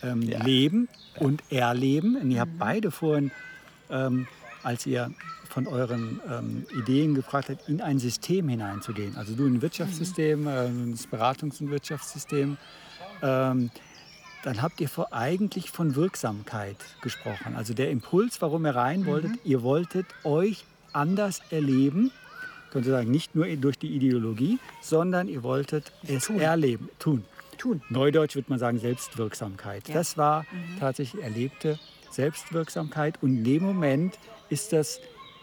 ähm, 0.03 0.21
ja. 0.21 0.43
Leben 0.43 0.89
und 1.19 1.43
Erleben. 1.49 2.15
Und 2.17 2.31
ihr 2.31 2.39
habt 2.39 2.53
mhm. 2.53 2.59
beide 2.59 2.91
vorhin, 2.91 3.31
ähm, 3.89 4.27
als 4.63 4.85
ihr 4.85 5.11
von 5.49 5.67
euren 5.67 6.19
ähm, 6.29 6.65
Ideen 6.75 7.13
gefragt 7.13 7.49
habt, 7.49 7.69
in 7.69 7.79
ein 7.79 7.99
System 7.99 8.49
hineinzugehen. 8.49 9.15
Also 9.17 9.35
du 9.35 9.45
in 9.45 9.55
ein 9.55 9.61
Wirtschaftssystem, 9.61 10.41
mhm. 10.41 10.47
äh, 10.47 10.91
das 10.91 11.07
Beratungs- 11.07 11.61
und 11.61 11.69
Wirtschaftssystem. 11.69 12.57
Ähm, 13.21 13.69
dann 14.43 14.61
habt 14.61 14.81
ihr 14.81 14.89
vor, 14.89 15.13
eigentlich 15.13 15.71
von 15.71 15.95
Wirksamkeit 15.95 16.75
gesprochen. 17.01 17.55
Also 17.55 17.73
der 17.73 17.91
Impuls, 17.91 18.41
warum 18.41 18.65
ihr 18.65 18.75
rein 18.75 19.05
wolltet, 19.05 19.31
mhm. 19.31 19.39
ihr 19.43 19.63
wolltet 19.63 20.05
euch 20.23 20.65
anders 20.91 21.41
erleben, 21.49 22.11
könnte 22.71 22.89
sagen, 22.89 23.11
nicht 23.11 23.35
nur 23.35 23.45
durch 23.55 23.77
die 23.77 23.95
Ideologie, 23.95 24.59
sondern 24.81 25.27
ihr 25.27 25.43
wolltet 25.43 25.91
es 26.07 26.25
tun. 26.25 26.39
erleben, 26.39 26.89
tun. 26.99 27.23
Tun. 27.63 27.81
Neudeutsch 27.89 28.35
würde 28.35 28.49
man 28.49 28.59
sagen 28.59 28.79
Selbstwirksamkeit. 28.79 29.87
Ja. 29.87 29.95
Das 29.95 30.17
war 30.17 30.43
mhm. 30.43 30.79
tatsächlich 30.79 31.23
erlebte 31.23 31.79
Selbstwirksamkeit 32.11 33.21
und 33.21 33.37
in 33.37 33.43
dem 33.43 33.63
Moment 33.63 34.19
ist 34.49 34.73
das 34.73 34.99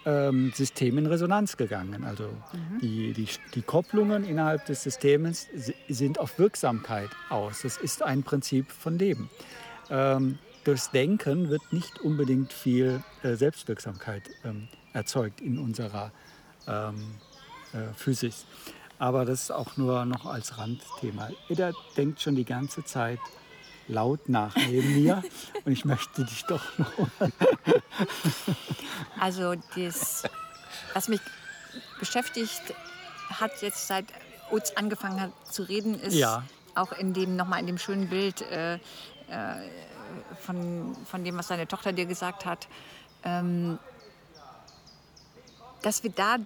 ähm, 0.06 0.52
System 0.54 0.98
in 0.98 1.06
Resonanz 1.06 1.56
gegangen. 1.56 2.04
Also 2.04 2.24
mhm. 2.24 2.80
die, 2.80 3.12
die, 3.12 3.28
die 3.54 3.62
Kopplungen 3.62 4.24
innerhalb 4.24 4.66
des 4.66 4.82
Systems 4.82 5.48
sind 5.88 6.18
auf 6.18 6.38
Wirksamkeit 6.38 7.10
aus. 7.28 7.62
Das 7.62 7.76
ist 7.78 8.02
ein 8.02 8.22
Prinzip 8.22 8.70
von 8.70 8.98
Leben. 8.98 9.30
Ähm, 9.90 10.38
durchs 10.64 10.90
Denken 10.90 11.48
wird 11.48 11.72
nicht 11.72 12.00
unbedingt 12.00 12.52
viel 12.52 13.02
äh, 13.22 13.34
Selbstwirksamkeit 13.34 14.22
ähm, 14.44 14.68
erzeugt 14.92 15.40
in 15.40 15.58
unserer 15.58 16.12
ähm, 16.68 16.94
äh, 17.72 17.92
Physik. 17.94 18.34
Aber 19.00 19.24
das 19.24 19.44
ist 19.44 19.50
auch 19.50 19.78
nur 19.78 20.04
noch 20.04 20.26
als 20.26 20.58
Randthema. 20.58 21.30
Jeder 21.48 21.72
denkt 21.96 22.20
schon 22.20 22.36
die 22.36 22.44
ganze 22.44 22.84
Zeit 22.84 23.18
laut 23.88 24.28
nach 24.28 24.54
neben 24.54 24.94
mir 24.94 25.22
und 25.64 25.72
ich 25.72 25.86
möchte 25.86 26.22
dich 26.26 26.44
doch 26.44 26.62
noch. 26.76 27.08
also 29.18 29.54
das, 29.74 30.24
was 30.92 31.08
mich 31.08 31.22
beschäftigt 31.98 32.74
hat 33.30 33.62
jetzt 33.62 33.86
seit 33.86 34.04
Utz 34.50 34.72
angefangen 34.72 35.18
hat 35.18 35.32
zu 35.50 35.62
reden, 35.62 35.94
ist 35.94 36.14
ja. 36.14 36.42
auch 36.74 36.92
in 36.92 37.14
dem 37.14 37.36
nochmal 37.36 37.60
in 37.60 37.68
dem 37.68 37.78
schönen 37.78 38.10
Bild 38.10 38.42
äh, 38.42 38.74
äh, 38.74 38.78
von, 40.42 40.94
von 41.06 41.24
dem, 41.24 41.38
was 41.38 41.48
seine 41.48 41.66
Tochter 41.66 41.94
dir 41.94 42.04
gesagt 42.04 42.44
hat, 42.44 42.68
ähm, 43.24 43.78
dass 45.80 46.02
wir 46.02 46.10
da 46.10 46.36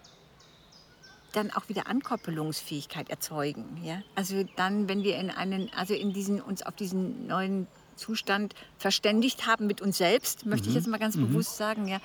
dann 1.37 1.51
auch 1.51 1.68
wieder 1.68 1.87
Ankoppelungsfähigkeit 1.87 3.11
erzeugen. 3.11 3.80
Ja? 3.82 4.03
Also 4.14 4.45
dann, 4.57 4.89
wenn 4.89 5.03
wir 5.03 5.16
in 5.16 5.30
einen, 5.30 5.70
also 5.76 5.95
in 5.95 6.12
diesen, 6.12 6.41
uns 6.41 6.62
auf 6.62 6.74
diesen 6.74 7.26
neuen 7.26 7.66
Zustand 7.97 8.55
verständigt 8.78 9.47
haben 9.47 9.66
mit 9.66 9.80
uns 9.80 9.99
selbst, 9.99 10.47
möchte 10.47 10.66
mhm. 10.66 10.70
ich 10.70 10.74
jetzt 10.76 10.89
mal 10.89 10.99
ganz 10.99 11.16
mhm. 11.16 11.28
bewusst 11.28 11.57
sagen, 11.57 11.87
ja, 11.87 12.01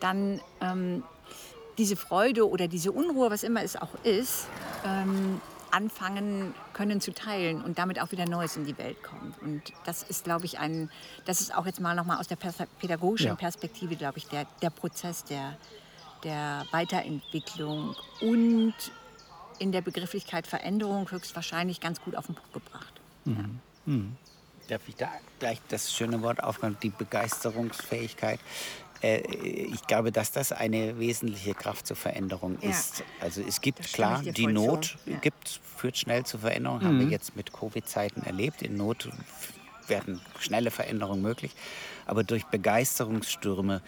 dann 0.00 0.40
ähm, 0.60 1.02
diese 1.78 1.96
Freude 1.96 2.48
oder 2.48 2.68
diese 2.68 2.92
Unruhe, 2.92 3.30
was 3.30 3.42
immer 3.42 3.62
es 3.62 3.76
auch 3.76 3.94
ist, 4.04 4.46
ähm, 4.84 5.40
anfangen 5.70 6.54
können 6.74 7.00
zu 7.00 7.12
teilen 7.12 7.62
und 7.62 7.78
damit 7.78 8.00
auch 8.00 8.12
wieder 8.12 8.26
Neues 8.26 8.56
in 8.56 8.66
die 8.66 8.76
Welt 8.76 9.02
kommt. 9.02 9.40
Und 9.40 9.62
das 9.86 10.02
ist, 10.02 10.24
glaube 10.24 10.44
ich, 10.44 10.58
ein, 10.58 10.90
das 11.24 11.40
ist 11.40 11.54
auch 11.54 11.64
jetzt 11.64 11.80
mal 11.80 11.94
nochmal 11.94 12.18
aus 12.18 12.28
der 12.28 12.36
pädagogischen 12.36 13.28
ja. 13.28 13.34
Perspektive, 13.34 13.96
glaube 13.96 14.18
ich, 14.18 14.26
der, 14.28 14.46
der 14.60 14.70
Prozess, 14.70 15.24
der, 15.24 15.56
der 16.24 16.66
Weiterentwicklung 16.70 17.96
und 18.20 18.74
in 19.58 19.72
der 19.72 19.80
Begrifflichkeit 19.80 20.46
Veränderung 20.46 21.10
höchstwahrscheinlich 21.10 21.80
ganz 21.80 22.00
gut 22.00 22.16
auf 22.16 22.26
den 22.26 22.34
Punkt 22.34 22.52
gebracht. 22.52 23.00
Mhm. 23.24 23.60
Ja. 23.86 23.92
Mhm. 23.92 24.16
Darf 24.68 24.82
ich 24.88 24.96
da 24.96 25.08
gleich 25.38 25.60
das 25.68 25.92
schöne 25.92 26.22
Wort 26.22 26.42
aufgreifen, 26.42 26.76
die 26.82 26.90
Begeisterungsfähigkeit? 26.90 28.40
Äh, 29.02 29.20
ich 29.20 29.86
glaube, 29.86 30.12
dass 30.12 30.32
das 30.32 30.52
eine 30.52 30.98
wesentliche 30.98 31.54
Kraft 31.54 31.86
zur 31.86 31.96
Veränderung 31.96 32.58
ja. 32.60 32.70
ist. 32.70 33.02
Also 33.20 33.42
es 33.42 33.60
gibt 33.60 33.92
klar, 33.92 34.22
die 34.22 34.46
Not 34.46 34.96
ja. 35.06 35.18
gibt, 35.18 35.60
führt 35.76 35.98
schnell 35.98 36.24
zur 36.24 36.40
Veränderung, 36.40 36.78
mhm. 36.78 36.84
haben 36.84 36.98
wir 36.98 37.06
mhm. 37.06 37.12
jetzt 37.12 37.36
mit 37.36 37.52
Covid-Zeiten 37.52 38.22
erlebt. 38.22 38.62
In 38.62 38.76
Not 38.76 39.08
werden 39.88 40.20
schnelle 40.38 40.70
Veränderungen 40.70 41.22
möglich. 41.22 41.52
Aber 42.06 42.24
durch 42.24 42.44
Begeisterungsstürme 42.46 43.82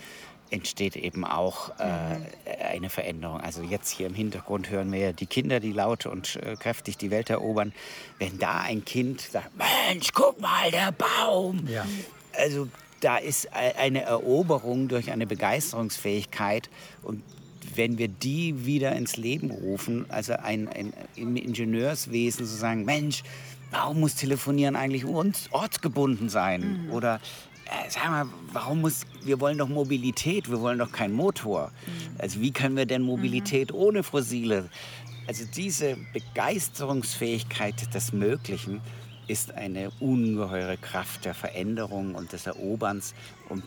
entsteht 0.54 0.96
eben 0.96 1.24
auch 1.24 1.70
äh, 1.80 2.64
eine 2.64 2.88
Veränderung. 2.88 3.40
Also 3.40 3.62
jetzt 3.62 3.90
hier 3.90 4.06
im 4.06 4.14
Hintergrund 4.14 4.70
hören 4.70 4.92
wir 4.92 5.12
die 5.12 5.26
Kinder, 5.26 5.58
die 5.60 5.72
laut 5.72 6.06
und 6.06 6.36
äh, 6.36 6.54
kräftig 6.56 6.96
die 6.96 7.10
Welt 7.10 7.28
erobern. 7.28 7.72
Wenn 8.18 8.38
da 8.38 8.60
ein 8.60 8.84
Kind 8.84 9.20
sagt, 9.20 9.50
Mensch, 9.56 10.12
guck 10.14 10.40
mal, 10.40 10.70
der 10.70 10.92
Baum. 10.92 11.66
Ja. 11.66 11.84
Also 12.38 12.68
da 13.00 13.18
ist 13.18 13.52
eine 13.52 14.02
Eroberung 14.02 14.88
durch 14.88 15.10
eine 15.10 15.26
Begeisterungsfähigkeit 15.26 16.70
und 17.02 17.22
wenn 17.74 17.98
wir 17.98 18.08
die 18.08 18.64
wieder 18.64 18.92
ins 18.92 19.16
Leben 19.16 19.50
rufen, 19.50 20.06
also 20.08 20.34
ein, 20.34 20.68
ein 20.68 20.92
im 21.16 21.36
Ingenieurswesen 21.36 22.46
zu 22.46 22.54
sagen, 22.54 22.84
Mensch, 22.84 23.24
warum 23.70 24.00
muss 24.00 24.14
Telefonieren 24.14 24.76
eigentlich 24.76 25.04
ortsgebunden 25.04 26.28
sein? 26.28 26.84
Mhm. 26.86 26.92
Oder 26.92 27.20
äh, 27.66 27.90
sag 27.90 28.08
mal, 28.08 28.26
warum 28.52 28.80
muss, 28.80 29.06
wir 29.22 29.40
wollen 29.40 29.58
doch 29.58 29.68
Mobilität, 29.68 30.50
wir 30.50 30.60
wollen 30.60 30.78
doch 30.78 30.92
keinen 30.92 31.14
Motor. 31.14 31.72
Mhm. 31.86 32.16
Also 32.18 32.40
wie 32.40 32.52
können 32.52 32.76
wir 32.76 32.86
denn 32.86 33.02
Mobilität 33.02 33.70
mhm. 33.70 33.78
ohne 33.78 34.02
Fossile? 34.02 34.68
Also 35.26 35.44
diese 35.56 35.96
Begeisterungsfähigkeit 36.12 37.94
des 37.94 38.12
Möglichen 38.12 38.80
ist 39.26 39.52
eine 39.52 39.90
ungeheure 40.00 40.76
Kraft 40.76 41.24
der 41.24 41.34
Veränderung 41.34 42.14
und 42.14 42.32
des 42.32 42.46
Eroberns. 42.46 43.14
Und 43.48 43.64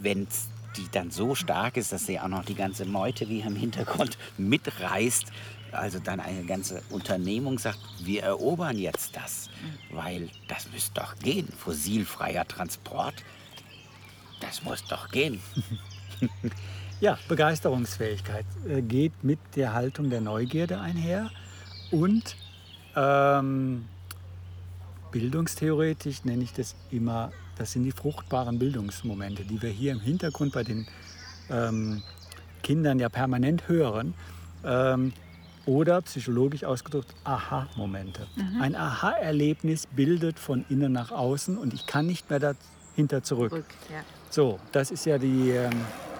wenn 0.00 0.28
die 0.76 0.88
dann 0.92 1.10
so 1.10 1.34
stark 1.34 1.76
ist, 1.76 1.92
dass 1.92 2.06
sie 2.06 2.20
auch 2.20 2.28
noch 2.28 2.44
die 2.44 2.54
ganze 2.54 2.84
Meute 2.84 3.28
wie 3.28 3.40
im 3.40 3.56
Hintergrund 3.56 4.18
mitreißt, 4.38 5.26
also 5.72 5.98
dann 5.98 6.20
eine 6.20 6.44
ganze 6.44 6.82
Unternehmung 6.90 7.58
sagt, 7.58 7.78
wir 8.00 8.22
erobern 8.22 8.78
jetzt 8.78 9.16
das, 9.16 9.48
mhm. 9.48 9.96
weil 9.96 10.30
das 10.48 10.70
müsste 10.72 11.00
doch 11.00 11.16
gehen, 11.18 11.48
fossilfreier 11.58 12.46
Transport, 12.46 13.14
das 14.40 14.62
muss 14.62 14.84
doch 14.84 15.08
gehen. 15.08 15.40
ja, 17.00 17.18
Begeisterungsfähigkeit 17.28 18.46
äh, 18.68 18.82
geht 18.82 19.22
mit 19.22 19.38
der 19.56 19.74
Haltung 19.74 20.10
der 20.10 20.20
Neugierde 20.20 20.80
einher 20.80 21.30
und 21.90 22.36
ähm, 22.96 23.86
bildungstheoretisch 25.12 26.24
nenne 26.24 26.42
ich 26.42 26.52
das 26.52 26.74
immer, 26.90 27.32
das 27.56 27.72
sind 27.72 27.84
die 27.84 27.92
fruchtbaren 27.92 28.58
Bildungsmomente, 28.58 29.44
die 29.44 29.60
wir 29.60 29.70
hier 29.70 29.92
im 29.92 30.00
Hintergrund 30.00 30.52
bei 30.52 30.64
den 30.64 30.86
ähm, 31.48 32.02
Kindern 32.62 32.98
ja 32.98 33.08
permanent 33.08 33.68
hören. 33.68 34.14
Ähm, 34.64 35.12
oder 35.66 36.00
psychologisch 36.02 36.64
ausgedrückt 36.64 37.14
Aha-Momente. 37.24 38.26
Mhm. 38.34 38.60
Ein 38.60 38.74
Aha-Erlebnis 38.74 39.86
bildet 39.86 40.38
von 40.38 40.64
innen 40.68 40.92
nach 40.92 41.12
außen 41.12 41.58
und 41.58 41.74
ich 41.74 41.86
kann 41.86 42.06
nicht 42.06 42.30
mehr 42.30 42.40
dahinter 42.40 43.22
zurück. 43.22 43.50
zurück 43.50 43.66
ja. 43.92 44.02
So, 44.30 44.60
das 44.70 44.92
ist 44.92 45.06
ja 45.06 45.18
die, 45.18 45.50
ähm, 45.50 45.72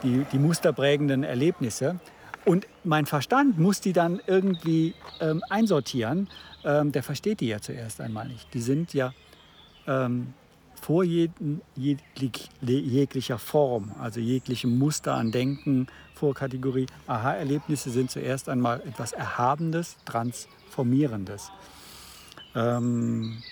die, 0.03 0.27
die 0.33 0.39
musterprägenden 0.39 1.23
Erlebnisse. 1.23 2.01
Und 2.45 2.67
mein 2.83 3.07
Verstand 3.07 3.59
muss 3.59 3.81
die 3.81 3.93
dann 3.93 4.21
irgendwie 4.27 4.95
ähm, 5.21 5.43
einsortieren. 5.49 6.29
Ähm, 6.65 6.91
der 6.91 7.05
versteht 7.05 7.41
die 7.41 7.49
ja 7.49 7.61
zuerst 7.61 8.01
einmal 8.01 8.27
nicht. 8.27 8.53
Die 8.53 8.61
sind 8.61 8.93
ja 8.95 9.13
ähm, 9.87 10.35
vor 10.75 11.05
jeden, 11.05 11.61
jeglich, 11.77 12.49
jeglicher 12.63 13.39
Form, 13.39 13.93
also 14.01 14.19
jeglichem 14.19 14.77
Muster 14.77 15.15
an 15.15 15.31
Denken, 15.31 15.87
Vorkategorie. 16.15 16.87
Aha-Erlebnisse 17.07 17.91
sind 17.91 18.11
zuerst 18.11 18.49
einmal 18.49 18.81
etwas 18.81 19.13
Erhabendes, 19.13 19.97
Transformierendes. 20.05 21.53
Ähm, 22.57 23.43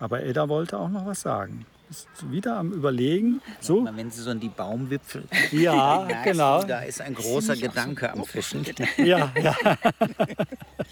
aber 0.00 0.24
Edda 0.24 0.48
wollte 0.48 0.78
auch 0.78 0.88
noch 0.88 1.06
was 1.06 1.20
sagen. 1.20 1.66
Ist 1.90 2.30
wieder 2.30 2.56
am 2.56 2.72
Überlegen. 2.72 3.42
So? 3.60 3.84
Wenn 3.92 4.10
Sie 4.10 4.22
so 4.22 4.30
in 4.30 4.40
die 4.40 4.48
Baumwipfel. 4.48 5.24
Ja, 5.50 6.06
genau. 6.22 6.62
Da 6.62 6.80
ist 6.80 7.00
ein 7.00 7.14
großer 7.14 7.54
Ziemlich 7.54 7.70
auch 7.70 7.74
so 7.74 7.80
Gedanke 7.80 8.12
am 8.12 8.24
Fischen. 8.24 8.64
Ja, 8.96 9.32
ja. 9.40 9.56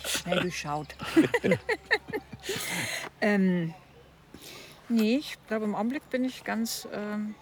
Schnell 0.05 0.41
durchschaut. 0.41 0.89
ähm, 3.21 3.73
nee, 4.89 5.17
ich 5.17 5.39
glaube, 5.47 5.65
im 5.65 5.75
Augenblick 5.75 6.09
bin 6.11 6.25
ich 6.25 6.45
ganz. 6.45 6.89
Ähm, 6.93 7.35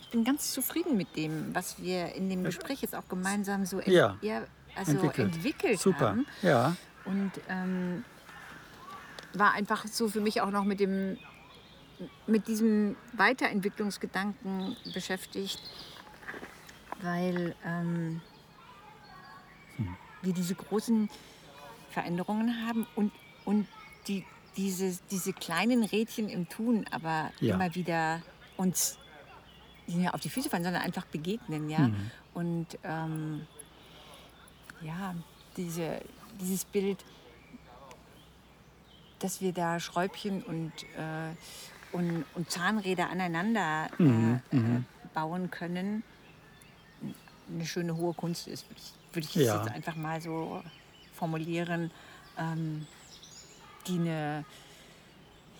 ich 0.00 0.08
bin 0.10 0.24
ganz 0.24 0.54
zufrieden 0.54 0.96
mit 0.96 1.16
dem, 1.16 1.54
was 1.54 1.82
wir 1.82 2.14
in 2.14 2.30
dem 2.30 2.42
Gespräch 2.42 2.80
jetzt 2.80 2.94
auch 2.94 3.06
gemeinsam 3.08 3.66
so 3.66 3.78
ent 3.78 3.88
Ja, 3.88 4.16
also 4.74 4.92
entwickelt. 4.92 5.34
entwickelt, 5.34 5.78
Super. 5.78 6.10
haben. 6.10 6.26
Ja. 6.40 6.76
Und 7.04 7.32
ähm, 7.50 8.04
war 9.34 9.52
einfach 9.52 9.86
so 9.86 10.08
für 10.08 10.20
mich 10.22 10.40
auch 10.40 10.50
noch 10.50 10.64
mit 10.64 10.80
dem 10.80 11.18
mit 12.26 12.46
diesem 12.46 12.96
Weiterentwicklungsgedanken 13.14 14.76
beschäftigt, 14.92 15.60
weil 17.02 17.54
ähm, 17.64 18.20
wir 20.22 20.32
diese 20.32 20.54
großen 20.54 21.08
Veränderungen 21.90 22.66
haben 22.66 22.86
und, 22.94 23.12
und 23.44 23.66
die, 24.06 24.24
diese, 24.56 24.98
diese 25.10 25.32
kleinen 25.32 25.82
Rädchen 25.84 26.28
im 26.28 26.48
Tun 26.48 26.86
aber 26.90 27.30
Ja. 27.40 27.54
immer 27.54 27.74
wieder 27.74 28.22
uns 28.56 28.98
nicht 29.86 30.12
auf 30.12 30.20
die 30.20 30.28
Füße 30.28 30.50
fallen, 30.50 30.64
sondern 30.64 30.82
einfach 30.82 31.06
begegnen. 31.06 31.70
Ja? 31.70 31.88
Mhm. 31.88 32.10
Und 32.34 32.66
ähm, 32.84 33.46
ja, 34.82 35.14
diese, 35.56 36.00
dieses 36.40 36.64
Bild, 36.64 36.98
dass 39.18 39.40
wir 39.40 39.52
da 39.52 39.80
Schräubchen 39.80 40.42
und, 40.42 40.72
äh, 40.96 41.34
und, 41.92 42.24
und 42.34 42.50
Zahnräder 42.50 43.08
aneinander 43.10 43.88
äh, 43.98 44.02
Mhm, 44.02 44.40
äh, 44.52 44.80
bauen 45.14 45.50
können, 45.50 46.02
eine 47.50 47.64
schöne 47.64 47.96
hohe 47.96 48.12
Kunst 48.14 48.46
ist, 48.48 48.66
würde 49.12 49.26
ich, 49.26 49.34
Ja. 49.34 49.56
jetzt 49.64 49.72
einfach 49.74 49.96
mal 49.96 50.20
so 50.20 50.62
formulieren, 51.14 51.90
ähm, 52.38 52.86
die 53.86 53.98
eine, 53.98 54.44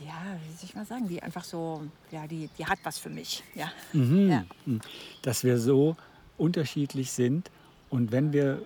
ja, 0.00 0.12
wie 0.46 0.52
soll 0.54 0.64
ich 0.64 0.74
mal 0.74 0.84
sagen, 0.84 1.08
die 1.08 1.22
einfach 1.22 1.44
so, 1.44 1.82
ja, 2.10 2.26
die, 2.26 2.48
die 2.58 2.66
hat 2.66 2.78
was 2.84 2.98
für 2.98 3.08
mich. 3.10 3.42
Ja. 3.54 3.70
Mhm. 3.92 4.30
Ja. 4.30 4.44
Dass 5.22 5.44
wir 5.44 5.58
so 5.58 5.96
unterschiedlich 6.36 7.10
sind 7.10 7.50
und 7.90 8.12
wenn 8.12 8.32
wir 8.32 8.62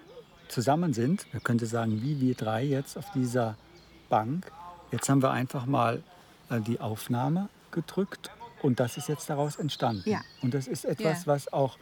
zusammen 0.48 0.92
sind, 0.92 1.32
man 1.32 1.42
könnte 1.42 1.64
sagen, 1.66 2.02
wie 2.02 2.20
wir 2.20 2.34
drei 2.34 2.64
jetzt 2.64 2.98
auf 2.98 3.10
dieser 3.12 3.56
Bank, 4.10 4.50
jetzt 4.90 5.08
haben 5.08 5.22
wir 5.22 5.30
einfach 5.30 5.64
mal 5.64 6.02
die 6.60 6.80
Aufnahme 6.80 7.48
gedrückt 7.70 8.30
und 8.62 8.80
das 8.80 8.96
ist 8.96 9.08
jetzt 9.08 9.28
daraus 9.30 9.56
entstanden. 9.56 10.08
Ja. 10.08 10.20
Und 10.42 10.54
das 10.54 10.66
ist 10.68 10.84
etwas, 10.84 11.24
Ja. 11.24 11.26
was 11.26 11.52
auch 11.52 11.78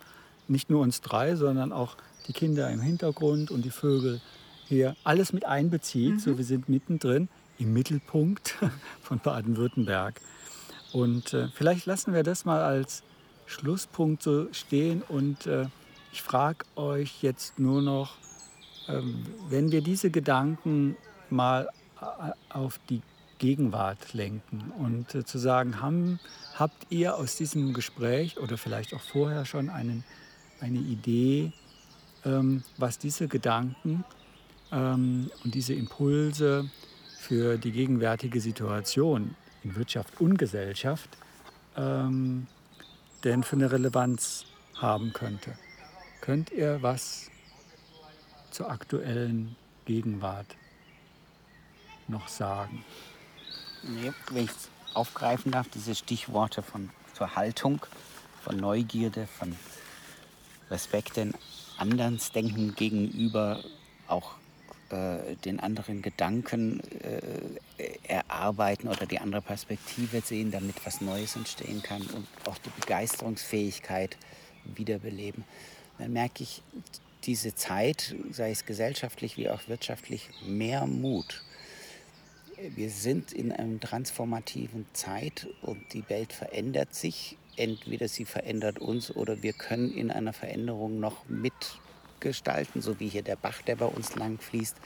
nicht 0.48 0.70
nur 0.70 0.80
uns 0.80 1.00
drei, 1.00 1.36
sondern 1.36 1.72
auch 1.72 1.96
die 2.26 2.32
Kinder 2.32 2.70
im 2.70 2.80
Hintergrund 2.80 3.50
und 3.50 3.64
die 3.64 3.70
Vögel 3.70 4.20
hier 4.66 4.96
alles 5.04 5.32
mit 5.32 5.44
einbezieht. 5.46 6.20
So, 6.20 6.38
wir 6.38 6.44
sind 6.44 6.68
mittendrin 6.68 7.28
im 7.58 7.72
Mittelpunkt 7.72 8.56
von 9.02 9.18
Baden-Württemberg. 9.18 10.20
Und 10.92 11.34
äh, 11.34 11.48
vielleicht 11.54 11.86
lassen 11.86 12.14
wir 12.14 12.22
das 12.22 12.44
mal 12.44 12.62
als 12.62 13.02
Schlusspunkt 13.46 14.22
so 14.22 14.52
stehen. 14.52 15.02
Und 15.08 15.46
äh, 15.46 15.66
ich 16.12 16.22
frage 16.22 16.64
euch 16.76 17.22
jetzt 17.22 17.58
nur 17.58 17.82
noch, 17.82 18.16
ähm, 18.88 19.24
wenn 19.48 19.70
wir 19.70 19.82
diese 19.82 20.10
Gedanken 20.10 20.96
mal 21.28 21.68
äh, 22.00 22.32
auf 22.52 22.80
die 22.88 23.02
Gegenwart 23.40 24.14
lenken 24.14 24.70
und 24.78 25.14
äh, 25.16 25.24
zu 25.24 25.38
sagen, 25.38 25.80
haben, 25.80 26.20
habt 26.54 26.86
ihr 26.90 27.16
aus 27.16 27.34
diesem 27.34 27.72
Gespräch 27.74 28.38
oder 28.38 28.56
vielleicht 28.56 28.94
auch 28.94 29.00
vorher 29.00 29.44
schon 29.44 29.68
einen, 29.68 30.04
eine 30.60 30.78
Idee, 30.78 31.52
ähm, 32.24 32.62
was 32.76 32.98
diese 32.98 33.26
Gedanken 33.26 34.04
ähm, 34.70 35.30
und 35.42 35.54
diese 35.54 35.74
Impulse 35.74 36.70
für 37.18 37.58
die 37.58 37.72
gegenwärtige 37.72 38.40
Situation 38.40 39.34
in 39.64 39.74
Wirtschaft 39.74 40.20
und 40.20 40.38
Gesellschaft 40.38 41.10
ähm, 41.76 42.46
denn 43.24 43.42
für 43.42 43.56
eine 43.56 43.72
Relevanz 43.72 44.44
haben 44.76 45.12
könnte. 45.12 45.52
Könnt 46.20 46.50
ihr 46.52 46.82
was 46.82 47.30
zur 48.50 48.70
aktuellen 48.70 49.56
Gegenwart 49.86 50.56
noch 52.06 52.28
sagen? 52.28 52.84
Nee, 53.82 54.12
wenn 54.30 54.44
ich 54.44 54.50
aufgreifen 54.94 55.52
darf, 55.52 55.68
diese 55.68 55.94
Stichworte 55.94 56.62
von 56.62 56.90
zur 57.14 57.34
Haltung, 57.34 57.80
von 58.42 58.56
Neugierde, 58.56 59.26
von 59.26 59.56
Respekt 60.70 61.16
den 61.16 61.34
Andersdenken 61.78 62.74
gegenüber, 62.74 63.62
auch 64.06 64.34
äh, 64.90 65.36
den 65.44 65.60
anderen 65.60 66.02
Gedanken 66.02 66.80
äh, 67.00 67.98
erarbeiten 68.02 68.88
oder 68.88 69.06
die 69.06 69.18
andere 69.18 69.40
Perspektive 69.40 70.20
sehen, 70.20 70.50
damit 70.50 70.84
was 70.84 71.00
Neues 71.00 71.36
entstehen 71.36 71.82
kann 71.82 72.02
und 72.02 72.26
auch 72.46 72.58
die 72.58 72.70
Begeisterungsfähigkeit 72.80 74.16
wiederbeleben. 74.64 75.44
Dann 75.98 76.12
merke 76.12 76.42
ich 76.42 76.62
diese 77.24 77.54
Zeit, 77.54 78.14
sei 78.30 78.50
es 78.50 78.66
gesellschaftlich 78.66 79.36
wie 79.36 79.48
auch 79.48 79.68
wirtschaftlich, 79.68 80.28
mehr 80.46 80.86
Mut 80.86 81.42
wir 82.74 82.90
sind 82.90 83.32
in 83.32 83.52
einer 83.52 83.80
transformativen 83.80 84.86
Zeit 84.92 85.48
und 85.62 85.92
die 85.92 86.08
Welt 86.08 86.32
verändert 86.32 86.94
sich. 86.94 87.36
Entweder 87.56 88.08
sie 88.08 88.24
verändert 88.24 88.78
uns 88.78 89.14
oder 89.14 89.42
wir 89.42 89.52
können 89.52 89.92
in 89.92 90.10
einer 90.10 90.32
Veränderung 90.32 91.00
noch 91.00 91.28
mitgestalten, 91.28 92.80
so 92.80 93.00
wie 93.00 93.08
hier 93.08 93.22
der 93.22 93.36
Bach, 93.36 93.62
der 93.62 93.76
bei 93.76 93.86
uns 93.86 94.14
lang 94.16 94.38
fließt. 94.38 94.76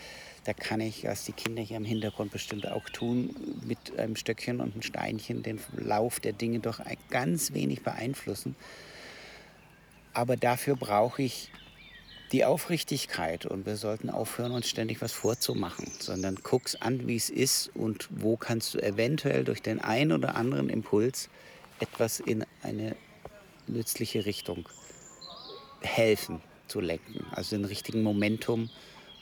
Da 0.45 0.53
kann 0.53 0.81
ich, 0.81 1.05
was 1.05 1.25
die 1.25 1.33
Kinder 1.33 1.63
hier 1.63 1.77
im 1.77 1.85
Hintergrund 1.85 2.33
bestimmt 2.33 2.67
auch 2.67 2.89
tun, 2.91 3.35
mit 3.67 3.99
einem 3.99 4.17
Stöckchen 4.17 4.61
und 4.61 4.73
einem 4.73 4.83
Steinchen 4.83 5.43
den 5.43 5.61
Lauf 5.77 6.21
der 6.21 6.33
Dinge 6.33 6.61
doch 6.61 6.81
ganz 7.11 7.55
wenig 7.55 7.83
beeinflussen. 7.83 8.57
Aber 10.13 10.37
dafür 10.37 10.77
brauche 10.77 11.23
ich 11.23 11.51
die 12.35 12.45
Aufrichtigkeit 12.45 13.47
und 13.47 13.65
wir 13.65 13.77
sollten 13.77 14.11
aufhören, 14.11 14.51
uns 14.51 14.69
ständig 14.69 15.01
was 15.01 15.13
vorzumachen, 15.13 15.87
sondern 16.01 16.35
guck's 16.43 16.75
an, 16.75 17.07
wie 17.07 17.15
es 17.15 17.31
ist 17.31 17.71
und 17.77 18.09
wo 18.11 18.37
kannst 18.37 18.75
du 18.75 18.81
eventuell 18.81 19.45
durch 19.45 19.63
den 19.63 19.81
einen 19.81 20.11
oder 20.11 20.35
anderen 20.35 20.69
Impuls 20.69 21.29
etwas 21.79 22.19
in 22.19 22.45
eine 22.61 22.97
nützliche 23.69 24.27
Richtung 24.27 24.69
helfen 25.81 26.41
zu 26.67 26.81
lenken, 26.81 27.25
also 27.31 27.55
den 27.55 27.67
richtigen 27.67 28.03
Momentum. 28.03 28.69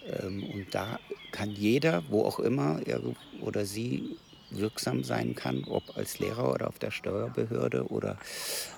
Ähm, 0.07 0.45
Und 0.45 0.67
da 0.71 0.99
kann 1.33 1.51
jeder, 1.51 2.05
wo 2.09 2.25
auch 2.25 2.39
immer 2.39 2.81
er 2.87 3.03
oder 3.43 3.67
sie 3.67 4.17
wirksam 4.49 5.05
sein 5.05 5.35
kann, 5.35 5.65
ob 5.65 5.97
als 5.97 6.19
Lehrer 6.19 6.51
oder 6.51 6.69
auf 6.69 6.79
der 6.79 6.91
Steuerbehörde 6.91 7.85
oder 7.89 8.19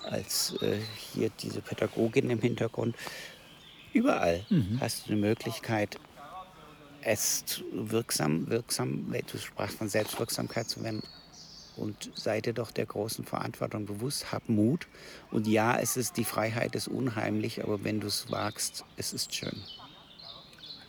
als 0.05 0.57
äh, 0.61 0.78
hier 1.12 1.30
diese 1.41 1.61
Pädagogin 1.61 2.30
im 2.30 2.41
Hintergrund, 2.41 2.97
Überall 3.95 4.45
hast 4.80 5.07
du 5.07 5.12
eine 5.12 5.20
Möglichkeit, 5.20 5.99
es 7.03 7.45
zu- 7.47 7.62
wirksam, 7.72 8.49
wirksam, 8.51 9.07
weil 9.11 9.22
du 9.22 9.38
sprachst 9.38 9.78
von 9.78 9.88
Selbstwirksamkeit 9.88 10.68
zu 10.68 10.82
werden. 10.82 11.03
Und 11.76 12.11
sei 12.14 12.40
dir 12.40 12.53
doch 12.53 12.70
der 12.70 12.86
großen 12.86 13.24
Verantwortung 13.24 13.86
bewusst, 13.86 14.30
hab 14.32 14.49
Mut. 14.49 14.86
Und 15.30 15.47
ja, 15.47 15.76
es 15.78 15.97
ist 15.97 16.16
die 16.16 16.24
Freiheit 16.24 16.74
ist 16.76 16.86
unheimlich, 16.88 17.62
aber 17.64 17.82
wenn 17.82 18.01
du 18.01 18.07
es 18.07 18.30
wagst, 18.30 18.84
es 18.97 19.12
ist 19.12 19.34
schön. 19.34 19.61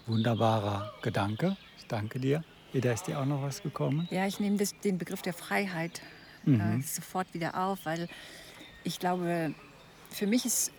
Wunderbarer 0.08 0.92
Gedanke. 1.02 1.58
Ich 1.78 1.88
danke 1.88 2.20
dir. 2.20 2.44
Eda, 2.74 2.92
ist 2.92 3.08
dir 3.08 3.20
auch 3.20 3.26
noch 3.26 3.42
was 3.42 3.64
gekommen? 3.64 4.08
Ja, 4.12 4.28
ich 4.28 4.40
nehme 4.40 4.58
das, 4.58 4.78
den 4.84 4.98
Begriff 4.98 5.22
der 5.22 5.34
Freiheit 5.34 6.02
Mhm. 6.44 6.80
äh, 6.80 6.82
sofort 6.84 7.34
wieder 7.34 7.58
auf, 7.58 7.80
weil 7.86 8.08
ich 8.84 9.00
glaube, 9.00 9.56
für 10.12 10.28
mich 10.28 10.46
ist 10.46 10.72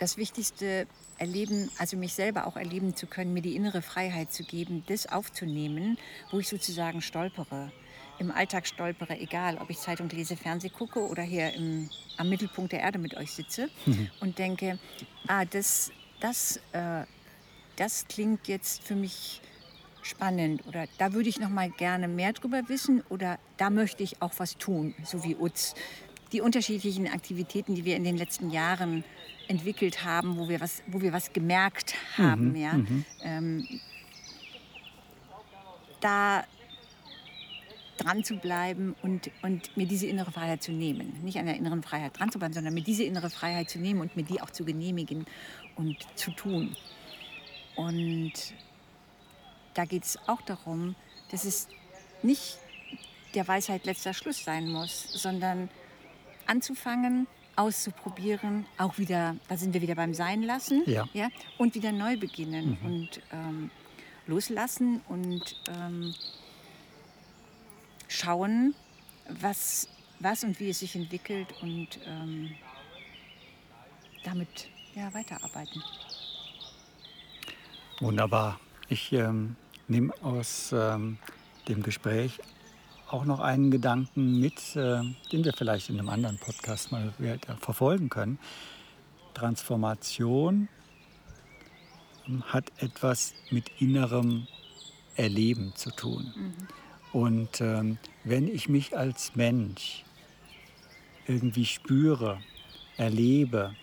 das 0.00 0.16
Wichtigste, 0.16 0.86
erleben, 1.18 1.70
also 1.78 1.98
mich 1.98 2.14
selber 2.14 2.46
auch 2.46 2.56
erleben 2.56 2.96
zu 2.96 3.06
können, 3.06 3.34
mir 3.34 3.42
die 3.42 3.54
innere 3.54 3.82
Freiheit 3.82 4.32
zu 4.32 4.42
geben, 4.42 4.82
das 4.86 5.06
aufzunehmen, 5.06 5.98
wo 6.30 6.40
ich 6.40 6.48
sozusagen 6.48 7.02
stolpere. 7.02 7.70
Im 8.18 8.30
Alltag 8.30 8.66
stolpere, 8.66 9.18
egal 9.18 9.58
ob 9.58 9.68
ich 9.68 9.78
Zeitung 9.78 10.08
lese, 10.08 10.36
Fernseh 10.36 10.70
gucke 10.70 11.06
oder 11.06 11.22
hier 11.22 11.52
im, 11.52 11.90
am 12.16 12.30
Mittelpunkt 12.30 12.72
der 12.72 12.80
Erde 12.80 12.98
mit 12.98 13.14
euch 13.16 13.32
sitze 13.32 13.68
und 14.20 14.38
denke, 14.38 14.78
ah, 15.26 15.44
das, 15.44 15.92
das, 16.20 16.58
äh, 16.72 17.04
das 17.76 18.06
klingt 18.08 18.48
jetzt 18.48 18.82
für 18.82 18.96
mich 18.96 19.42
spannend 20.02 20.66
oder 20.66 20.86
da 20.96 21.12
würde 21.12 21.28
ich 21.28 21.38
noch 21.38 21.50
mal 21.50 21.68
gerne 21.68 22.08
mehr 22.08 22.32
drüber 22.32 22.62
wissen 22.68 23.02
oder 23.10 23.38
da 23.58 23.68
möchte 23.68 24.02
ich 24.02 24.22
auch 24.22 24.32
was 24.38 24.56
tun, 24.56 24.94
so 25.04 25.22
wie 25.24 25.36
Utz. 25.36 25.74
Die 26.32 26.40
unterschiedlichen 26.40 27.08
Aktivitäten, 27.08 27.74
die 27.74 27.84
wir 27.84 27.96
in 27.96 28.04
den 28.04 28.16
letzten 28.16 28.50
Jahren 28.50 29.04
entwickelt 29.48 30.04
haben, 30.04 30.38
wo 30.38 30.48
wir 30.48 30.60
was, 30.60 30.82
wo 30.86 31.00
wir 31.00 31.12
was 31.12 31.32
gemerkt 31.32 31.94
haben, 32.16 32.54
ja, 32.54 32.78
ähm, 33.22 33.66
da, 36.00 36.44
dran 38.00 38.24
zu 38.24 38.36
bleiben 38.36 38.96
und, 39.02 39.30
und 39.42 39.76
mir 39.76 39.86
diese 39.86 40.06
innere 40.06 40.32
Freiheit 40.32 40.62
zu 40.62 40.72
nehmen. 40.72 41.12
Nicht 41.22 41.38
an 41.38 41.46
der 41.46 41.56
inneren 41.56 41.82
Freiheit 41.82 42.18
dran 42.18 42.32
zu 42.32 42.38
bleiben, 42.38 42.54
sondern 42.54 42.72
mir 42.72 42.82
diese 42.82 43.04
innere 43.04 43.28
Freiheit 43.28 43.68
zu 43.68 43.78
nehmen 43.78 44.00
und 44.00 44.16
mir 44.16 44.22
die 44.22 44.40
auch 44.40 44.50
zu 44.50 44.64
genehmigen 44.64 45.26
und 45.76 45.96
zu 46.14 46.30
tun. 46.30 46.74
Und 47.76 48.32
da 49.74 49.84
geht 49.84 50.04
es 50.04 50.18
auch 50.26 50.40
darum, 50.42 50.94
dass 51.30 51.44
es 51.44 51.68
nicht 52.22 52.58
der 53.34 53.46
Weisheit 53.46 53.84
letzter 53.84 54.14
Schluss 54.14 54.44
sein 54.44 54.68
muss, 54.68 55.12
sondern 55.12 55.68
anzufangen, 56.50 57.26
auszuprobieren, 57.56 58.66
auch 58.76 58.98
wieder, 58.98 59.36
da 59.48 59.56
sind 59.56 59.72
wir 59.72 59.82
wieder 59.82 59.94
beim 59.94 60.14
Sein 60.14 60.42
lassen, 60.42 60.82
Ja. 60.86 61.08
ja 61.12 61.28
und 61.58 61.74
wieder 61.74 61.92
neu 61.92 62.16
beginnen 62.16 62.76
und 62.82 63.20
ähm, 63.32 63.70
loslassen 64.26 65.00
und 65.08 65.56
ähm, 65.68 66.14
schauen, 68.08 68.74
was, 69.28 69.88
was 70.18 70.42
und 70.44 70.58
wie 70.58 70.70
es 70.70 70.80
sich 70.80 70.96
entwickelt 70.96 71.54
und 71.62 71.88
ähm, 72.06 72.50
damit 74.24 74.68
ja, 74.94 75.12
weiterarbeiten. 75.14 75.82
Wunderbar. 78.00 78.58
Ich 78.88 79.12
ähm, 79.12 79.56
nehme 79.86 80.12
aus 80.22 80.72
ähm, 80.72 81.18
dem 81.68 81.82
Gespräch 81.82 82.40
auch 83.12 83.24
noch 83.24 83.40
einen 83.40 83.70
Gedanken 83.70 84.40
mit, 84.40 84.76
äh, 84.76 85.02
den 85.32 85.44
wir 85.44 85.52
vielleicht 85.52 85.90
in 85.90 85.98
einem 85.98 86.08
anderen 86.08 86.38
Podcast 86.38 86.92
mal 86.92 87.12
verfolgen 87.60 88.08
können. 88.08 88.38
Transformation 89.34 90.68
hat 92.44 92.70
etwas 92.78 93.34
mit 93.50 93.70
innerem 93.80 94.46
Erleben 95.16 95.72
zu 95.74 95.90
tun. 95.90 96.32
Und 97.12 97.60
ähm, 97.60 97.98
wenn 98.24 98.46
ich 98.46 98.68
mich 98.68 98.96
als 98.96 99.34
Mensch 99.34 100.04
irgendwie 101.26 101.64
spüre, 101.64 102.38
erlebe 102.96 103.74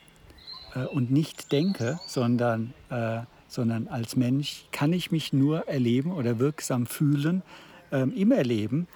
äh, 0.73 0.85
und 0.85 1.11
nicht 1.11 1.51
denke, 1.51 1.99
sondern, 2.07 2.73
äh, 2.89 3.21
sondern 3.47 3.87
als 3.87 4.15
Mensch 4.15 4.65
kann 4.71 4.93
ich 4.93 5.11
mich 5.11 5.33
nur 5.33 5.67
erleben 5.67 6.11
oder 6.11 6.39
wirksam 6.39 6.85
fühlen 6.85 7.43
ähm, 7.91 8.13
im 8.15 8.31
Erleben. 8.31 8.87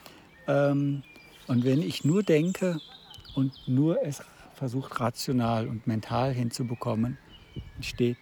Ähm, 0.52 1.04
und 1.47 1.66
wenn 1.66 1.82
ich 1.82 2.04
nur 2.04 2.24
denke 2.24 2.80
und 3.36 3.54
nur 3.68 4.04
es 4.04 4.22
versucht 4.56 4.99
rational 4.99 5.68
und 5.68 5.88
mental 5.88 6.34
hinzubekommen, 6.34 7.18
entsteht 7.76 8.18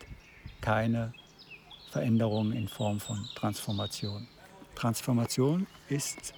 keine 0.61 1.13
Veränderung 1.91 2.51
in 2.53 2.67
Form 2.67 2.99
von 2.99 3.17
Transformation. 3.35 4.27
Transformation 4.75 5.67
ist 5.89 6.33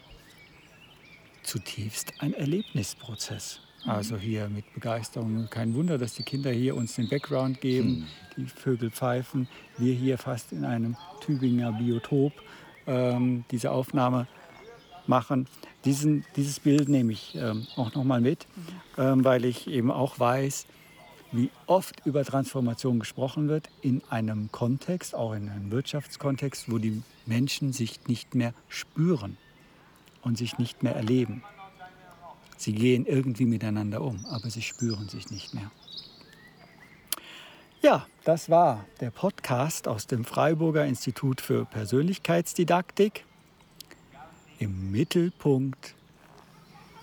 zutiefst 1.43 2.13
ein 2.19 2.33
Erlebnisprozess. 2.33 3.59
Also 3.85 4.15
hier 4.15 4.47
mit 4.47 4.71
Begeisterung. 4.75 5.47
Kein 5.49 5.73
Wunder, 5.73 5.97
dass 5.97 6.13
die 6.13 6.23
Kinder 6.23 6.51
hier 6.51 6.75
uns 6.75 6.95
den 6.95 7.09
Background 7.09 7.61
geben, 7.61 8.07
die 8.37 8.45
Vögel 8.45 8.91
pfeifen. 8.91 9.47
Wir 9.77 9.93
hier 9.95 10.19
fast 10.19 10.51
in 10.51 10.65
einem 10.65 10.95
Tübinger 11.19 11.71
Biotop 11.71 12.33
ähm, 12.85 13.43
diese 13.49 13.71
Aufnahme 13.71 14.27
machen. 15.07 15.47
Diesen, 15.85 16.25
dieses 16.35 16.59
Bild 16.59 16.89
nehme 16.89 17.13
ich 17.13 17.35
ähm, 17.35 17.67
auch 17.75 17.93
nochmal 17.93 18.21
mit, 18.21 18.47
ähm, 18.97 19.23
weil 19.23 19.45
ich 19.45 19.67
eben 19.67 19.91
auch 19.91 20.19
weiß, 20.19 20.65
wie 21.31 21.49
oft 21.65 22.05
über 22.05 22.25
Transformation 22.25 22.99
gesprochen 22.99 23.47
wird 23.47 23.69
in 23.81 24.01
einem 24.09 24.51
Kontext, 24.51 25.15
auch 25.15 25.33
in 25.33 25.49
einem 25.49 25.71
Wirtschaftskontext, 25.71 26.69
wo 26.71 26.77
die 26.77 27.01
Menschen 27.25 27.71
sich 27.71 28.05
nicht 28.07 28.35
mehr 28.35 28.53
spüren 28.67 29.37
und 30.21 30.37
sich 30.37 30.57
nicht 30.57 30.83
mehr 30.83 30.95
erleben. 30.95 31.43
Sie 32.57 32.73
gehen 32.73 33.05
irgendwie 33.05 33.45
miteinander 33.45 34.01
um, 34.01 34.25
aber 34.25 34.49
sie 34.49 34.61
spüren 34.61 35.09
sich 35.09 35.31
nicht 35.31 35.53
mehr. 35.53 35.71
Ja, 37.81 38.05
das 38.23 38.49
war 38.49 38.85
der 38.99 39.09
Podcast 39.09 39.87
aus 39.87 40.05
dem 40.05 40.25
Freiburger 40.25 40.85
Institut 40.85 41.41
für 41.41 41.65
Persönlichkeitsdidaktik 41.65 43.25
im 44.61 44.91
Mittelpunkt 44.91 45.95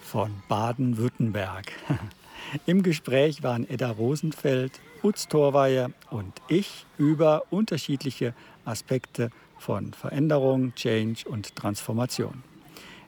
von 0.00 0.30
Baden-Württemberg. 0.48 1.72
Im 2.66 2.84
Gespräch 2.84 3.42
waren 3.42 3.68
Edda 3.68 3.90
Rosenfeld, 3.90 4.80
Utz 5.02 5.26
Torweier 5.26 5.90
und 6.11 6.40
ich 6.46 6.86
über 6.98 7.42
unterschiedliche 7.50 8.32
Aspekte 8.64 9.30
von 9.59 9.92
Veränderung, 9.92 10.72
Change 10.76 11.28
und 11.28 11.56
Transformation. 11.56 12.44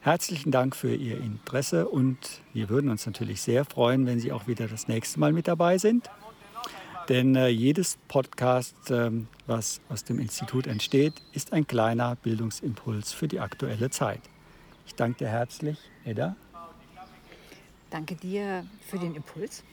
Herzlichen 0.00 0.50
Dank 0.50 0.74
für 0.74 0.94
Ihr 0.94 1.18
Interesse 1.18 1.88
und 1.88 2.18
wir 2.52 2.68
würden 2.68 2.90
uns 2.90 3.06
natürlich 3.06 3.42
sehr 3.42 3.64
freuen, 3.64 4.04
wenn 4.06 4.18
Sie 4.18 4.32
auch 4.32 4.48
wieder 4.48 4.66
das 4.66 4.88
nächste 4.88 5.20
Mal 5.20 5.32
mit 5.32 5.46
dabei 5.46 5.78
sind. 5.78 6.10
Denn 7.08 7.36
äh, 7.36 7.48
jedes 7.48 7.98
Podcast, 8.08 8.90
ähm, 8.90 9.28
was 9.46 9.80
aus 9.88 10.02
dem 10.04 10.18
Institut 10.18 10.66
entsteht, 10.66 11.14
ist 11.32 11.52
ein 11.52 11.66
kleiner 11.68 12.16
Bildungsimpuls 12.16 13.12
für 13.12 13.28
die 13.28 13.38
aktuelle 13.38 13.90
Zeit. 13.90 14.20
Ich 14.86 14.94
danke 14.94 15.18
dir 15.18 15.28
herzlich, 15.28 15.78
Edda. 16.04 16.36
Danke 17.90 18.14
dir 18.14 18.64
für 18.86 18.98
den 18.98 19.14
Impuls. 19.14 19.64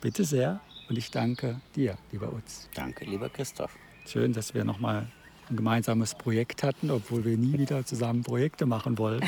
Bitte 0.00 0.24
sehr. 0.24 0.60
Und 0.88 0.96
ich 0.96 1.10
danke 1.10 1.60
dir, 1.74 1.98
lieber 2.12 2.32
Utz. 2.32 2.68
Danke, 2.74 3.04
lieber 3.04 3.28
Christoph. 3.28 3.76
Schön, 4.06 4.32
dass 4.32 4.54
wir 4.54 4.64
nochmal 4.64 5.08
ein 5.50 5.56
gemeinsames 5.56 6.14
Projekt 6.14 6.62
hatten, 6.62 6.90
obwohl 6.90 7.24
wir 7.24 7.36
nie 7.36 7.58
wieder 7.58 7.84
zusammen 7.84 8.22
Projekte 8.22 8.66
machen 8.66 8.98
wollen. 8.98 9.22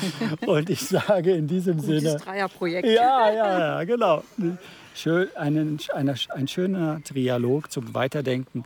Und 0.46 0.70
ich 0.70 0.80
sage 0.80 1.32
in 1.32 1.46
diesem 1.46 1.78
Gutes 1.78 2.02
Sinne. 2.02 2.16
Dreierprojekt. 2.16 2.88
Ja, 2.88 3.30
ja, 3.30 3.58
ja, 3.58 3.84
genau. 3.84 4.24
Schön, 4.94 5.28
einen, 5.36 5.78
eine, 5.92 6.14
ein 6.30 6.48
schöner 6.48 7.02
Trialog 7.02 7.70
zum 7.70 7.94
Weiterdenken. 7.94 8.64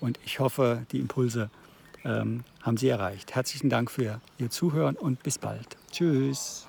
Und 0.00 0.18
ich 0.24 0.40
hoffe, 0.40 0.86
die 0.92 0.98
Impulse 0.98 1.50
ähm, 2.06 2.44
haben 2.62 2.76
Sie 2.76 2.88
erreicht. 2.88 3.34
Herzlichen 3.34 3.70
Dank 3.70 3.90
für 3.90 4.20
Ihr 4.38 4.50
Zuhören 4.50 4.96
und 4.96 5.22
bis 5.22 5.38
bald. 5.38 5.76
Tschüss. 5.90 6.65